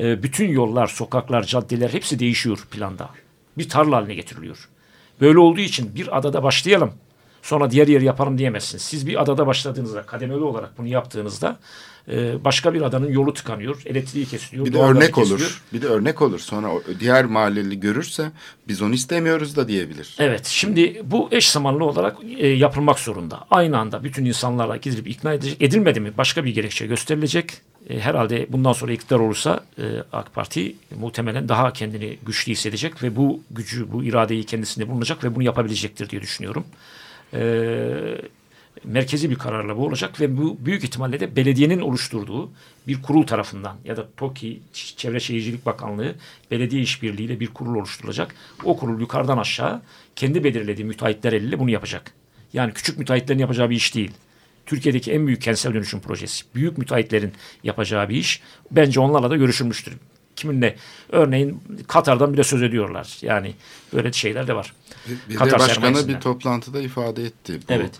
e, 0.00 0.22
bütün 0.22 0.48
yollar, 0.48 0.86
sokaklar, 0.86 1.42
caddeler 1.42 1.90
hepsi 1.90 2.18
değişiyor 2.18 2.66
planda. 2.70 3.10
Bir 3.58 3.68
tarla 3.68 3.96
haline 3.96 4.14
getiriliyor. 4.14 4.68
Böyle 5.20 5.38
olduğu 5.38 5.60
için 5.60 5.94
bir 5.94 6.18
adada 6.18 6.42
başlayalım. 6.42 6.92
Sonra 7.48 7.70
diğer 7.70 7.88
yeri 7.88 8.04
yapalım 8.04 8.38
diyemezsiniz. 8.38 8.82
Siz 8.82 9.06
bir 9.06 9.22
adada 9.22 9.46
başladığınızda, 9.46 10.02
kademeli 10.02 10.40
olarak 10.40 10.78
bunu 10.78 10.86
yaptığınızda 10.86 11.58
e, 12.08 12.44
başka 12.44 12.74
bir 12.74 12.82
adanın 12.82 13.12
yolu 13.12 13.34
tıkanıyor, 13.34 13.82
elektriği 13.86 14.26
kesiliyor. 14.26 14.66
Bir 14.66 14.72
de 14.72 14.78
örnek 14.78 15.14
kesiliyor. 15.14 15.40
olur. 15.40 15.62
Bir 15.72 15.82
de 15.82 15.86
örnek 15.86 16.22
olur. 16.22 16.38
Sonra 16.38 16.68
diğer 17.00 17.24
mahalleli 17.24 17.80
görürse 17.80 18.30
biz 18.68 18.82
onu 18.82 18.94
istemiyoruz 18.94 19.56
da 19.56 19.68
diyebilir. 19.68 20.16
Evet, 20.18 20.46
şimdi 20.46 21.02
bu 21.04 21.28
eş 21.32 21.50
zamanlı 21.50 21.84
olarak 21.84 22.16
e, 22.38 22.46
yapılmak 22.46 22.98
zorunda. 22.98 23.46
Aynı 23.50 23.78
anda 23.78 24.04
bütün 24.04 24.24
insanlarla 24.24 24.76
gidilip 24.76 25.08
ikna 25.08 25.32
edilecek. 25.32 25.62
Edilmedi 25.62 26.00
mi 26.00 26.12
başka 26.18 26.44
bir 26.44 26.54
gerekçe 26.54 26.86
gösterilecek. 26.86 27.52
E, 27.90 28.00
herhalde 28.00 28.46
bundan 28.48 28.72
sonra 28.72 28.92
iktidar 28.92 29.18
olursa 29.18 29.60
e, 29.78 29.82
AK 30.12 30.34
Parti 30.34 30.76
muhtemelen 30.98 31.48
daha 31.48 31.72
kendini 31.72 32.18
güçlü 32.26 32.52
hissedecek 32.52 33.02
ve 33.02 33.16
bu 33.16 33.42
gücü, 33.50 33.92
bu 33.92 34.04
iradeyi 34.04 34.44
kendisinde 34.44 34.88
bulunacak 34.88 35.24
ve 35.24 35.34
bunu 35.34 35.42
yapabilecektir 35.42 36.10
diye 36.10 36.22
düşünüyorum. 36.22 36.64
E, 37.34 37.40
merkezi 38.84 39.30
bir 39.30 39.34
kararla 39.34 39.76
bu 39.76 39.86
olacak 39.86 40.20
ve 40.20 40.36
bu 40.36 40.56
büyük 40.60 40.84
ihtimalle 40.84 41.20
de 41.20 41.36
belediyenin 41.36 41.80
oluşturduğu 41.80 42.50
bir 42.86 43.02
kurul 43.02 43.26
tarafından 43.26 43.76
ya 43.84 43.96
da 43.96 44.08
TOKİ 44.16 44.60
Çevre 44.72 45.20
Şehircilik 45.20 45.66
Bakanlığı 45.66 46.14
belediye 46.50 46.82
işbirliğiyle 46.82 47.40
bir 47.40 47.46
kurul 47.46 47.76
oluşturulacak. 47.76 48.34
O 48.64 48.76
kurul 48.76 49.00
yukarıdan 49.00 49.38
aşağı 49.38 49.82
kendi 50.16 50.44
belirlediği 50.44 50.84
müteahhitler 50.84 51.32
eliyle 51.32 51.58
bunu 51.58 51.70
yapacak. 51.70 52.12
Yani 52.52 52.72
küçük 52.72 52.98
müteahhitlerin 52.98 53.38
yapacağı 53.38 53.70
bir 53.70 53.76
iş 53.76 53.94
değil. 53.94 54.10
Türkiye'deki 54.66 55.12
en 55.12 55.26
büyük 55.26 55.42
kentsel 55.42 55.74
dönüşüm 55.74 56.00
projesi. 56.00 56.44
Büyük 56.54 56.78
müteahhitlerin 56.78 57.32
yapacağı 57.64 58.08
bir 58.08 58.16
iş. 58.16 58.42
Bence 58.70 59.00
onlarla 59.00 59.30
da 59.30 59.36
görüşülmüştür. 59.36 59.94
Kiminle? 60.36 60.76
Örneğin 61.08 61.62
Katar'dan 61.88 62.32
bile 62.32 62.44
söz 62.44 62.62
ediyorlar. 62.62 63.18
Yani 63.22 63.54
böyle 63.92 64.12
şeyler 64.12 64.46
de 64.46 64.54
var. 64.54 64.72
De 65.30 65.34
Katar 65.34 65.60
başkanı 65.60 66.08
bir 66.08 66.20
toplantıda 66.20 66.80
ifade 66.80 67.24
etti. 67.24 67.60
Bu 67.68 67.72
Evet. 67.72 67.90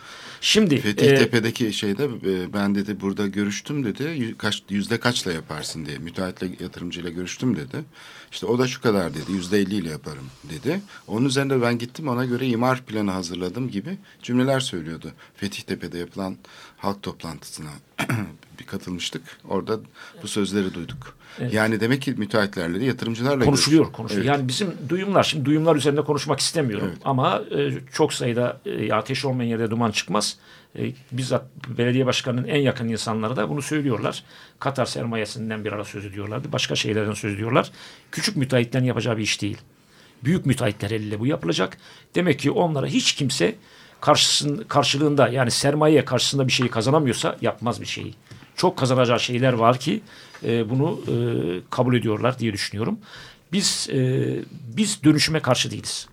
Şimdi 0.40 0.74
e, 0.74 0.80
Fetihtepe'deki 0.80 1.72
şeyde 1.72 2.04
e, 2.04 2.52
ben 2.52 2.74
dedi 2.74 3.00
burada 3.00 3.26
görüştüm 3.26 3.84
dedi. 3.84 4.34
Kaç, 4.38 4.62
yüzde 4.68 5.00
kaçla 5.00 5.32
yaparsın 5.32 5.86
diye. 5.86 5.98
Müteahhitle 5.98 6.50
yatırımcıyla 6.60 7.10
görüştüm 7.10 7.56
dedi. 7.56 7.84
İşte 8.32 8.46
o 8.46 8.58
da 8.58 8.66
şu 8.66 8.80
kadar 8.80 9.14
dedi. 9.14 9.32
Yüzde 9.32 9.58
elli 9.58 9.74
ile 9.74 9.90
yaparım 9.90 10.26
dedi. 10.50 10.80
Onun 11.06 11.26
üzerine 11.26 11.62
ben 11.62 11.78
gittim 11.78 12.08
ona 12.08 12.24
göre 12.24 12.46
imar 12.46 12.84
planı 12.84 13.10
hazırladım 13.10 13.70
gibi 13.70 13.98
cümleler 14.22 14.60
söylüyordu. 14.60 15.12
Fetihtepe'de 15.36 15.98
yapılan 15.98 16.36
halk 16.78 17.02
toplantısına 17.02 17.70
bir 18.60 18.66
katılmıştık. 18.66 19.22
Orada 19.48 19.80
bu 20.22 20.28
sözleri 20.28 20.74
duyduk. 20.74 21.16
Evet. 21.40 21.54
Yani 21.54 21.80
demek 21.80 22.02
ki 22.02 22.14
müteahhitlerle 22.16 22.80
de 22.80 22.84
yatırımcılarla 22.84 23.44
konuşuluyor, 23.44 23.84
görüş- 23.84 23.96
konuşuluyor. 23.96 24.26
Evet. 24.26 24.38
Yani 24.38 24.48
bizim 24.48 24.74
duyumlar, 24.88 25.22
şimdi 25.22 25.44
duyumlar 25.44 25.76
üzerinde 25.76 26.02
konuşmak 26.02 26.40
istemiyorum. 26.40 26.86
Evet. 26.90 26.98
Ama 27.04 27.42
e, 27.58 27.70
çok 27.92 28.12
sayıda 28.12 28.60
e, 28.66 28.92
ateş 28.92 29.24
olmayan 29.24 29.48
yerde 29.48 29.70
duman 29.70 29.90
çıkmaz. 29.90 30.38
E, 30.78 30.92
bizzat 31.12 31.44
belediye 31.78 32.06
başkanının 32.06 32.48
en 32.48 32.60
yakın 32.60 32.88
insanları 32.88 33.36
da 33.36 33.48
bunu 33.48 33.62
söylüyorlar. 33.62 34.24
Katar 34.58 34.86
sermayesinden 34.86 35.64
bir 35.64 35.72
ara 35.72 35.84
söz 35.84 36.04
ediyorlardı. 36.04 36.52
Başka 36.52 36.76
şeylerden 36.76 37.12
söz 37.12 37.34
ediyorlar. 37.34 37.70
Küçük 38.12 38.36
müteahhitlerin 38.36 38.84
yapacağı 38.84 39.16
bir 39.16 39.22
iş 39.22 39.42
değil. 39.42 39.58
Büyük 40.24 40.46
müteahhitler 40.46 40.90
eliyle 40.90 41.20
bu 41.20 41.26
yapılacak. 41.26 41.78
Demek 42.14 42.38
ki 42.38 42.50
onlara 42.50 42.86
hiç 42.86 43.12
kimse 43.12 43.54
karşısın, 44.00 44.64
karşılığında 44.68 45.28
yani 45.28 45.50
sermaye 45.50 46.04
karşısında 46.04 46.46
bir 46.46 46.52
şeyi 46.52 46.70
kazanamıyorsa 46.70 47.36
yapmaz 47.40 47.80
bir 47.80 47.86
şeyi. 47.86 48.14
Çok 48.56 48.76
kazanacağı 48.76 49.20
şeyler 49.20 49.52
var 49.52 49.78
ki 49.78 50.00
e, 50.44 50.70
bunu 50.70 51.00
e, 51.08 51.14
kabul 51.70 51.96
ediyorlar 51.96 52.38
diye 52.38 52.52
düşünüyorum. 52.52 52.98
Biz 53.52 53.88
e, 53.92 54.26
biz 54.76 55.04
dönüşüme 55.04 55.40
karşı 55.40 55.70
değiliz. 55.70 56.08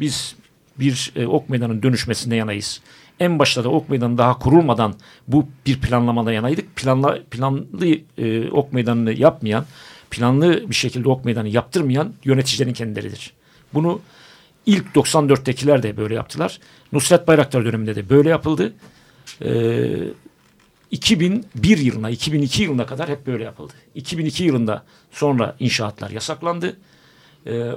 Biz 0.00 0.36
bir 0.78 1.12
e, 1.16 1.26
ok 1.26 1.48
meydanının 1.48 1.82
dönüşmesinde 1.82 2.36
yanayız. 2.36 2.80
En 3.20 3.38
başta 3.38 3.64
da 3.64 3.68
ok 3.68 3.88
meydanı 3.88 4.18
daha 4.18 4.38
kurulmadan 4.38 4.94
bu 5.28 5.46
bir 5.66 5.80
planlamada 5.80 6.32
yanaydık. 6.32 6.76
Planla, 6.76 7.18
planlı 7.30 7.86
e, 8.18 8.50
ok 8.50 8.72
meydanını 8.72 9.12
yapmayan, 9.12 9.64
planlı 10.10 10.70
bir 10.70 10.74
şekilde 10.74 11.08
ok 11.08 11.24
meydanı 11.24 11.48
yaptırmayan 11.48 12.12
yöneticilerin 12.24 12.72
kendileridir. 12.72 13.32
Bunu 13.74 14.00
ilk 14.68 14.86
94'tekiler 14.94 15.82
de 15.82 15.96
böyle 15.96 16.14
yaptılar. 16.14 16.60
Nusret 16.92 17.28
Bayraktar 17.28 17.64
döneminde 17.64 17.96
de 17.96 18.08
böyle 18.08 18.28
yapıldı. 18.28 18.72
Ee, 19.44 19.98
2001 20.90 21.78
yılına, 21.78 22.10
2002 22.10 22.62
yılına 22.62 22.86
kadar 22.86 23.08
hep 23.08 23.26
böyle 23.26 23.44
yapıldı. 23.44 23.72
2002 23.94 24.44
yılında 24.44 24.84
sonra 25.10 25.56
inşaatlar 25.60 26.10
yasaklandı. 26.10 26.76
E, 27.46 27.70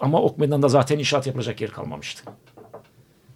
ama 0.00 0.22
Ok 0.22 0.38
Meydanı'nda 0.38 0.68
zaten 0.68 0.98
inşaat 0.98 1.26
yapılacak 1.26 1.60
yer 1.60 1.70
kalmamıştı. 1.70 2.22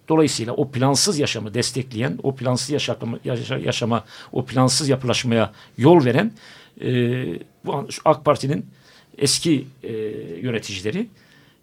Dolayısıyla 0.09 0.53
o 0.53 0.71
plansız 0.71 1.19
yaşamı 1.19 1.53
destekleyen, 1.53 2.19
o 2.23 2.35
plansız 2.35 2.69
yaşama, 2.69 3.19
yaşa- 3.25 3.57
yaşama 3.57 4.03
o 4.31 4.45
plansız 4.45 4.89
yapılaşmaya 4.89 5.51
yol 5.77 6.05
veren 6.05 6.31
e, 6.81 6.89
bu 7.65 7.87
AK 8.05 8.25
Parti'nin 8.25 8.65
eski 9.17 9.67
e, 9.83 9.93
yöneticileri 10.41 11.07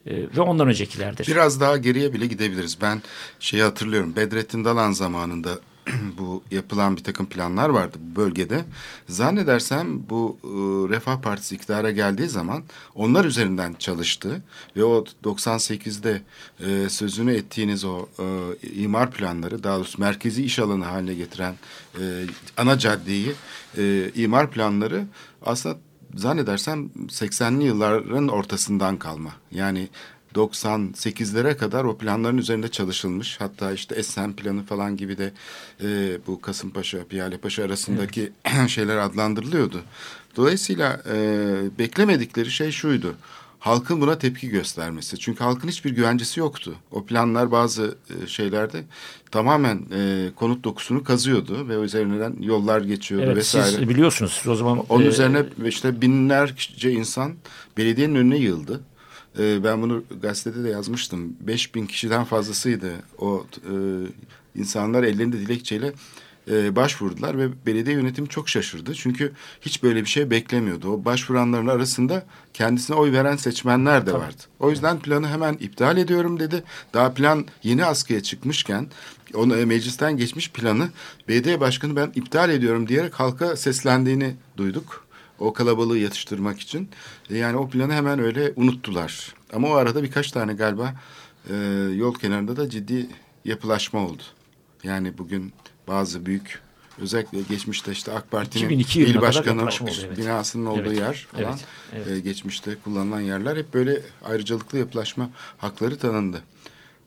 ve 0.07 0.41
ondan 0.41 0.69
öncekilerdir. 0.69 1.27
Biraz 1.27 1.61
daha 1.61 1.77
geriye 1.77 2.13
bile 2.13 2.27
gidebiliriz. 2.27 2.79
Ben 2.81 3.03
şeyi 3.41 3.63
hatırlıyorum. 3.63 4.17
Bedrettin 4.17 4.65
Dalan 4.65 4.93
zamanında 4.93 5.59
bu 6.19 6.43
yapılan 6.51 6.97
bir 6.97 7.05
takım 7.05 7.27
planlar 7.27 7.69
vardı 7.69 7.99
bu 8.01 8.17
bölgede. 8.21 8.65
Zannedersem 9.09 10.11
bu 10.11 10.39
e, 10.45 10.49
Refah 10.95 11.21
Partisi 11.21 11.55
iktidara 11.55 11.91
geldiği 11.91 12.29
zaman 12.29 12.63
onlar 12.95 13.25
üzerinden 13.25 13.75
çalıştı 13.79 14.43
ve 14.77 14.85
o 14.85 15.05
98'de 15.25 16.23
e, 16.61 16.89
sözünü 16.89 17.35
ettiğiniz 17.35 17.85
o 17.85 18.07
e, 18.19 18.69
imar 18.69 19.11
planları 19.11 19.63
daha 19.63 19.77
doğrusu 19.77 20.01
merkezi 20.01 20.45
iş 20.45 20.59
alanı 20.59 20.85
haline 20.85 21.15
getiren 21.15 21.55
e, 21.95 22.03
ana 22.57 22.79
caddeyi 22.79 23.33
e, 23.79 24.11
imar 24.15 24.51
planları 24.51 25.05
aslında 25.43 25.79
zannedersem 26.15 26.91
80'li 27.09 27.65
yılların 27.65 28.29
ortasından 28.29 28.97
kalma. 28.97 29.33
Yani 29.51 29.89
98'lere 30.35 31.57
kadar 31.57 31.85
o 31.85 31.99
planların 31.99 32.39
üzerinde 32.39 32.69
çalışılmış. 32.69 33.41
Hatta 33.41 33.73
işte 33.73 33.95
Esen 33.95 34.33
planı 34.33 34.63
falan 34.63 34.97
gibi 34.97 35.19
de 35.19 35.33
e, 35.83 36.19
bu 36.27 36.41
Kasımpaşa, 36.41 37.05
Piyalepaşa 37.05 37.65
arasındaki 37.65 38.33
şeyler 38.69 38.97
adlandırılıyordu. 38.97 39.83
Dolayısıyla 40.37 41.03
e, 41.11 41.17
beklemedikleri 41.79 42.51
şey 42.51 42.71
şuydu. 42.71 43.15
Halkın 43.63 44.01
buna 44.01 44.19
tepki 44.19 44.49
göstermesi. 44.49 45.19
Çünkü 45.19 45.45
halkın 45.45 45.69
hiçbir 45.69 45.91
güvencesi 45.91 46.41
yoktu. 46.41 46.75
O 46.91 47.05
planlar 47.05 47.51
bazı 47.51 47.97
e, 48.11 48.27
şeylerde 48.27 48.85
tamamen 49.31 49.83
e, 49.95 50.31
konut 50.37 50.65
dokusunu 50.65 51.05
kazıyordu 51.05 51.69
ve 51.69 51.75
üzerinden 51.75 52.37
yollar 52.41 52.81
geçiyordu 52.81 53.27
Evet, 53.27 53.37
vesaire. 53.37 53.67
siz 53.67 53.89
biliyorsunuz 53.89 54.33
siz 54.33 54.49
o 54.49 54.55
zaman 54.55 54.85
Onun 54.89 55.05
e, 55.05 55.09
üzerine 55.09 55.45
işte 55.67 56.01
binlerce 56.01 56.93
insan 56.93 57.33
belediyenin 57.77 58.15
önüne 58.15 58.37
yığıldı. 58.37 58.81
Ee, 59.39 59.65
ben 59.65 59.83
bunu 59.83 60.05
gazetede 60.23 60.65
de 60.65 60.69
yazmıştım. 60.69 61.37
5000 61.41 61.87
kişiden 61.87 62.25
fazlasıydı. 62.25 62.93
O 63.19 63.47
e, 63.57 63.75
insanlar 64.61 65.03
ellerinde 65.03 65.39
dilekçeyle 65.41 65.93
e, 66.51 66.77
başvurdular 66.77 67.39
ve 67.39 67.49
belediye 67.67 67.97
yönetimi 67.97 68.29
çok 68.29 68.49
şaşırdı. 68.49 68.95
Çünkü 68.95 69.33
hiç 69.61 69.83
böyle 69.83 70.01
bir 70.01 70.07
şey 70.09 70.31
beklemiyordu. 70.31 70.89
O 70.93 71.05
başvuranların 71.05 71.67
arasında 71.67 72.27
kendisine 72.55 72.97
oy 72.97 73.13
veren 73.13 73.37
seçmenler 73.37 74.07
de 74.07 74.13
vardı. 74.13 74.43
O 74.61 74.71
yüzden 74.71 74.99
planı 74.99 75.29
hemen 75.29 75.55
iptal 75.55 75.97
ediyorum 75.97 76.41
dedi. 76.41 76.65
Daha 76.95 77.15
plan 77.15 77.47
yeni 77.63 77.85
askıya 77.85 78.23
çıkmışken 78.23 78.87
onu 79.35 79.57
e, 79.57 79.65
meclisten 79.65 80.17
geçmiş 80.17 80.51
planı 80.51 80.89
belediye 81.29 81.61
başkanı 81.61 81.97
ben 81.97 82.13
iptal 82.15 82.51
ediyorum 82.51 82.89
diyerek 82.89 83.15
halka 83.15 83.57
seslendiğini 83.57 84.35
duyduk. 84.57 85.05
O 85.39 85.53
kalabalığı 85.53 85.99
yatıştırmak 85.99 86.61
için. 86.61 86.89
E, 87.31 87.39
Yani 87.39 87.57
o 87.57 87.69
planı 87.69 87.93
hemen 87.93 88.19
öyle 88.19 88.53
unuttular. 88.57 89.35
Ama 89.53 89.69
o 89.69 89.73
arada 89.73 90.03
birkaç 90.03 90.31
tane 90.31 90.55
galiba 90.55 90.95
e, 91.51 91.55
yol 91.97 92.15
kenarında 92.15 92.57
da 92.57 92.71
ciddi 92.71 93.07
yapılaşma 93.45 94.07
oldu. 94.07 94.23
Yani 94.85 95.19
bugün 95.19 95.53
bazı 95.89 96.27
büyük 96.27 96.61
özellikle 96.99 97.43
geçmişte 97.43 97.93
işte 97.93 98.13
AK 98.13 98.31
Parti'nin 98.31 98.65
2002 98.65 99.01
yılına 99.01 99.17
il 99.17 99.23
başkanı 99.23 99.63
oldu, 99.63 99.91
evet. 100.07 100.19
binasının 100.19 100.67
olduğu 100.67 100.81
Evet, 100.81 100.99
yer 100.99 101.27
falan 101.33 101.45
evet, 101.45 101.65
evet. 102.07 102.09
e, 102.09 102.21
geçmişte 102.21 102.77
kullanılan 102.85 103.21
yerler 103.21 103.57
hep 103.57 103.75
böyle 103.75 104.03
ayrıcalıklı 104.25 104.79
yapılaşma 104.79 105.31
hakları 105.59 105.99
tanındı. 105.99 106.43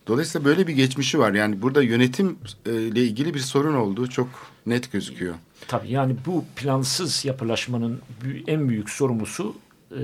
Dolayısıyla 0.08 0.46
böyle 0.46 0.68
bir 0.68 0.74
geçmişi 0.74 1.20
var. 1.20 1.34
Yani 1.34 1.62
burada 1.62 1.84
yönetim 1.84 2.38
e, 2.66 2.74
ilgili 2.76 3.34
bir 3.34 3.40
sorun 3.40 3.76
olduğu 3.76 4.10
çok 4.10 4.28
net 4.66 4.92
gözüküyor. 4.92 5.36
Tabii 5.68 5.92
yani 5.92 6.16
bu 6.26 6.46
plansız 6.56 7.26
yapılaşmanın 7.26 8.02
en 8.48 8.70
büyük 8.70 8.90
sorumlusu 8.90 9.56
e, 9.92 10.02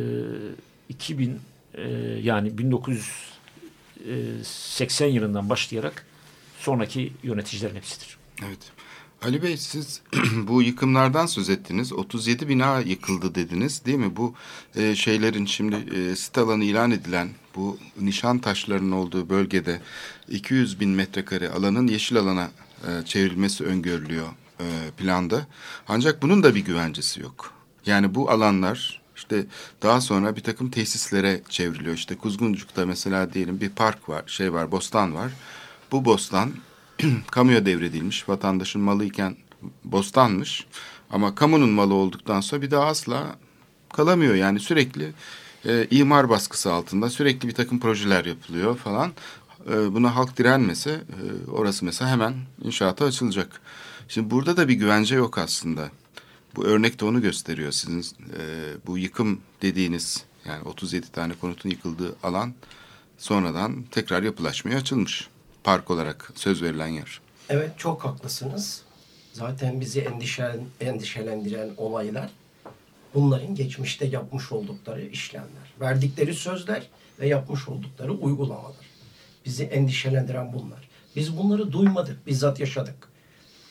2000 0.89 1.39
e, 1.73 1.81
yani 2.23 2.57
1980 2.57 5.07
yılından 5.07 5.49
başlayarak 5.49 6.05
sonraki 6.59 7.13
yöneticilerin 7.23 7.75
hepsidir. 7.75 8.20
Evet. 8.47 8.71
Ali 9.21 9.43
Bey 9.43 9.57
siz 9.57 10.01
bu 10.47 10.61
yıkımlardan 10.61 11.25
söz 11.25 11.49
ettiniz. 11.49 11.93
37 11.93 12.47
bina 12.47 12.79
yıkıldı 12.79 13.35
dediniz 13.35 13.85
değil 13.85 13.97
mi? 13.97 14.15
Bu 14.15 14.35
e, 14.75 14.95
şeylerin 14.95 15.45
şimdi 15.45 15.75
e, 15.95 16.15
sit 16.15 16.37
alanı 16.37 16.63
ilan 16.63 16.91
edilen 16.91 17.29
bu 17.55 17.77
nişan 17.99 18.39
taşlarının 18.39 18.91
olduğu 18.91 19.29
bölgede 19.29 19.81
200 20.29 20.79
bin 20.79 20.89
metrekare 20.89 21.49
alanın 21.49 21.87
yeşil 21.87 22.17
alana 22.17 22.51
e, 22.87 23.05
çevrilmesi 23.05 23.63
öngörülüyor 23.63 24.27
e, 24.59 24.65
planda. 24.97 25.47
Ancak 25.87 26.21
bunun 26.21 26.43
da 26.43 26.55
bir 26.55 26.65
güvencesi 26.65 27.21
yok. 27.21 27.53
Yani 27.85 28.15
bu 28.15 28.31
alanlar 28.31 29.01
işte 29.15 29.45
daha 29.81 30.01
sonra 30.01 30.35
bir 30.35 30.43
takım 30.43 30.71
tesislere 30.71 31.41
çevriliyor. 31.49 31.95
İşte 31.95 32.17
Kuzguncuk'ta 32.17 32.85
mesela 32.85 33.33
diyelim 33.33 33.61
bir 33.61 33.69
park 33.69 34.09
var, 34.09 34.23
şey 34.27 34.53
var, 34.53 34.71
bostan 34.71 35.15
var. 35.15 35.31
Bu 35.91 36.05
bostan 36.05 36.51
kamuya 37.31 37.65
devredilmiş. 37.65 38.29
Vatandaşın 38.29 38.81
malı 38.81 39.05
iken 39.05 39.35
bostanmış. 39.83 40.65
Ama 41.09 41.35
kamunun 41.35 41.69
malı 41.69 41.93
olduktan 41.93 42.41
sonra 42.41 42.61
bir 42.61 42.71
daha 42.71 42.85
asla 42.85 43.35
kalamıyor. 43.93 44.35
Yani 44.35 44.59
sürekli 44.59 45.13
e, 45.65 45.87
imar 45.91 46.29
baskısı 46.29 46.73
altında 46.73 47.09
sürekli 47.09 47.47
bir 47.47 47.53
takım 47.53 47.79
projeler 47.79 48.25
yapılıyor 48.25 48.77
falan. 48.77 49.11
E, 49.69 49.93
buna 49.93 50.15
halk 50.15 50.37
direnmese 50.37 50.91
e, 50.91 51.51
orası 51.51 51.85
mesela 51.85 52.11
hemen 52.11 52.33
inşaata 52.63 53.05
açılacak. 53.05 53.61
Şimdi 54.07 54.31
burada 54.31 54.57
da 54.57 54.67
bir 54.67 54.73
güvence 54.73 55.15
yok 55.15 55.37
aslında. 55.37 55.89
Bu 56.55 56.63
örnek 56.63 56.99
de 56.99 57.05
onu 57.05 57.21
gösteriyor. 57.21 57.71
Sizin 57.71 58.01
e, 58.01 58.43
bu 58.87 58.97
yıkım 58.97 59.39
dediğiniz 59.61 60.23
yani 60.45 60.63
37 60.63 61.11
tane 61.11 61.33
konutun 61.33 61.69
yıkıldığı 61.69 62.15
alan 62.23 62.53
sonradan 63.17 63.83
tekrar 63.91 64.23
yapılaşmaya 64.23 64.77
açılmış. 64.77 65.27
Park 65.63 65.91
olarak 65.91 66.31
söz 66.35 66.61
verilen 66.61 66.87
yer. 66.87 67.21
Evet 67.49 67.71
çok 67.77 68.05
haklısınız. 68.05 68.81
Zaten 69.33 69.81
bizi 69.81 70.01
endişelen, 70.01 70.59
endişelendiren 70.81 71.69
olaylar 71.77 72.29
bunların 73.13 73.55
geçmişte 73.55 74.05
yapmış 74.05 74.51
oldukları 74.51 75.05
işlemler. 75.05 75.73
Verdikleri 75.79 76.33
sözler 76.33 76.87
ve 77.19 77.27
yapmış 77.27 77.67
oldukları 77.67 78.11
uygulamalar. 78.11 78.85
Bizi 79.45 79.63
endişelendiren 79.63 80.53
bunlar. 80.53 80.89
Biz 81.15 81.37
bunları 81.37 81.71
duymadık, 81.71 82.27
bizzat 82.27 82.59
yaşadık. 82.59 83.07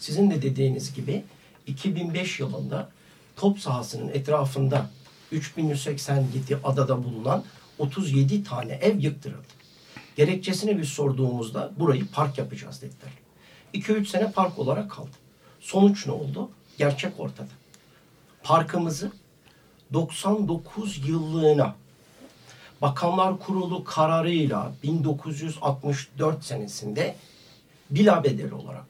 Sizin 0.00 0.30
de 0.30 0.42
dediğiniz 0.42 0.94
gibi 0.94 1.24
2005 1.66 2.40
yılında 2.40 2.90
top 3.36 3.58
sahasının 3.58 4.08
etrafında 4.08 4.90
3187 5.32 6.56
adada 6.64 7.04
bulunan 7.04 7.44
37 7.78 8.44
tane 8.44 8.72
ev 8.72 8.98
yıktırıldı. 8.98 9.59
Gerekçesini 10.16 10.78
biz 10.78 10.88
sorduğumuzda 10.88 11.72
burayı 11.78 12.06
park 12.06 12.38
yapacağız 12.38 12.82
dediler. 12.82 13.12
2-3 13.74 14.06
sene 14.06 14.32
park 14.32 14.58
olarak 14.58 14.90
kaldı. 14.90 15.10
Sonuç 15.60 16.06
ne 16.06 16.12
oldu? 16.12 16.50
Gerçek 16.78 17.12
ortada. 17.20 17.48
Parkımızı 18.42 19.12
99 19.92 21.08
yıllığına 21.08 21.74
Bakanlar 22.82 23.38
Kurulu 23.38 23.84
kararıyla 23.84 24.72
1964 24.82 26.44
senesinde 26.44 27.16
bila 27.90 28.24
olarak 28.52 28.84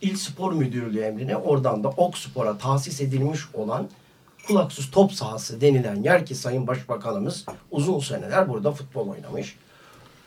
İl 0.00 0.16
Spor 0.16 0.52
Müdürlüğü 0.52 1.00
emrine 1.00 1.36
oradan 1.36 1.84
da 1.84 1.88
Ok 1.88 2.18
Spor'a 2.18 2.58
tahsis 2.58 3.00
edilmiş 3.00 3.40
olan 3.54 3.88
kulaksız 4.46 4.90
top 4.90 5.12
sahası 5.12 5.60
denilen 5.60 6.02
yer 6.02 6.26
ki 6.26 6.34
Sayın 6.34 6.66
Başbakanımız 6.66 7.44
uzun 7.70 7.98
seneler 7.98 8.48
burada 8.48 8.72
futbol 8.72 9.08
oynamış. 9.08 9.56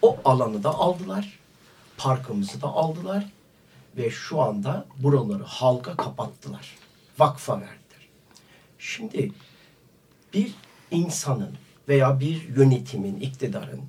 O 0.02 0.18
alanı 0.26 0.64
da 0.64 0.70
aldılar. 0.70 1.40
Parkımızı 1.98 2.62
da 2.62 2.68
aldılar. 2.68 3.26
Ve 3.98 4.10
şu 4.10 4.42
anda 4.42 4.86
buraları 4.98 5.44
halka 5.44 5.98
kapattılar. 5.98 6.76
Vakfa 7.20 7.54
verdiler. 7.54 8.10
Şimdi 8.80 9.32
bir 10.34 10.54
insanın 10.92 11.52
veya 11.88 12.20
bir 12.20 12.50
yönetimin, 12.58 13.20
iktidarın 13.20 13.82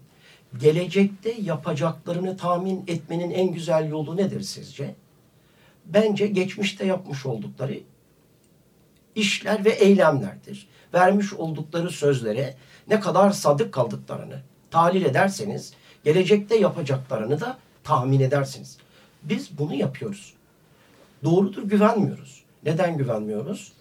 gelecekte 0.61 1.31
yapacaklarını 1.41 2.37
tahmin 2.37 2.85
etmenin 2.87 3.31
en 3.31 3.53
güzel 3.53 3.89
yolu 3.89 4.17
nedir 4.17 4.41
sizce? 4.41 4.95
Bence 5.87 6.27
geçmişte 6.27 6.87
yapmış 6.87 7.27
oldukları 7.27 7.81
işler 9.15 9.65
ve 9.65 9.71
eylemlerdir. 9.71 10.69
Vermiş 10.95 11.33
oldukları 11.33 11.91
sözlere 11.91 12.57
ne 12.89 13.01
kadar 13.01 13.31
sadık 13.31 13.75
kaldıklarını 13.75 14.43
tahlil 14.71 15.05
ederseniz 15.05 15.73
gelecekte 16.09 16.57
yapacaklarını 16.57 17.41
da 17.41 17.59
tahmin 17.85 18.21
edersiniz. 18.21 18.79
Biz 19.23 19.59
bunu 19.59 19.75
yapıyoruz. 19.75 20.35
Doğrudur 21.25 21.63
güvenmiyoruz. 21.63 22.43
Neden 22.65 22.99
güvenmiyoruz? 22.99 23.73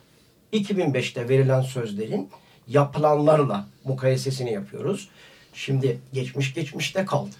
2005'te 0.54 1.30
verilen 1.30 1.62
sözlerin 1.62 2.30
yapılanlarla 2.68 3.68
mukayesesini 3.84 4.54
yapıyoruz. 4.54 5.10
Şimdi 5.54 6.00
geçmiş 6.14 6.54
geçmişte 6.54 7.06
kaldı. 7.06 7.36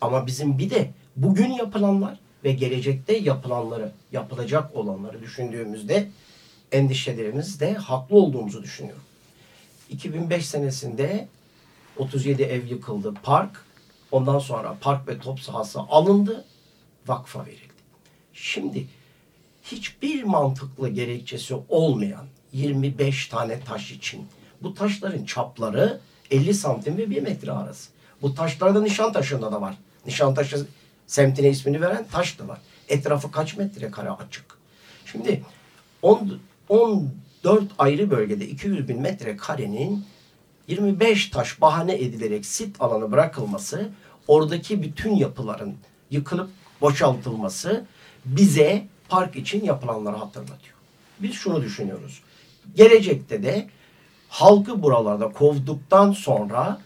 Ama 0.00 0.26
bizim 0.26 0.58
bir 0.58 0.70
de 0.70 0.90
bugün 1.16 1.50
yapılanlar 1.50 2.18
ve 2.44 2.52
gelecekte 2.52 3.16
yapılanları, 3.16 3.92
yapılacak 4.12 4.76
olanları 4.76 5.22
düşündüğümüzde 5.22 6.08
endişelerimizde 6.72 7.74
haklı 7.74 8.16
olduğumuzu 8.16 8.62
düşünüyorum. 8.62 9.04
2005 9.90 10.46
senesinde 10.46 11.28
37 11.96 12.42
ev 12.42 12.66
yıkıldı 12.66 13.14
park. 13.22 13.69
Ondan 14.12 14.38
sonra 14.38 14.76
park 14.80 15.08
ve 15.08 15.18
top 15.18 15.40
sahası 15.40 15.80
alındı. 15.80 16.44
Vakfa 17.06 17.46
verildi. 17.46 17.72
Şimdi 18.32 18.86
hiçbir 19.62 20.22
mantıklı 20.22 20.88
gerekçesi 20.88 21.54
olmayan 21.68 22.26
25 22.52 23.26
tane 23.26 23.60
taş 23.60 23.92
için 23.92 24.26
bu 24.62 24.74
taşların 24.74 25.24
çapları 25.24 26.00
50 26.30 26.54
santim 26.54 26.96
ve 26.96 27.10
1 27.10 27.22
metre 27.22 27.52
arası. 27.52 27.90
Bu 28.22 28.34
taşlar 28.34 28.74
da 28.74 28.82
Nişantaşı'nda 28.82 29.52
da 29.52 29.60
var. 29.60 29.76
Nişantaşı 30.06 30.66
semtine 31.06 31.48
ismini 31.48 31.80
veren 31.80 32.06
taş 32.12 32.38
da 32.38 32.48
var. 32.48 32.58
Etrafı 32.88 33.30
kaç 33.30 33.56
metrekare 33.56 34.10
açık. 34.10 34.44
Şimdi 35.06 35.42
10, 36.02 36.40
14 36.68 37.02
ayrı 37.78 38.10
bölgede 38.10 38.48
200 38.48 38.88
bin 38.88 39.00
metrekarenin 39.00 40.04
25 40.70 41.30
taş 41.30 41.60
bahane 41.60 41.94
edilerek 41.94 42.46
sit 42.46 42.76
alanı 42.80 43.12
bırakılması, 43.12 43.88
oradaki 44.28 44.82
bütün 44.82 45.16
yapıların 45.16 45.74
yıkılıp 46.10 46.50
boşaltılması 46.80 47.84
bize 48.24 48.86
park 49.08 49.36
için 49.36 49.64
yapılanları 49.64 50.16
hatırlatıyor. 50.16 50.74
Biz 51.20 51.34
şunu 51.34 51.62
düşünüyoruz. 51.62 52.22
Gelecekte 52.76 53.42
de 53.42 53.68
halkı 54.28 54.82
buralarda 54.82 55.32
kovduktan 55.32 56.12
sonra 56.12 56.80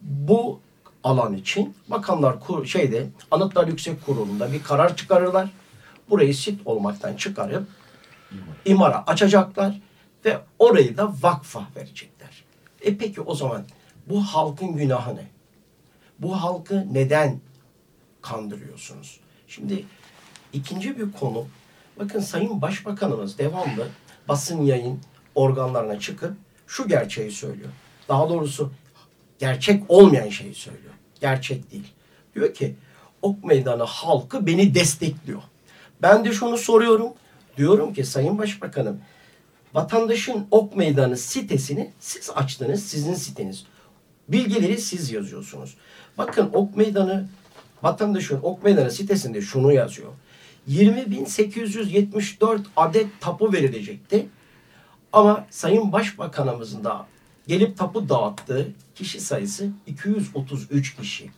bu 0.00 0.60
alan 1.04 1.34
için 1.34 1.74
bakanlar 1.88 2.40
kur, 2.40 2.66
şeyde 2.66 3.06
Anıtlar 3.30 3.68
Yüksek 3.68 4.06
Kurulu'nda 4.06 4.52
bir 4.52 4.62
karar 4.62 4.96
çıkarırlar. 4.96 5.48
Burayı 6.10 6.34
sit 6.34 6.60
olmaktan 6.64 7.16
çıkarıp 7.16 7.66
imara 8.64 9.06
açacaklar 9.06 9.80
ve 10.24 10.38
orayı 10.58 10.96
da 10.96 11.12
vakfa 11.22 11.62
verecekler. 11.76 12.43
E 12.84 12.96
peki 12.96 13.20
o 13.20 13.34
zaman 13.34 13.64
bu 14.08 14.20
halkın 14.20 14.72
günahı 14.72 15.16
ne? 15.16 15.26
Bu 16.18 16.42
halkı 16.42 16.86
neden 16.92 17.40
kandırıyorsunuz? 18.22 19.20
Şimdi 19.48 19.84
ikinci 20.52 20.98
bir 20.98 21.12
konu 21.12 21.46
bakın 21.98 22.20
Sayın 22.20 22.62
Başbakanımız 22.62 23.38
devamlı 23.38 23.88
basın 24.28 24.62
yayın 24.62 25.00
organlarına 25.34 26.00
çıkıp 26.00 26.36
şu 26.66 26.88
gerçeği 26.88 27.30
söylüyor. 27.30 27.70
Daha 28.08 28.28
doğrusu 28.28 28.72
gerçek 29.38 29.82
olmayan 29.88 30.28
şeyi 30.28 30.54
söylüyor. 30.54 30.94
Gerçek 31.20 31.72
değil. 31.72 31.92
Diyor 32.34 32.54
ki 32.54 32.74
Ok 33.22 33.44
Meydanı 33.44 33.82
halkı 33.82 34.46
beni 34.46 34.74
destekliyor. 34.74 35.42
Ben 36.02 36.24
de 36.24 36.32
şunu 36.32 36.58
soruyorum. 36.58 37.12
Diyorum 37.56 37.94
ki 37.94 38.04
Sayın 38.04 38.38
Başbakanım 38.38 39.00
vatandaşın 39.74 40.46
Ok 40.50 40.76
Meydanı 40.76 41.16
sitesini 41.16 41.90
siz 42.00 42.30
açtınız. 42.34 42.84
Sizin 42.86 43.14
siteniz. 43.14 43.64
Bilgileri 44.28 44.78
siz 44.78 45.12
yazıyorsunuz. 45.12 45.74
Bakın 46.18 46.50
Ok 46.52 46.76
Meydanı 46.76 47.28
vatandaşın 47.82 48.40
Ok 48.42 48.64
Meydanı 48.64 48.90
sitesinde 48.90 49.40
şunu 49.40 49.72
yazıyor. 49.72 50.12
20.874 50.68 52.60
adet 52.76 53.06
tapu 53.20 53.52
verilecekti. 53.52 54.26
Ama 55.12 55.46
Sayın 55.50 55.92
Başbakanımızın 55.92 56.84
da 56.84 57.06
gelip 57.46 57.78
tapu 57.78 58.08
dağıttığı 58.08 58.68
kişi 58.94 59.20
sayısı 59.20 59.68
233 59.86 60.96
kişi. 60.96 61.30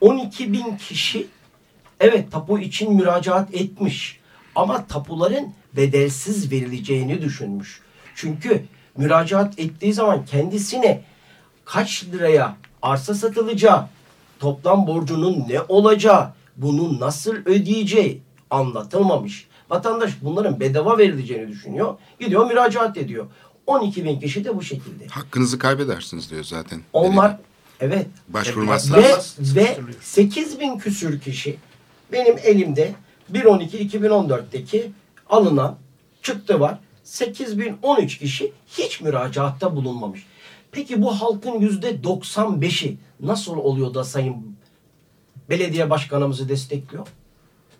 12 0.00 0.52
bin 0.52 0.76
kişi 0.76 1.26
evet 2.00 2.32
tapu 2.32 2.58
için 2.58 2.92
müracaat 2.94 3.54
etmiş 3.54 4.21
ama 4.54 4.86
tapuların 4.86 5.52
bedelsiz 5.76 6.52
verileceğini 6.52 7.22
düşünmüş. 7.22 7.80
Çünkü 8.14 8.64
müracaat 8.96 9.58
ettiği 9.58 9.92
zaman 9.92 10.24
kendisine 10.24 11.02
kaç 11.64 12.04
liraya 12.04 12.56
arsa 12.82 13.14
satılacağı, 13.14 13.88
toplam 14.40 14.86
borcunun 14.86 15.48
ne 15.48 15.60
olacağı, 15.68 16.32
bunu 16.56 17.00
nasıl 17.00 17.34
ödeyeceği 17.34 18.22
anlatılmamış. 18.50 19.46
Vatandaş 19.70 20.12
bunların 20.22 20.60
bedava 20.60 20.98
verileceğini 20.98 21.48
düşünüyor. 21.48 21.94
Gidiyor 22.20 22.46
müracaat 22.46 22.96
ediyor. 22.96 23.26
12 23.66 24.04
bin 24.04 24.20
kişi 24.20 24.44
de 24.44 24.56
bu 24.56 24.62
şekilde. 24.62 25.06
Hakkınızı 25.06 25.58
kaybedersiniz 25.58 26.30
diyor 26.30 26.44
zaten. 26.44 26.80
Onlar 26.92 27.38
evet. 27.80 28.06
Başvurmazsanız 28.28 29.56
Ve, 29.56 29.60
ve 29.60 29.76
8 30.00 30.60
bin 30.60 30.78
küsür 30.78 31.20
kişi 31.20 31.56
benim 32.12 32.36
elimde 32.42 32.94
1.12.2014'teki 33.32 34.90
alınan 35.30 35.76
çıktı 36.22 36.60
var. 36.60 36.78
8013 37.04 38.18
kişi 38.18 38.52
hiç 38.66 39.00
müracaatta 39.00 39.76
bulunmamış. 39.76 40.26
Peki 40.72 41.02
bu 41.02 41.20
halkın 41.20 41.60
yüzde 41.60 41.90
95'i 41.90 42.96
nasıl 43.20 43.56
oluyor 43.56 43.94
da 43.94 44.04
sayın 44.04 44.56
belediye 45.50 45.90
başkanımızı 45.90 46.48
destekliyor? 46.48 47.06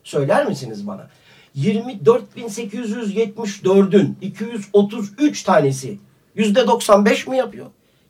Söyler 0.05 0.47
misiniz 0.47 0.87
bana? 0.87 1.09
24.874'ün 1.57 4.17
233 4.21 5.43
tanesi 5.43 5.99
yüzde 6.35 6.67
95 6.67 7.27
mi 7.27 7.37
yapıyor? 7.37 7.67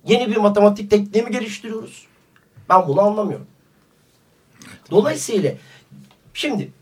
Yeni 0.06 0.30
bir 0.30 0.36
matematik 0.36 0.90
tekniği 0.90 1.24
mi 1.24 1.30
geliştiriyoruz? 1.30 2.06
Ben 2.68 2.88
bunu 2.88 3.00
anlamıyorum. 3.00 3.46
Dolayısıyla 4.90 5.52
şimdi 6.34 6.72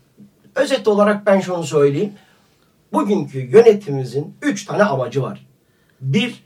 özet 0.55 0.87
olarak 0.87 1.25
ben 1.25 1.39
şunu 1.39 1.63
söyleyeyim. 1.63 2.13
Bugünkü 2.93 3.39
yönetimimizin 3.39 4.35
üç 4.41 4.65
tane 4.65 4.83
amacı 4.83 5.21
var. 5.21 5.45
Bir, 6.01 6.43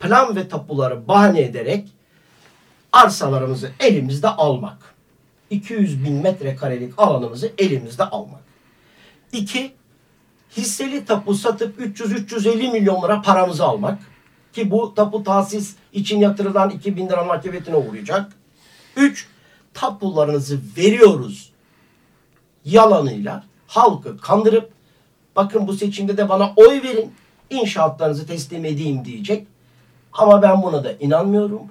plan 0.00 0.36
ve 0.36 0.48
tapuları 0.48 1.08
bahane 1.08 1.40
ederek 1.40 1.88
arsalarımızı 2.92 3.70
elimizde 3.80 4.28
almak. 4.28 4.94
200 5.50 6.04
bin 6.04 6.12
metrekarelik 6.12 6.94
alanımızı 6.96 7.52
elimizde 7.58 8.04
almak. 8.04 8.40
İki, 9.32 9.72
hisseli 10.56 11.04
tapu 11.04 11.34
satıp 11.34 11.80
300-350 11.80 12.72
milyon 12.72 13.02
lira 13.02 13.22
paramızı 13.22 13.64
almak. 13.64 13.98
Ki 14.52 14.70
bu 14.70 14.94
tapu 14.94 15.24
tahsis 15.24 15.76
için 15.92 16.18
yatırılan 16.20 16.70
2000 16.70 17.08
lira 17.08 17.24
markebetine 17.24 17.76
uğrayacak. 17.76 18.32
Üç, 18.96 19.28
tapularınızı 19.74 20.60
veriyoruz 20.76 21.52
yalanıyla 22.66 23.44
halkı 23.66 24.18
kandırıp 24.18 24.70
bakın 25.36 25.66
bu 25.68 25.72
seçimde 25.72 26.16
de 26.16 26.28
bana 26.28 26.52
oy 26.56 26.82
verin 26.82 27.12
inşaatlarınızı 27.50 28.26
teslim 28.26 28.64
edeyim 28.64 29.04
diyecek. 29.04 29.46
Ama 30.12 30.42
ben 30.42 30.62
buna 30.62 30.84
da 30.84 30.92
inanmıyorum. 30.92 31.62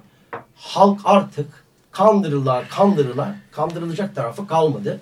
Halk 0.56 1.00
artık 1.04 1.64
kandırılar 1.90 2.68
kandırılar 2.68 3.34
kandırılacak 3.52 4.14
tarafı 4.14 4.46
kalmadı. 4.46 5.00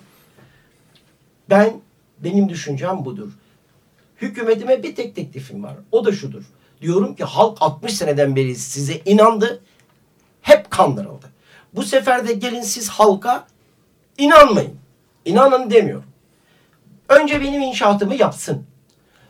Ben 1.49 1.73
benim 2.19 2.49
düşüncem 2.49 3.05
budur. 3.05 3.31
Hükümetime 4.21 4.83
bir 4.83 4.95
tek 4.95 5.15
teklifim 5.15 5.63
var. 5.63 5.75
O 5.91 6.05
da 6.05 6.11
şudur. 6.11 6.43
Diyorum 6.81 7.15
ki 7.15 7.23
halk 7.23 7.57
60 7.61 7.93
seneden 7.93 8.35
beri 8.35 8.55
size 8.55 9.01
inandı. 9.05 9.61
Hep 10.41 10.71
kandırıldı. 10.71 11.25
Bu 11.73 11.83
sefer 11.83 12.27
de 12.27 12.33
gelin 12.33 12.61
siz 12.61 12.89
halka 12.89 13.47
inanmayın. 14.17 14.84
İnanın 15.25 15.71
demiyorum. 15.71 16.09
Önce 17.09 17.41
benim 17.41 17.61
inşaatımı 17.61 18.15
yapsın. 18.15 18.65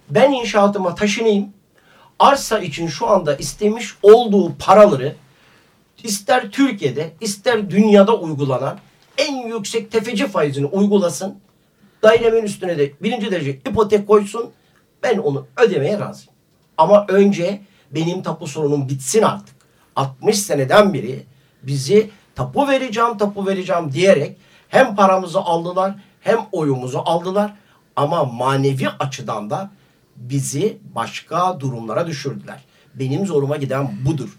Ben 0.09 0.31
inşaatıma 0.31 0.95
taşınayım. 0.95 1.49
Arsa 2.19 2.59
için 2.59 2.87
şu 2.87 3.07
anda 3.07 3.35
istemiş 3.35 3.95
olduğu 4.03 4.55
paraları 4.55 5.15
ister 6.03 6.51
Türkiye'de 6.51 7.11
ister 7.21 7.69
dünyada 7.69 8.17
uygulanan 8.17 8.79
en 9.17 9.47
yüksek 9.47 9.91
tefeci 9.91 10.27
faizini 10.27 10.65
uygulasın. 10.65 11.39
Dairemin 12.03 12.43
üstüne 12.43 12.77
de 12.77 12.91
birinci 13.03 13.31
derece 13.31 13.51
ipotek 13.51 14.07
koysun. 14.07 14.51
Ben 15.03 15.17
onu 15.17 15.47
ödemeye 15.57 15.99
razıyım. 15.99 16.33
Ama 16.77 17.05
önce 17.07 17.61
benim 17.91 18.23
tapu 18.23 18.47
sorunum 18.47 18.89
bitsin 18.89 19.21
artık. 19.21 19.55
60 19.95 20.39
seneden 20.39 20.93
beri 20.93 21.23
bizi 21.63 22.09
tapu 22.35 22.67
vereceğim, 22.67 23.17
tapu 23.17 23.47
vereceğim 23.47 23.91
diyerek 23.91 24.37
hem 24.75 24.95
paramızı 24.95 25.39
aldılar 25.39 25.95
hem 26.21 26.39
oyumuzu 26.51 27.01
aldılar. 27.05 27.53
Ama 27.95 28.23
manevi 28.23 28.89
açıdan 28.89 29.49
da 29.49 29.71
bizi 30.15 30.77
başka 30.95 31.59
durumlara 31.59 32.07
düşürdüler. 32.07 32.63
Benim 32.95 33.25
zoruma 33.25 33.57
giden 33.57 33.91
budur. 34.05 34.37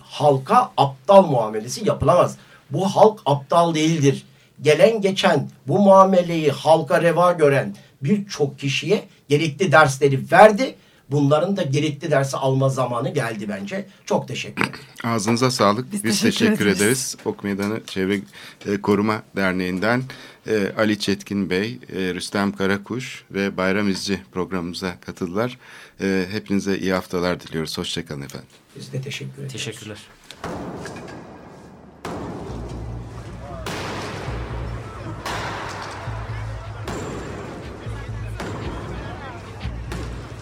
Halka 0.00 0.70
aptal 0.76 1.26
muamelesi 1.26 1.88
yapılamaz. 1.88 2.36
Bu 2.70 2.86
halk 2.86 3.20
aptal 3.26 3.74
değildir. 3.74 4.24
Gelen 4.62 5.00
geçen 5.00 5.48
bu 5.66 5.78
muameleyi 5.78 6.50
halka 6.50 7.02
reva 7.02 7.32
gören 7.32 7.76
birçok 8.02 8.58
kişiye 8.58 9.04
gerekli 9.28 9.72
dersleri 9.72 10.32
verdi. 10.32 10.74
Bunların 11.10 11.56
da 11.56 11.62
gerekli 11.62 12.10
dersi 12.10 12.36
alma 12.36 12.68
zamanı 12.68 13.14
geldi 13.14 13.48
bence. 13.48 13.86
Çok 14.06 14.28
teşekkür 14.28 14.62
ederim. 14.62 14.78
Ağzınıza 15.04 15.50
sağlık. 15.50 15.92
Biz 15.92 16.04
Biz, 16.04 16.20
teşekkür 16.20 16.38
teşekkür, 16.46 16.66
ederiz. 16.66 16.82
ederiz. 16.82 17.16
Ok 17.24 17.44
Meydanı 17.44 17.80
Çevre 17.86 18.20
e, 18.66 18.80
Koruma 18.80 19.22
Derneği'nden 19.36 20.02
e, 20.46 20.72
Ali 20.78 20.98
Çetkin 20.98 21.50
Bey, 21.50 21.78
e, 21.92 22.14
Rüstem 22.14 22.52
Karakuş 22.52 23.24
ve 23.30 23.56
Bayram 23.56 23.88
İzci 23.88 24.20
programımıza 24.32 25.00
katıldılar. 25.00 25.58
Hepinize 26.32 26.78
iyi 26.78 26.92
haftalar 26.92 27.40
diliyoruz. 27.40 27.78
Hoşçakalın 27.78 28.22
efendim. 28.22 28.48
Biz 28.76 28.92
de 28.92 29.00
teşekkür 29.00 29.38
ederiz. 29.38 29.52
Teşekkürler. 29.52 29.98